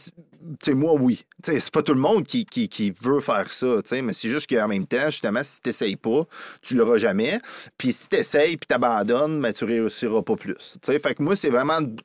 tu 0.63 0.73
moi, 0.75 0.93
oui. 0.93 1.25
Tu 1.43 1.59
c'est 1.59 1.71
pas 1.71 1.81
tout 1.81 1.93
le 1.93 1.99
monde 1.99 2.25
qui, 2.25 2.45
qui, 2.45 2.69
qui 2.69 2.91
veut 3.01 3.19
faire 3.19 3.51
ça, 3.51 3.81
tu 3.83 3.89
sais, 3.89 4.01
mais 4.01 4.13
c'est 4.13 4.29
juste 4.29 4.49
qu'en 4.49 4.67
même 4.67 4.87
temps, 4.87 5.09
justement, 5.09 5.41
si 5.43 5.61
t'essayes 5.61 5.95
pas, 5.95 6.23
tu 6.61 6.75
l'auras 6.75 6.97
jamais. 6.97 7.39
Puis 7.77 7.91
si 7.91 8.09
t'essayes 8.09 8.57
puis 8.57 8.67
t'abandonnes, 8.67 9.41
ben, 9.41 9.53
tu 9.53 9.65
réussiras 9.65 10.21
pas 10.21 10.35
plus. 10.35 10.55
Tu 10.55 10.79
sais, 10.81 10.99
fait 10.99 11.15
que 11.15 11.23
moi, 11.23 11.35
c'est 11.35 11.49
vraiment 11.49 11.81
de 11.81 11.95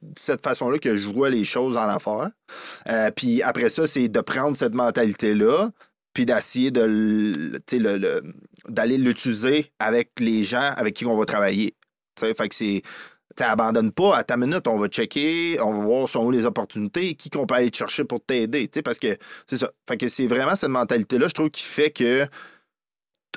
façon-là 0.45 0.78
que 0.78 0.97
je 0.97 1.07
vois 1.09 1.30
les 1.30 1.45
choses 1.45 1.76
en 1.76 1.88
affaires. 1.88 2.30
Euh, 2.88 3.11
puis 3.11 3.43
après 3.43 3.68
ça, 3.68 3.86
c'est 3.86 4.09
de 4.09 4.20
prendre 4.20 4.57
cette 4.57 4.74
mentalité-là 4.74 5.70
puis 6.14 6.26
d'essayer 6.26 6.70
de 6.70 6.82
le- 6.82 7.59
le- 7.72 8.22
d'aller 8.68 8.99
l'utiliser 8.99 9.72
avec 9.78 10.11
les 10.18 10.45
gens 10.45 10.72
avec 10.76 10.95
qui 10.95 11.07
on 11.07 11.16
va 11.16 11.24
travailler. 11.24 11.74
Tu 12.16 12.26
sais, 12.26 12.34
fait 12.34 12.49
que 12.49 12.55
c'est 12.55 12.82
abandonne 13.40 13.93
pas 13.93 14.16
à 14.18 14.22
ta 14.24 14.36
minute, 14.36 14.68
on 14.68 14.76
va 14.76 14.88
checker, 14.88 15.59
on 15.62 15.72
va 15.72 15.84
voir 15.84 16.09
sont 16.09 16.24
où 16.24 16.30
les 16.30 16.45
opportunités, 16.45 17.14
qui 17.14 17.30
qu'on 17.30 17.47
peut 17.47 17.55
aller 17.55 17.70
te 17.70 17.76
chercher 17.78 18.05
pour 18.05 18.22
t'aider, 18.22 18.68
parce 18.84 18.99
que 18.99 19.16
c'est 19.49 19.57
ça. 19.57 19.70
Fait 19.88 19.97
que 19.97 20.07
c'est 20.09 20.26
vraiment 20.26 20.55
cette 20.55 20.68
mentalité-là, 20.68 21.28
je 21.28 21.32
trouve, 21.32 21.51
qui 21.51 21.62
fait 21.62 21.90
que 21.90 22.26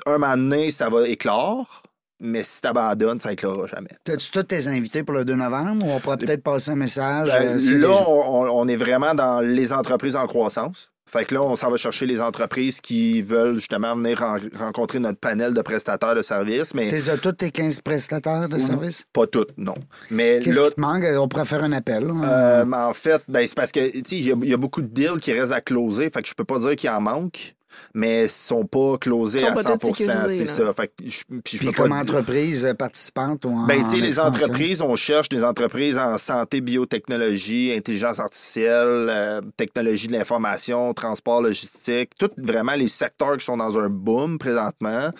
un 0.04 0.18
moment 0.18 0.36
donné, 0.36 0.70
ça 0.70 0.90
va 0.90 1.08
éclore, 1.08 1.82
mais 2.20 2.42
si 2.42 2.60
t'abandonnes, 2.60 3.18
ça 3.18 3.32
éclorera 3.32 3.66
jamais. 3.66 3.90
As-tu 4.08 4.30
tous 4.30 4.42
tes 4.44 4.68
invités 4.68 5.02
pour 5.02 5.14
le 5.14 5.24
2 5.24 5.34
novembre 5.34 5.86
ou 5.86 5.90
on 5.90 6.00
pourrait 6.00 6.16
peut-être 6.16 6.42
passer 6.42 6.70
un 6.70 6.76
message? 6.76 7.28
Ben, 7.28 7.58
euh, 7.58 7.78
là, 7.78 8.04
on, 8.08 8.66
est 8.68 8.76
vraiment 8.76 9.14
dans 9.14 9.40
les 9.40 9.72
entreprises 9.72 10.16
en 10.16 10.26
croissance. 10.26 10.90
Fait 11.08 11.24
que 11.24 11.34
là, 11.34 11.42
on 11.42 11.54
s'en 11.54 11.70
va 11.70 11.76
chercher 11.76 12.04
les 12.04 12.20
entreprises 12.20 12.80
qui 12.80 13.22
veulent 13.22 13.54
justement 13.54 13.94
venir 13.94 14.18
ren- 14.18 14.40
rencontrer 14.58 14.98
notre 14.98 15.20
panel 15.20 15.54
de 15.54 15.60
prestataires 15.62 16.16
de 16.16 16.22
services, 16.22 16.74
mais 16.74 16.88
T'es 16.88 17.08
as 17.10 17.16
tous 17.16 17.30
tes 17.30 17.52
15 17.52 17.80
prestataires 17.80 18.48
de 18.48 18.58
services? 18.58 19.04
pas 19.12 19.28
toutes, 19.28 19.56
non. 19.56 19.74
Mais 20.10 20.40
Qu'est-ce 20.42 20.60
qui 20.62 20.74
te 20.74 20.80
manque? 20.80 21.04
On 21.16 21.28
pourrait 21.28 21.44
faire 21.44 21.62
un 21.62 21.70
appel. 21.70 22.04
là. 22.08 22.14
Euh, 22.24 22.64
mais 22.64 22.76
en 22.76 22.92
fait, 22.92 23.22
ben, 23.28 23.46
c'est 23.46 23.54
parce 23.54 23.70
que 23.70 23.88
tu 23.88 23.98
sais, 24.04 24.16
il 24.16 24.44
y, 24.44 24.48
y 24.48 24.52
a 24.52 24.56
beaucoup 24.56 24.82
de 24.82 24.88
deals 24.88 25.20
qui 25.20 25.32
restent 25.32 25.52
à 25.52 25.60
closer. 25.60 26.10
Fait 26.10 26.22
que 26.22 26.28
je 26.28 26.34
peux 26.34 26.44
pas 26.44 26.58
dire 26.58 26.74
qu'il 26.74 26.90
en 26.90 27.00
manque, 27.00 27.54
mais 27.94 28.24
ils 28.24 28.28
sont 28.30 28.64
pas 28.64 28.96
closés 28.98 29.40
sont 29.40 29.46
à 29.46 29.52
pas 29.52 29.62
100 29.62 29.78
tous 29.78 29.94
sécurisés, 29.94 30.46
C'est 30.46 30.46
ça. 30.46 30.72
Fait 30.72 30.88
que 30.88 30.92
je, 31.08 31.22
puis 31.44 31.58
je 31.58 31.58
Puis 31.58 31.66
peux 31.68 31.72
comme 31.72 31.90
pas. 31.90 31.96
entreprise 31.96 32.74
participante 32.78 33.44
ou 33.44 33.50
en 33.50 33.66
Ben, 33.66 33.82
tu 33.82 33.90
sais, 33.90 33.96
en 33.96 34.00
les 34.00 34.20
entreprises, 34.20 34.82
on 34.82 34.96
cherche 34.96 35.28
des 35.28 35.44
entreprises 35.44 35.98
en 35.98 36.18
santé, 36.18 36.60
biotechnologie, 36.60 37.72
intelligence 37.76 38.18
artificielle, 38.20 39.08
euh, 39.10 39.40
technologie 39.56 40.06
de 40.06 40.12
l'information, 40.12 40.92
transport 40.94 41.42
logistique, 41.42 42.10
tous 42.18 42.30
vraiment 42.38 42.74
les 42.74 42.88
secteurs 42.88 43.36
qui 43.36 43.44
sont 43.44 43.56
dans 43.56 43.78
un 43.78 43.88
boom 43.88 44.38
présentement 44.38 45.10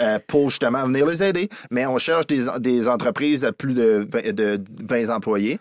euh, 0.00 0.18
pour 0.26 0.50
justement 0.50 0.84
venir 0.86 1.06
les 1.06 1.22
aider. 1.22 1.48
Mais 1.70 1.86
on 1.86 1.98
cherche 1.98 2.26
des, 2.26 2.46
des 2.60 2.88
entreprises 2.88 3.40
de 3.40 3.50
plus 3.50 3.74
de 3.74 4.06
20, 4.08 4.32
de 4.32 4.60
20 4.84 5.14
employés. 5.14 5.58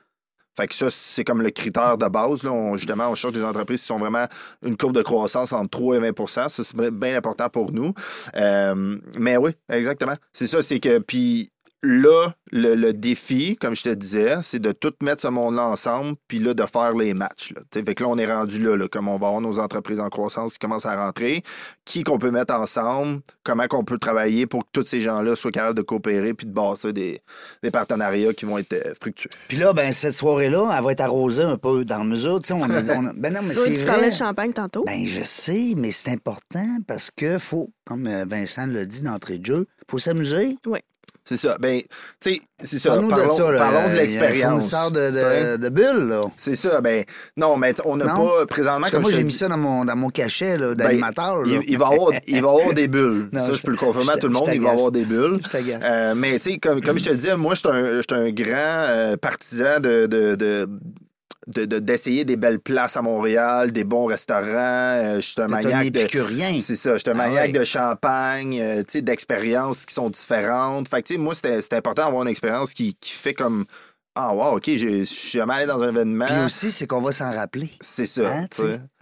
Fait 0.58 0.68
que 0.68 0.76
ça, 0.76 0.88
c'est 0.90 1.24
comme 1.24 1.42
le 1.42 1.50
critère 1.50 1.98
de 1.98 2.08
base. 2.08 2.44
Là. 2.44 2.52
On, 2.52 2.76
justement, 2.76 3.10
on 3.10 3.16
cherche 3.16 3.34
des 3.34 3.44
entreprises 3.44 3.82
qui 3.82 3.88
sont 3.88 4.00
vraiment 4.00 4.26
une 4.66 4.76
courbe 4.76 4.96
de 4.96 5.02
croissance 5.02 5.54
entre 5.54 5.70
3 5.70 5.98
et 5.98 6.12
20 6.12 6.28
Ça, 6.28 6.50
c'est 6.50 6.76
bien 6.92 7.16
important 7.16 7.50
pour 7.50 7.72
nous. 7.72 7.94
Euh, 8.36 8.98
mais 9.18 9.38
oui, 9.38 9.52
exactement. 9.70 10.16
C'est 10.34 10.48
ça, 10.48 10.62
c'est 10.62 10.80
que. 10.80 11.00
Puis 11.00 11.52
là, 11.84 12.34
le, 12.52 12.76
le 12.76 12.94
défi, 12.94 13.56
comme 13.56 13.76
je 13.76 13.84
te 13.84 13.90
disais, 13.90 14.36
c'est 14.44 14.60
de 14.60 14.72
tout 14.72 14.94
mettre 15.02 15.22
ce 15.22 15.28
monde-là 15.28 15.66
ensemble, 15.68 16.16
puis 16.28 16.40
là, 16.40 16.54
de 16.54 16.64
faire 16.66 16.94
les 16.96 17.14
matchs. 17.14 17.54
Là. 17.56 17.62
Fait 17.74 17.96
que 17.96 18.04
là, 18.04 18.10
on 18.10 18.18
est 18.18 18.32
rendu 18.32 18.60
là, 18.60 18.76
là, 18.78 18.88
comme 18.88 19.08
on 19.08 19.18
va 19.18 19.28
avoir 19.28 19.42
nos 19.42 19.58
entreprises 19.60 20.00
en 20.00 20.10
croissance 20.10 20.54
qui 20.54 20.60
commencent 20.60 20.86
à 20.86 20.96
rentrer, 20.96 21.42
qui 21.86 22.04
qu'on 22.04 22.20
peut 22.20 22.30
mettre 22.32 22.54
ensemble, 22.54 23.22
comment 23.44 23.68
qu'on 23.68 23.84
peut 23.84 23.98
travailler 23.98 24.46
pour 24.46 24.64
que 24.66 24.70
tous 24.74 24.86
ces 24.86 25.02
gens-là 25.02 25.36
soient 25.36 25.52
capables 25.52 25.78
de 25.78 25.82
coopérer 25.82 26.34
puis 26.34 26.46
de 26.46 26.52
bâtir 26.54 26.94
des, 26.94 27.20
des 27.64 27.72
partenariats 27.72 28.34
qui 28.34 28.46
vont 28.46 28.58
être 28.58 28.74
euh, 28.74 28.94
fructueux? 29.02 29.30
Puis 29.48 29.58
là, 29.58 29.74
ben, 29.74 29.92
cette 29.92 30.14
soirée-là, 30.16 30.72
elle 30.78 30.84
va 30.84 30.92
être 30.92 31.02
arrosée 31.02 31.44
un 31.44 31.58
peu 31.58 31.84
dans 31.86 32.00
le 32.04 32.10
mesure. 32.10 32.40
Tu 32.42 32.48
sais, 32.48 32.54
on 32.54 32.64
a, 32.64 32.68
on 33.00 33.08
a- 33.08 33.14
Ben 33.14 33.34
non, 33.34 33.42
mais 33.44 33.56
c'est 33.56 33.72
tu 33.72 33.78
vrai. 33.78 33.86
parlais 33.86 34.10
de 34.12 34.16
champagne 34.16 34.54
tantôt. 34.54 34.84
Ben, 34.86 35.06
je 35.08 35.24
sais, 35.24 35.74
mais 35.78 35.92
c'est 35.92 36.10
important 36.12 36.78
parce 36.88 37.10
que 37.16 37.40
faut, 37.40 37.72
comme 37.86 38.06
euh, 38.08 38.26
Vincent 38.28 38.68
l'a 38.68 38.86
dit 38.86 39.02
d'entrée 39.04 39.38
de 39.40 39.46
jeu, 39.46 39.68
faut 39.90 39.98
s'amuser. 39.98 40.58
C'est 41.24 41.38
ça. 41.38 41.56
Ben, 41.60 41.82
tu 42.20 42.34
sais, 42.34 42.42
c'est 42.64 42.80
ça. 42.80 42.90
Parlons, 42.96 43.08
de 43.28 43.30
ça. 43.32 43.52
là. 43.52 43.58
parlons 43.60 43.88
de 43.88 43.94
un 43.94 43.96
l'expérience. 43.96 44.70
fournisseur 44.72 44.92
de, 44.92 45.12
de, 45.12 45.58
de 45.58 45.70
bulles, 45.70 46.08
là. 46.10 46.22
C'est 46.36 46.56
ça. 46.56 46.82
Ben, 46.82 47.04
non, 47.38 47.58
mais 47.58 47.74
on 47.86 47.96
n'a 47.96 48.08
pas, 48.08 48.46
présentement, 48.48 48.80
Parce 48.82 48.92
que 48.92 48.96
comme 48.98 49.02
moi, 49.04 49.12
j'ai 49.12 49.24
mis 49.24 49.30
dis- 49.32 49.38
ça 49.38 49.48
dans 49.48 49.58
mon, 49.58 49.86
dans 49.86 49.96
mon 49.96 50.10
cachet 50.10 50.58
là, 50.58 50.70
Ben, 50.70 50.76
d'animateur. 50.88 51.44
il, 51.46 51.62
il 51.68 51.78
va 51.78 51.88
avoir, 51.88 52.12
il 52.28 52.42
va 52.42 52.50
avoir 52.50 52.74
des 52.74 52.88
bulles. 52.88 53.30
Non, 53.34 53.40
ça, 53.46 53.52
je 53.54 53.58
je 53.58 53.62
peux 53.62 53.72
le 53.72 53.78
confirmer 53.78 54.14
à 54.14 54.18
tout 54.18 54.28
le 54.28 54.34
monde, 54.34 54.50
il 54.52 54.62
va 54.62 54.72
avoir 54.72 54.92
des 54.92 55.06
bulles. 55.06 55.40
Je. 55.52 55.58
Euh, 55.84 56.16
mais 56.16 56.40
tu 56.40 56.52
sais, 56.52 56.58
comme, 56.58 56.82
comme 56.82 56.98
je 56.98 57.06
te 57.06 57.14
disais, 57.14 57.38
moi, 57.38 57.54
je 57.56 57.60
suis 57.60 57.70
un, 57.70 58.18
un 58.18 58.32
grand 58.32 58.56
euh, 58.58 59.16
partisan 59.16 59.80
de, 59.80 60.08
de, 60.08 60.36
de- 60.36 60.68
de- 61.48 61.66
de- 61.66 61.80
d'essayer 61.80 62.24
des 62.26 62.36
belles 62.36 62.60
places 62.60 62.98
à 62.98 63.02
Montréal, 63.02 63.72
des 63.72 63.84
bons 63.84 64.06
restaurants. 64.06 64.46
Euh, 64.48 65.16
je 65.16 65.22
suis 65.22 65.42
un 65.42 65.48
maniaque 65.48 65.92
de. 65.92 66.00
C'est 66.62 66.76
ça, 66.76 66.94
je 66.94 67.00
suis 67.00 67.10
un 67.10 67.14
Ah 67.14 67.28
maniaque 67.28 67.48
ouais. 67.54 67.60
de 67.60 67.64
champagne, 67.64 68.60
euh, 68.62 68.78
tu 68.80 68.86
sais, 68.98 69.02
d'expériences 69.02 69.86
qui 69.86 69.94
sont 69.94 70.10
différentes. 70.10 70.88
Fait 70.88 71.02
que, 71.02 71.08
tu 71.08 71.14
sais, 71.16 71.20
moi, 71.20 71.34
c'était 71.36 71.76
important 71.76 72.04
d'avoir 72.06 72.24
une 72.24 72.30
expérience 72.30 72.74
qui, 72.74 72.96
qui 73.00 73.12
fait 73.12 73.34
comme 73.34 73.66
Ah, 74.14 74.34
wow, 74.34 74.58
OK, 74.58 74.66
je 74.76 75.04
suis 75.04 75.38
jamais 75.40 75.54
allé 75.54 75.66
dans 75.66 75.82
un 75.82 75.90
événement. 75.90 76.26
Puis 76.26 76.46
aussi, 76.46 76.70
c'est 76.72 76.86
qu'on 76.86 77.00
va 77.00 77.12
s'en 77.14 77.32
rappeler. 77.32 77.72
C'est 77.80 78.06
ça. 78.06 78.30
Hein, 78.34 78.46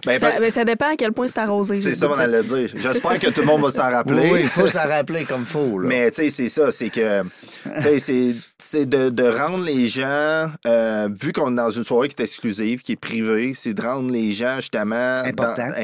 Ben, 0.06 0.18
Ça, 0.18 0.40
ben, 0.40 0.50
ça 0.52 0.64
dépend 0.66 0.92
à 0.94 0.96
quel 0.96 1.12
point 1.12 1.28
c'est 1.28 1.40
arrosé. 1.42 1.76
c'est 1.76 1.94
ça, 1.94 2.06
le 2.06 2.12
on 2.12 2.16
goût 2.16 2.22
de 2.22 2.24
allait 2.26 2.44
dire. 2.44 2.70
J'espère 2.76 3.20
que 3.20 3.28
tout 3.30 3.42
le 3.42 3.48
monde 3.48 3.62
va 3.62 3.72
s'en 3.72 3.90
rappeler. 3.90 4.30
Oui, 4.32 4.40
il 4.44 4.50
faut 4.50 4.68
s'en 4.68 4.88
rappeler 4.88 5.26
comme 5.26 5.46
faut. 5.46 5.80
Là. 5.80 5.88
Mais 5.88 6.10
tu 6.12 6.24
sais, 6.24 6.30
c'est 6.30 6.50
ça, 6.50 6.72
c'est 6.72 6.90
que 6.90 7.22
tu 7.24 7.82
sais, 7.82 8.00
c'est- 8.00 8.36
c'est 8.62 8.86
de, 8.86 9.10
de 9.10 9.24
rendre 9.24 9.64
les 9.64 9.88
gens, 9.88 10.50
euh, 10.68 11.10
vu 11.22 11.32
qu'on 11.34 11.52
est 11.52 11.56
dans 11.56 11.72
une 11.72 11.84
soirée 11.84 12.08
qui 12.10 12.16
est 12.22 12.24
exclusive, 12.26 12.82
qui 12.82 12.94
est 12.94 13.00
privée, 13.00 13.54
c'est 13.54 13.74
de 13.74 13.82
rendre 13.82 14.12
les 14.12 14.32
gens 14.32 14.56
justement 14.58 15.22
Important. 15.26 15.68
dans- 15.68 15.84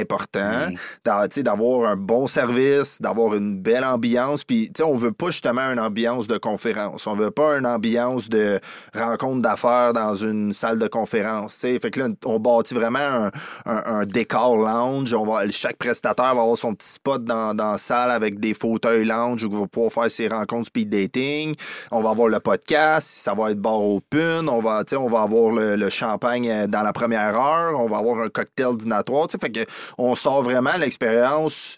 Oui. 0.69 1.43
d'avoir 1.43 1.89
un 1.89 1.95
bon 1.95 2.27
service, 2.27 3.01
d'avoir 3.01 3.35
une 3.35 3.57
belle 3.57 3.83
ambiance. 3.83 4.43
Puis 4.43 4.67
tu 4.67 4.77
sais, 4.77 4.83
on 4.83 4.95
veut 4.95 5.11
pas 5.11 5.27
justement 5.27 5.61
une 5.71 5.79
ambiance 5.79 6.27
de 6.27 6.37
conférence, 6.37 7.07
on 7.07 7.15
veut 7.15 7.31
pas 7.31 7.57
une 7.57 7.65
ambiance 7.65 8.29
de 8.29 8.59
rencontre 8.93 9.41
d'affaires 9.41 9.93
dans 9.93 10.15
une 10.15 10.53
salle 10.53 10.79
de 10.79 10.87
conférence. 10.87 11.53
tu 11.55 11.59
sais. 11.61 11.79
Fait 11.81 11.91
que 11.91 11.99
là, 11.99 12.07
on 12.25 12.39
bâtit 12.39 12.73
vraiment 12.73 12.99
un, 12.99 13.31
un- 13.65 13.83
un 13.85 14.04
décor 14.05 14.57
lounge. 14.57 15.13
On 15.13 15.25
va, 15.25 15.49
chaque 15.49 15.77
prestataire 15.77 16.35
va 16.35 16.41
avoir 16.41 16.57
son 16.57 16.73
petit 16.73 16.89
spot 16.89 17.23
dans, 17.23 17.53
dans 17.53 17.73
la 17.73 17.77
salle 17.77 18.11
avec 18.11 18.39
des 18.39 18.53
fauteuils 18.53 19.05
lounge 19.05 19.43
où 19.43 19.49
il 19.51 19.57
va 19.59 19.67
pouvoir 19.67 19.91
faire 19.91 20.11
ses 20.11 20.27
rencontres 20.27 20.67
speed 20.67 20.89
dating. 20.89 21.55
On 21.91 22.01
va 22.01 22.11
avoir 22.11 22.27
le 22.27 22.39
podcast, 22.39 23.07
ça 23.07 23.33
va 23.33 23.51
être 23.51 23.59
bar 23.59 23.81
open. 23.81 24.49
On 24.49 24.61
va, 24.61 24.83
on 24.97 25.09
va 25.09 25.21
avoir 25.21 25.51
le, 25.51 25.75
le 25.75 25.89
champagne 25.89 26.49
euh, 26.49 26.67
dans 26.67 26.81
la 26.83 26.93
première 26.93 27.39
heure. 27.39 27.79
On 27.79 27.87
va 27.87 27.97
avoir 27.97 28.21
un 28.21 28.29
cocktail 28.29 28.77
dînatoire. 28.77 29.27
Fait 29.39 29.51
que 29.51 29.65
on 29.97 30.15
sort 30.15 30.43
vraiment 30.43 30.77
l'expérience 30.77 31.77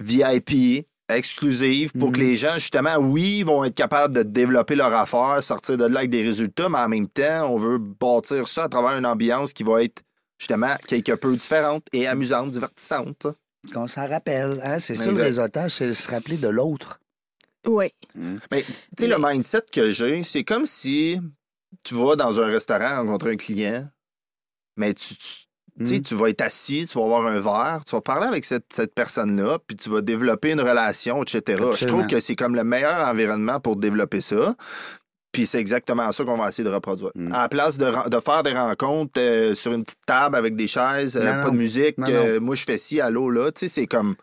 VIP 0.00 0.86
exclusive 1.08 1.92
pour 1.98 2.10
que 2.10 2.18
Mhm. 2.18 2.26
les 2.26 2.34
gens, 2.36 2.54
justement, 2.54 2.96
oui, 2.98 3.42
vont 3.44 3.62
être 3.64 3.76
capables 3.76 4.12
de 4.14 4.22
développer 4.22 4.74
leur 4.74 4.92
affaire, 4.92 5.40
sortir 5.40 5.76
de 5.76 5.84
là 5.84 6.00
avec 6.00 6.10
des 6.10 6.22
résultats, 6.22 6.68
mais 6.68 6.78
en 6.78 6.88
même 6.88 7.06
temps, 7.08 7.48
on 7.48 7.58
veut 7.58 7.78
bâtir 7.78 8.48
ça 8.48 8.64
à 8.64 8.68
travers 8.68 8.98
une 8.98 9.06
ambiance 9.06 9.52
qui 9.52 9.62
va 9.62 9.84
être, 9.84 10.02
justement, 10.38 10.74
quelque 10.86 11.12
peu 11.12 11.34
différente 11.36 11.86
et 11.92 12.06
amusante, 12.06 12.50
divertissante. 12.50 13.26
Qu'on 13.72 13.88
s'en 13.88 14.08
rappelle. 14.08 14.60
Hein? 14.62 14.78
C'est 14.78 14.94
ça 14.94 15.04
le 15.06 15.10
Exact. 15.10 15.22
réseautage, 15.24 15.70
c'est 15.72 15.94
se 15.94 16.10
rappeler 16.10 16.36
de 16.36 16.48
l'autre. 16.48 17.00
Oui. 17.66 17.92
Mais 18.14 18.62
tu 18.62 18.72
sais, 18.98 19.06
le 19.08 19.16
mindset 19.18 19.62
que 19.72 19.90
j'ai, 19.90 20.22
c'est 20.22 20.44
comme 20.44 20.66
si 20.66 21.20
tu 21.84 21.94
vas 21.94 22.14
dans 22.14 22.40
un 22.40 22.46
restaurant 22.46 22.96
rencontrer 23.02 23.32
un 23.32 23.36
client, 23.36 23.88
mais 24.76 24.94
tu, 24.94 25.16
tu, 25.16 25.28
tu 25.78 25.86
sais, 25.86 25.98
Mm. 25.98 26.02
tu 26.02 26.14
vas 26.14 26.28
être 26.30 26.40
assis, 26.42 26.86
tu 26.90 26.96
vas 26.96 27.04
avoir 27.04 27.26
un 27.26 27.40
verre, 27.40 27.82
tu 27.84 27.94
vas 27.96 28.00
parler 28.00 28.26
avec 28.28 28.44
cette, 28.44 28.72
cette 28.72 28.94
personne-là, 28.94 29.58
puis 29.66 29.76
tu 29.76 29.90
vas 29.90 30.00
développer 30.00 30.52
une 30.52 30.60
relation, 30.60 31.22
etc. 31.22 31.60
Je 31.76 31.86
trouve 31.86 32.06
que 32.06 32.20
c'est 32.20 32.36
comme 32.36 32.54
le 32.54 32.62
meilleur 32.64 33.06
environnement 33.06 33.58
pour 33.60 33.76
développer 33.76 34.20
ça. 34.20 34.54
Puis 35.36 35.46
c'est 35.46 35.58
exactement 35.60 36.10
ça 36.12 36.24
qu'on 36.24 36.38
va 36.38 36.48
essayer 36.48 36.64
de 36.66 36.72
reproduire. 36.72 37.10
Mm. 37.14 37.30
À 37.32 37.42
la 37.42 37.48
place 37.50 37.76
de, 37.76 37.84
faire 38.24 38.42
des 38.42 38.52
rencontres 38.54 39.20
euh, 39.20 39.54
sur 39.54 39.72
une 39.72 39.84
petite 39.84 39.98
table 40.06 40.34
avec 40.34 40.56
des 40.56 40.66
chaises, 40.66 41.14
euh, 41.16 41.24
Non, 41.24 41.42
pas 41.44 41.50
de 41.50 41.56
musique, 41.56 41.98
Non, 41.98 42.06
euh, 42.08 42.40
moi 42.40 42.54
je 42.54 42.64
fais 42.64 42.78
ci, 42.78 43.00
allô, 43.02 43.28
là, 43.28 43.50
tu 43.52 43.60
sais, 43.60 43.68
c'est 43.68 43.86
comme... 43.86 44.14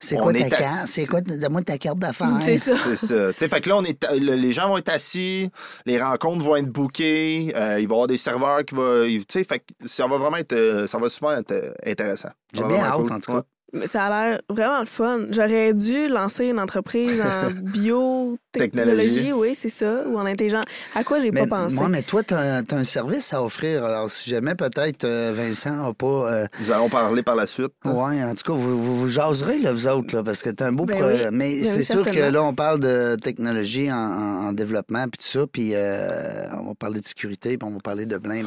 C'est 0.00 0.16
On 0.16 0.22
quoi 0.22 0.32
ta 0.32 0.38
est 0.40 0.48
carte? 0.48 0.62
assis- 0.64 0.92
C'est 1.02 1.06
quoi, 1.06 1.20
donne-moi 1.20 1.62
ta 1.62 1.78
carte 1.78 1.98
d'affaires. 1.98 2.38
C'est 2.40 2.56
ça. 2.56 2.74
C'est 2.76 2.96
ça. 2.96 3.32
Tu 3.32 3.38
sais, 3.38 3.48
fait 3.48 3.60
que 3.60 3.68
là, 3.68 3.76
on 3.78 3.84
est, 3.84 4.04
le- 4.18 4.34
les 4.34 4.52
gens 4.52 4.68
vont 4.68 4.78
être 4.78 4.90
assis, 4.90 5.48
les 5.86 6.00
rencontres 6.02 6.44
vont 6.44 6.54
être 6.56 6.68
bookées, 6.68 7.52
euh, 7.56 7.78
il 7.80 7.86
va 7.88 7.94
y 7.94 7.94
avoir 7.94 8.06
des 8.08 8.16
serveurs 8.16 8.64
qui 8.64 8.74
vont. 8.76 9.04
Tu 9.06 9.24
sais, 9.28 9.44
fait 9.44 9.58
que 9.60 9.64
ça 9.86 10.06
va 10.08 10.18
vraiment 10.18 10.36
être. 10.36 10.86
Ça 10.88 10.98
va 10.98 11.08
souvent 11.08 11.32
être 11.32 11.52
intéressant. 11.84 12.30
J'ai 12.54 12.62
bien 12.64 12.78
hâte, 12.78 12.94
cool. 12.94 13.12
en 13.12 13.18
tout 13.20 13.32
cas. 13.32 13.38
Ouais. 13.38 13.42
Mais 13.72 13.86
ça 13.86 14.04
a 14.04 14.30
l'air 14.30 14.40
vraiment 14.48 14.78
le 14.80 14.86
fun. 14.86 15.26
J'aurais 15.30 15.74
dû 15.74 16.06
lancer 16.08 16.46
une 16.46 16.60
entreprise 16.60 17.20
en 17.20 17.50
biotechnologie, 18.58 19.32
oui, 19.32 19.54
c'est 19.54 19.68
ça, 19.68 20.02
ou 20.06 20.18
en 20.18 20.26
intelligence. 20.26 20.64
À 20.94 21.04
quoi 21.04 21.20
j'ai 21.20 21.32
pas 21.32 21.46
pensé? 21.46 21.76
moi, 21.76 21.88
mais 21.88 22.02
toi, 22.02 22.22
tu 22.22 22.34
as, 22.34 22.62
un 22.70 22.84
service 22.84 23.32
à 23.32 23.42
offrir. 23.42 23.84
Alors, 23.84 24.10
si 24.10 24.28
jamais 24.30 24.54
peut-être 24.54 25.04
euh, 25.04 25.32
Vincent 25.34 25.74
n'a 25.76 25.92
pas. 25.92 26.06
euh, 26.06 26.46
Nous 26.60 26.72
allons 26.72 26.88
parler 26.88 27.22
par 27.22 27.36
la 27.36 27.46
suite. 27.46 27.72
Ouais, 27.84 28.22
en 28.22 28.34
tout 28.34 28.52
cas, 28.52 28.58
vous, 28.58 28.80
vous, 28.82 28.96
vous 28.96 29.08
jaserez, 29.08 29.58
là, 29.58 29.72
vous 29.72 29.88
autres, 29.88 30.14
là, 30.16 30.22
parce 30.22 30.42
que 30.42 30.50
t'as 30.50 30.66
un 30.66 30.72
beau 30.72 30.84
Ben 30.84 30.98
projet. 30.98 31.24
oui. 31.28 31.30
Mais 31.32 31.50
Ben 31.50 31.64
c'est 31.64 31.76
oui, 31.78 31.84
sûr 31.84 32.04
que 32.04 32.30
là, 32.30 32.42
on 32.42 32.54
parle 32.54 32.80
de 32.80 33.16
technologie 33.16 33.90
en, 33.92 33.96
en- 33.96 34.48
en 34.48 34.52
développement, 34.52 35.04
puis 35.08 35.18
tout 35.18 35.38
ça, 35.38 35.46
puis 35.50 35.70
euh, 35.74 36.46
on 36.60 36.68
va 36.68 36.74
parler 36.74 37.00
de 37.00 37.06
sécurité, 37.06 37.58
puis 37.58 37.68
on 37.68 37.72
va 37.72 37.78
parler 37.80 38.06
de 38.06 38.16
plein. 38.18 38.42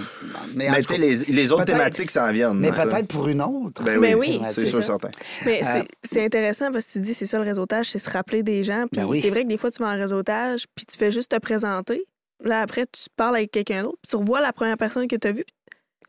Mais, 0.55 0.69
en 0.69 0.71
Mais 0.73 0.81
tu 0.81 0.87
sais, 0.93 0.97
les, 0.97 1.15
les 1.15 1.51
autres 1.51 1.63
peut-être- 1.65 1.77
thématiques 1.77 2.11
s'en 2.11 2.31
viennent. 2.31 2.57
mais 2.57 2.69
hein, 2.69 2.85
peut-être 2.87 3.07
pour 3.07 3.27
une 3.27 3.41
autre. 3.41 3.83
Ben 3.83 3.99
Ben 3.99 4.15
oui, 4.15 4.39
oui, 4.41 4.47
c'est 4.51 4.65
sûr, 4.67 4.83
certain. 4.83 5.09
Mais 5.45 5.61
Euh, 5.63 5.67
c'est- 5.73 5.87
c'est 6.03 6.25
intéressant 6.25 6.71
parce 6.71 6.85
que 6.85 6.91
tu 6.93 6.99
dis, 6.99 7.13
c'est 7.13 7.25
ça 7.25 7.37
le 7.37 7.43
réseautage, 7.45 7.89
c'est 7.91 7.99
se 7.99 8.09
rappeler 8.09 8.43
des 8.43 8.63
gens. 8.63 8.85
Puis 8.91 9.01
Ben 9.01 9.07
oui. 9.07 9.19
c'est 9.21 9.29
vrai 9.29 9.43
que 9.43 9.47
des 9.49 9.57
fois, 9.57 9.69
tu 9.71 9.81
vas 9.83 9.89
en 9.89 9.97
réseautage, 10.01 10.65
puis 10.75 10.85
tu 10.85 10.97
fais 10.97 11.11
juste 11.11 11.31
te 11.31 11.37
présenter. 11.39 12.03
Là, 12.43 12.61
après, 12.61 12.85
tu 12.87 13.03
parles 13.15 13.35
avec 13.37 13.51
quelqu'un 13.51 13.83
d'autre, 13.83 13.97
puis 14.01 14.09
tu 14.09 14.15
revois 14.17 14.41
la 14.41 14.51
première 14.51 14.77
personne 14.77 15.07
que 15.07 15.15
tu 15.15 15.27
as 15.27 15.31
vue. 15.31 15.45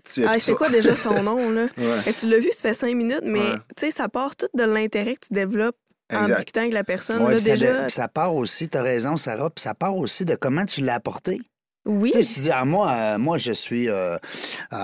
Tu- 0.05 0.25
Ah, 0.27 0.33
c'est 0.35 0.53
ça. 0.53 0.55
quoi 0.55 0.69
déjà 0.69 0.97
son 0.97 1.23
nom, 1.23 1.51
là? 1.51 1.67
Ouais. 1.79 2.01
Et 2.09 2.13
tu 2.13 2.27
l'as 2.29 2.39
vu, 2.39 2.51
ça 2.53 2.63
fait 2.63 2.75
cinq 2.75 2.95
minutes, 2.97 3.23
mais 3.25 3.39
Ouais. 3.41 3.57
tu 3.77 3.87
sais, 3.87 3.91
ça 3.91 4.09
part 4.09 4.35
tout 4.35 4.49
de 4.55 4.65
l'intérêt 4.65 5.15
que 5.15 5.27
tu 5.29 5.35
développes 5.35 5.77
en 6.13 6.23
discutant 6.23 6.61
avec 6.63 6.73
la 6.75 6.85
personne. 6.85 7.23
Ouais, 7.23 7.31
là, 7.33 7.37
puis 7.37 7.45
ça, 7.45 7.51
déjà, 7.53 7.83
de- 7.85 7.89
ça 7.91 8.09
part 8.09 8.35
aussi, 8.35 8.69
tu 8.69 8.77
as 8.77 8.83
raison, 8.83 9.17
Sarah, 9.17 9.49
puis 9.51 9.63
ça 9.63 9.75
part 9.75 9.97
aussi 9.97 10.25
de 10.25 10.35
comment 10.35 10.65
tu 10.65 10.81
l'as 10.81 10.95
apporté. 10.95 11.41
Oui, 11.85 12.11
Tu 12.13 12.23
sais, 12.23 12.41
dis, 12.43 12.51
ah, 12.53 12.65
moi, 12.65 12.91
euh, 12.93 13.19
moi, 13.19 13.39
je 13.39 13.53
suis. 13.53 13.89
euh, 13.89 14.17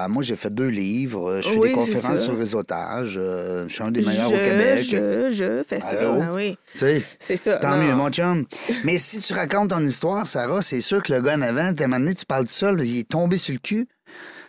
moi, 0.08 0.22
j'ai 0.22 0.34
fait 0.36 0.52
deux 0.52 0.68
livres, 0.68 1.30
euh, 1.30 1.40
je 1.42 1.48
fais 1.50 1.56
Oui, 1.58 1.68
des 1.68 1.74
conférences 1.74 2.02
ça. 2.02 2.16
sur 2.16 2.32
le 2.32 2.38
réseautage, 2.38 3.14
euh, 3.20 3.64
je 3.68 3.72
suis 3.74 3.82
un 3.84 3.90
des 3.90 4.02
je, 4.02 4.08
meilleurs 4.08 4.28
au 4.28 4.30
Québec. 4.32 4.78
je, 4.82 5.30
je 5.30 5.62
fais 5.62 5.80
ça. 5.80 6.12
Oui, 6.32 6.56
Tu 6.72 6.78
sais? 6.78 7.02
c'est 7.20 7.36
ça. 7.36 7.56
Tant 7.58 7.76
Non. 7.76 7.84
mieux, 7.84 7.94
mon 7.94 8.10
chum. 8.10 8.44
Mais 8.84 8.98
si 8.98 9.20
tu 9.20 9.32
racontes 9.32 9.70
ton 9.70 9.80
histoire, 9.80 10.26
Sarah, 10.26 10.60
c'est 10.62 10.80
sûr 10.80 11.02
que 11.02 11.12
le 11.12 11.20
gars 11.20 11.34
en 11.36 11.42
avant, 11.42 11.60
à 11.60 11.68
un 11.68 11.86
moment 11.86 12.00
donné, 12.00 12.14
tu 12.14 12.26
parles 12.26 12.44
de 12.44 12.48
ça, 12.50 12.72
il 12.78 12.98
est 12.98 13.08
tombé 13.08 13.38
sur 13.38 13.52
le 13.54 13.60
cul. 13.60 13.86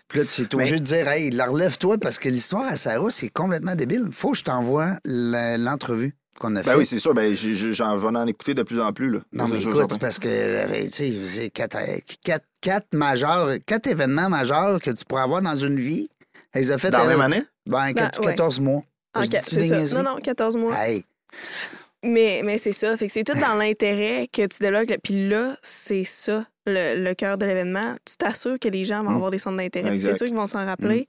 Puis 0.07 0.17
là, 0.19 0.25
tu 0.25 0.41
es 0.41 0.55
obligé 0.55 0.71
Mais- 0.73 0.79
de 0.79 0.85
dire, 0.85 1.07
hey, 1.07 1.29
la 1.29 1.45
relève-toi 1.45 1.99
parce 1.99 2.17
que 2.17 2.29
l'histoire 2.29 2.65
à 2.65 2.77
Sarah, 2.77 3.11
c'est 3.11 3.29
complètement 3.29 3.75
débile. 3.75 4.07
Faut 4.11 4.31
que 4.31 4.37
je 4.39 4.43
t'envoie 4.43 4.93
l'entrevue 5.05 6.15
qu'on 6.39 6.55
a 6.55 6.63
Ben 6.63 6.75
oui, 6.77 6.85
c'est 6.85 6.99
sûr. 6.99 7.13
Ben, 7.13 7.33
j'en 7.35 7.95
vais 7.97 8.07
en 8.17 8.25
écouter 8.27 8.53
de 8.55 8.63
plus 8.63 8.81
en 8.81 8.91
plus. 8.91 9.11
Là. 9.11 9.19
non, 9.33 9.47
mais 9.47 9.61
écoute, 9.61 9.99
parce 9.99 10.17
que, 10.17 10.27
euh, 10.27 10.85
tu 10.85 10.91
sais, 10.91 11.13
c'est 11.27 11.49
quatre, 11.51 11.77
quatre, 12.23 12.45
quatre 12.61 12.93
majeurs, 12.93 13.49
quatre 13.67 13.87
événements 13.87 14.29
majeurs 14.29 14.79
que 14.81 14.89
tu 14.91 15.05
pourrais 15.05 15.21
avoir 15.23 15.41
dans 15.41 15.55
une 15.55 15.79
vie. 15.79 16.09
Elle 16.53 16.61
les 16.63 16.71
a 16.71 16.77
fait 16.79 16.89
Dans 16.89 16.99
la 17.03 17.07
même 17.07 17.21
année? 17.21 17.43
Ben, 17.67 17.93
quatre- 17.93 18.19
ouais. 18.21 18.27
14 18.31 18.59
mois. 18.59 18.81
En 19.13 19.21
Je 19.23 19.29
ca- 19.29 19.41
dis-tu 19.41 19.59
c'est 19.67 19.85
ça. 19.85 20.01
Non, 20.01 20.11
non, 20.11 20.17
14 20.17 20.55
mois. 20.57 20.73
Hey, 20.75 21.03
Mais, 22.03 22.41
mais 22.43 22.57
c'est 22.57 22.71
ça. 22.71 22.95
Fait 22.97 23.07
que 23.07 23.13
c'est 23.13 23.23
tout 23.23 23.37
dans 23.37 23.53
l'intérêt 23.59 24.27
que 24.31 24.45
tu 24.47 24.59
développes. 24.59 24.89
Puis 25.03 25.27
là, 25.27 25.57
c'est 25.61 26.03
ça, 26.05 26.45
le, 26.65 27.03
le 27.03 27.13
cœur 27.13 27.37
de 27.37 27.45
l'événement. 27.45 27.95
Tu 28.05 28.15
t'assures 28.17 28.57
que 28.59 28.69
les 28.69 28.85
gens 28.85 29.03
vont 29.03 29.11
Mm. 29.11 29.15
avoir 29.15 29.31
des 29.31 29.37
centres 29.37 29.57
d'intérêt. 29.57 29.99
C'est 29.99 30.13
sûr 30.13 30.27
qu'ils 30.27 30.35
vont 30.35 30.45
s'en 30.45 30.65
rappeler. 30.65 31.07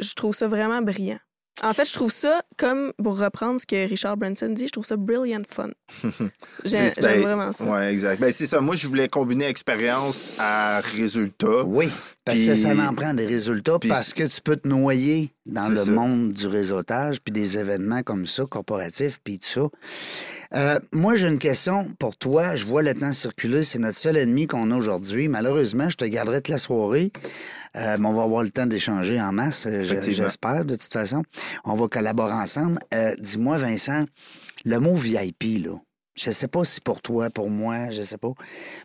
Je 0.00 0.14
trouve 0.14 0.34
ça 0.34 0.48
vraiment 0.48 0.80
brillant. 0.82 1.18
En 1.62 1.74
fait, 1.74 1.84
je 1.84 1.92
trouve 1.92 2.10
ça, 2.10 2.40
comme 2.56 2.92
pour 3.02 3.18
reprendre 3.18 3.60
ce 3.60 3.66
que 3.66 3.86
Richard 3.88 4.16
Branson 4.16 4.48
dit, 4.48 4.66
je 4.66 4.72
trouve 4.72 4.86
ça 4.86 4.96
brilliant 4.96 5.42
fun. 5.48 5.68
J'aime 6.64 6.90
ben, 7.00 7.20
vraiment 7.20 7.52
ça. 7.52 7.64
Ouais, 7.66 7.92
exact. 7.92 8.20
Ben, 8.20 8.32
c'est 8.32 8.46
ça. 8.46 8.60
Moi, 8.60 8.74
je 8.74 8.88
voulais 8.88 9.08
combiner 9.08 9.44
expérience 9.46 10.32
à 10.38 10.80
résultat. 10.80 11.62
oui, 11.66 11.88
parce 12.24 12.38
que 12.38 12.52
Puis- 12.52 12.56
ça 12.62 12.70
en 12.70 12.94
prend 12.94 13.14
des 13.14 13.26
résultats 13.26 13.78
parce 13.86 14.14
que 14.14 14.24
tu 14.24 14.40
peux 14.40 14.56
te 14.56 14.66
noyer 14.66 15.30
dans 15.46 15.68
le 15.68 15.76
ça. 15.76 15.90
monde 15.90 16.32
du 16.32 16.46
réseautage 16.46 17.20
puis 17.20 17.32
des 17.32 17.58
événements 17.58 18.02
comme 18.02 18.26
ça, 18.26 18.44
corporatifs, 18.46 19.20
puis 19.22 19.38
tout 19.38 19.46
ça. 19.48 19.68
Euh, 20.54 20.78
moi, 20.92 21.14
j'ai 21.14 21.28
une 21.28 21.38
question 21.38 21.88
pour 21.98 22.16
toi. 22.16 22.56
Je 22.56 22.64
vois 22.66 22.82
le 22.82 22.92
temps 22.94 23.12
circuler. 23.12 23.64
C'est 23.64 23.78
notre 23.78 23.96
seul 23.96 24.16
ennemi 24.16 24.46
qu'on 24.46 24.70
a 24.70 24.76
aujourd'hui. 24.76 25.28
Malheureusement, 25.28 25.88
je 25.88 25.96
te 25.96 26.04
garderai 26.04 26.38
toute 26.42 26.48
la 26.48 26.58
soirée. 26.58 27.10
Euh, 27.76 27.96
mais 27.98 28.06
on 28.06 28.12
va 28.12 28.24
avoir 28.24 28.42
le 28.42 28.50
temps 28.50 28.66
d'échanger 28.66 29.18
en 29.18 29.32
masse, 29.32 29.64
euh, 29.66 29.82
j'espère, 29.82 30.66
de 30.66 30.74
toute 30.74 30.92
façon. 30.92 31.22
On 31.64 31.72
va 31.74 31.88
collaborer 31.88 32.34
ensemble. 32.34 32.78
Euh, 32.92 33.14
Dis-moi, 33.18 33.56
Vincent, 33.56 34.04
le 34.66 34.78
mot 34.78 34.94
VIP, 34.94 35.64
là, 35.64 35.80
je 36.14 36.30
sais 36.30 36.48
pas 36.48 36.66
si 36.66 36.82
pour 36.82 37.00
toi, 37.00 37.30
pour 37.30 37.48
moi, 37.48 37.88
je 37.88 38.02
sais 38.02 38.18
pas. 38.18 38.32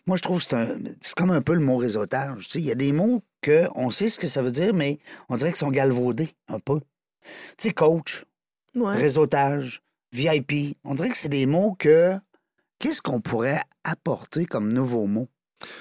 Moi, 0.06 0.16
je 0.16 0.22
trouve 0.22 0.38
que 0.38 0.46
c'est 0.50 0.56
un- 0.56 0.78
c'est 1.02 1.16
comme 1.16 1.32
un 1.32 1.42
peu 1.42 1.54
le 1.54 1.60
mot 1.60 1.76
réseautage. 1.76 2.48
Tu 2.48 2.52
sais, 2.54 2.60
Il 2.60 2.66
y 2.66 2.72
a 2.72 2.76
des 2.76 2.94
mots 2.94 3.22
que 3.42 3.66
on 3.76 3.90
sait 3.90 4.08
ce 4.08 4.20
que 4.20 4.28
ça 4.28 4.42
veut 4.42 4.52
dire, 4.52 4.74
mais 4.74 5.00
on 5.28 5.36
dirait 5.36 5.50
qu'ils 5.50 5.58
sont 5.60 5.70
galvaudés 5.72 6.30
un 6.48 6.60
peu. 6.60 6.80
Tu 7.58 7.68
sais, 7.68 7.72
coach, 7.74 8.24
Ouais. 8.74 8.94
réseautage, 8.96 9.82
VIP, 10.14 10.76
on 10.84 10.94
dirait 10.94 11.10
que 11.10 11.18
c'est 11.18 11.30
des 11.30 11.46
mots 11.46 11.76
que. 11.78 12.14
Qu'est-ce 12.80 13.02
qu'on 13.02 13.20
pourrait 13.22 13.62
apporter 13.84 14.46
comme 14.46 14.72
nouveaux 14.72 15.08
mots 15.08 15.28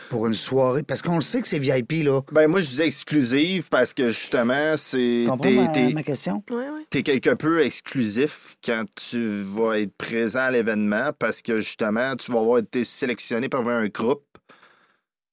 pour 0.08 0.26
une 0.26 0.34
soirée? 0.34 0.82
Parce 0.82 1.02
qu'on 1.02 1.16
le 1.16 1.20
sait 1.20 1.42
que 1.42 1.48
c'est 1.48 1.58
VIP, 1.58 2.04
là. 2.04 2.22
Ben, 2.32 2.48
moi, 2.48 2.62
je 2.62 2.68
disais 2.68 2.86
exclusive 2.86 3.68
parce 3.68 3.92
que 3.92 4.08
justement, 4.08 4.76
c'est. 4.78 5.26
T'es- 5.42 5.50
ma, 5.54 5.68
t'es- 5.68 5.92
ma 5.92 6.02
question? 6.02 6.42
Ouais, 6.50 6.56
ouais. 6.56 6.86
T'es 6.88 7.02
quelque 7.02 7.34
peu 7.34 7.60
exclusif 7.60 8.56
quand 8.64 8.84
tu 8.96 9.42
vas 9.42 9.78
être 9.80 9.94
présent 9.98 10.40
à 10.40 10.50
l'événement 10.50 11.10
parce 11.18 11.42
que 11.42 11.60
justement, 11.60 12.14
tu 12.16 12.32
vas 12.32 12.38
avoir 12.40 12.58
été 12.58 12.82
sélectionné 12.82 13.50
par 13.50 13.68
un 13.68 13.88
groupe 13.88 14.24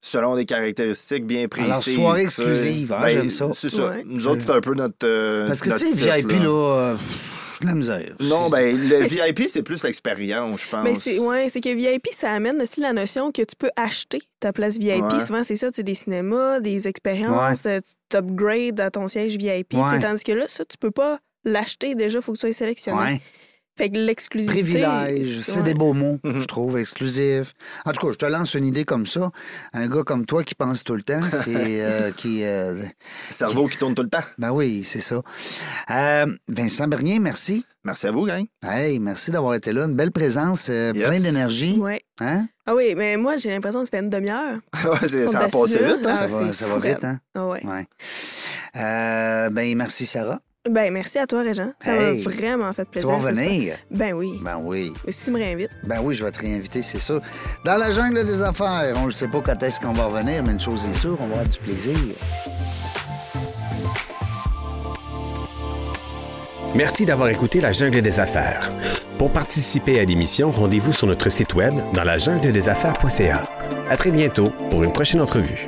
selon 0.02 0.36
des 0.36 0.44
caractéristiques 0.46 1.26
bien 1.26 1.48
précises. 1.48 1.72
Alors, 1.72 1.84
soirée 1.84 2.24
exclusive, 2.24 2.92
hein, 2.92 3.00
Ben, 3.04 3.10
j'aime 3.10 3.30
ça. 3.30 3.48
C'est 3.56 3.70
ça. 3.70 3.90
Ouais. 3.92 4.04
Nous 4.06 4.28
autres, 4.28 4.42
c'est 4.42 4.52
un 4.52 4.60
peu 4.60 4.74
notre. 4.74 4.96
euh, 5.08 5.48
Parce 5.48 5.62
que, 5.62 5.70
tu 5.78 5.88
sais, 5.88 6.20
VIP, 6.22 6.32
là, 6.44 6.50
euh, 6.50 6.98
de 7.62 7.68
la 7.68 7.76
misère. 7.76 8.16
Non, 8.20 8.50
ben, 8.50 8.76
le 8.76 9.06
VIP, 9.06 9.50
c'est 9.50 9.64
plus 9.64 9.84
l'expérience, 9.84 10.62
je 10.62 10.70
pense. 10.70 10.84
Mais 10.84 10.96
c'est 10.96 11.20
ouais, 11.20 11.50
c'est 11.50 11.62
que 11.62 11.74
VIP, 11.74 12.08
ça 12.12 12.32
amène 12.32 12.62
aussi 12.62 12.82
la 12.82 12.94
notion 12.94 13.32
que 13.32 13.42
tu 13.42 13.56
peux 13.56 13.72
acheter 13.76 14.22
ta 14.40 14.54
place 14.54 14.78
VIP. 14.78 15.02
Ouais. 15.02 15.20
Souvent, 15.20 15.44
c'est 15.44 15.56
ça, 15.56 15.70
tu 15.70 15.78
sais, 15.78 15.84
des 15.84 15.94
cinémas, 15.94 16.60
des 16.60 16.88
expériences, 16.88 17.64
tu 17.64 17.70
t'upgrades 18.10 18.80
à 18.80 18.92
ton 18.92 19.08
siège 19.08 19.38
VIP. 19.38 19.76
Tandis 20.02 20.24
que 20.24 20.32
là, 20.32 20.46
ça, 20.48 20.66
tu 20.66 20.78
peux 20.78 20.92
pas 20.92 21.20
l'acheter 21.46 21.96
déjà, 21.96 22.20
il 22.20 22.22
faut 22.22 22.32
que 22.32 22.38
tu 22.38 22.42
sois 22.42 22.54
sélectionné. 22.54 23.22
Fait 23.76 23.90
que 23.90 23.98
l'exclusivité. 23.98 24.84
Privilège, 24.84 25.40
c'est 25.42 25.58
ouais. 25.58 25.64
des 25.64 25.74
beaux 25.74 25.94
mots, 25.94 26.20
Mhm. 26.24 26.42
je 26.42 26.46
trouve, 26.46 26.78
exclusif. 26.78 27.54
En 27.86 27.92
tout 27.92 28.06
cas, 28.06 28.14
je 28.14 28.18
te 28.20 28.26
lance 28.28 28.54
une 28.54 28.66
idée 28.66 28.86
comme 28.86 29.08
ça. 29.08 29.32
Un 29.74 29.88
gars 29.88 30.04
comme 30.04 30.28
toi 30.28 30.44
qui 30.44 30.54
pense 30.54 30.84
tout 30.84 30.96
le 30.96 31.02
temps, 31.02 31.20
qui, 31.44 31.56
euh, 31.56 32.12
qui 32.18 32.44
euh, 32.44 32.76
Cerveau 33.32 33.68
qui 33.68 33.78
tourne 33.78 33.96
tout 33.96 34.04
le 34.04 34.10
temps. 34.10 34.22
ben 34.38 34.52
oui, 34.52 34.84
c'est 34.86 35.02
ça. 35.02 35.22
Euh, 35.90 36.26
Vincent 36.48 36.88
Bernier, 36.88 37.18
merci. 37.18 37.66
Merci 37.84 38.08
à 38.08 38.12
vous, 38.12 38.26
gang. 38.26 38.46
Hey, 38.64 39.00
merci 39.00 39.32
d'avoir 39.32 39.56
été 39.56 39.74
là. 39.74 39.86
Une 39.86 39.96
belle 39.96 40.12
présence, 40.12 40.68
euh, 40.70 40.94
Yes. 40.96 41.10
plein 41.10 41.20
d'énergie. 41.20 41.76
Ouais. 41.80 42.02
Hein? 42.22 42.48
Ah 42.66 42.76
oui, 42.76 42.94
mais 42.96 43.18
moi, 43.18 43.36
j'ai 43.38 43.50
l'impression 43.50 43.80
que 43.82 43.90
ça 43.90 43.98
fait 43.98 44.04
une 44.04 44.10
demi-heure. 44.10 44.56
Ouais, 44.86 45.08
c'est- 45.08 45.28
On 45.28 45.32
ça 45.32 45.40
a 45.40 45.48
est 45.48 45.52
passé 45.52 45.64
assis 45.76 45.84
là. 45.84 45.88
vite. 45.98 46.06
hein? 46.06 46.16
Ah, 46.20 46.30
ça 46.30 46.44
va, 46.44 46.54
ça 46.54 46.68
va 46.68 46.78
vite, 46.78 47.04
hein? 47.04 47.20
Ah 47.36 47.48
ouais. 47.48 47.66
Ouais. 47.66 47.86
Euh, 48.78 49.50
ben, 49.50 49.76
merci, 49.76 50.06
Sarah. 50.06 50.40
Ben, 50.70 50.94
merci 50.94 51.20
à 51.20 51.28
toi, 51.28 51.42
Régent. 51.42 51.72
Ça 51.82 51.94
Hey. 51.94 52.24
m'a 52.24 52.32
vraiment 52.32 52.72
fait 52.72 52.86
Tu 52.86 52.92
plaisir. 52.92 53.10
vas 53.10 53.20
c'est 53.22 53.28
revenir? 53.32 53.74
super. 53.74 53.78
Ben 53.92 54.14
oui. 54.14 54.40
Ben 54.42 54.58
oui. 54.64 54.94
Mais 55.06 55.12
si 55.12 55.26
tu 55.26 55.32
me 55.32 55.38
réinvites. 55.38 55.72
Ben 55.84 56.00
oui, 56.02 56.16
je 56.16 56.24
vais 56.24 56.32
te 56.32 56.40
réinviter, 56.40 56.82
c'est 56.82 57.02
sûr. 57.02 57.20
Dans 57.66 57.76
la 57.76 57.92
jungle 57.92 58.24
des 58.24 58.42
affaires, 58.42 58.94
on 58.96 59.08
ne 59.08 59.12
sait 59.12 59.28
pas 59.28 59.42
quand 59.42 59.62
est-ce 59.62 59.82
qu'on 59.82 59.92
va 59.92 60.06
revenir, 60.06 60.42
mais 60.42 60.54
une 60.54 60.60
chose 60.62 60.86
est 60.86 60.94
sûre, 60.94 61.18
on 61.20 61.26
va 61.28 61.34
avoir 61.34 61.48
du 61.48 61.58
plaisir. 61.60 61.98
Merci 66.76 67.06
d'avoir 67.06 67.28
écouté 67.28 67.60
La 67.60 67.72
Jungle 67.74 68.02
des 68.02 68.20
Affaires. 68.22 68.70
Pour 69.18 69.32
participer 69.32 70.00
à 70.00 70.06
l'émission, 70.06 70.50
rendez-vous 70.50 70.94
sur 70.94 71.08
notre 71.08 71.30
site 71.30 71.54
web 71.56 71.74
dans 71.94 72.04
la 72.06 72.18
jungle 72.18 72.54
des 72.54 72.70
affaires.ca. 72.70 73.44
À 73.90 73.98
très 73.98 74.12
bientôt 74.12 74.50
pour 74.70 74.82
une 74.84 74.94
prochaine 74.94 75.22
entrevue. 75.22 75.68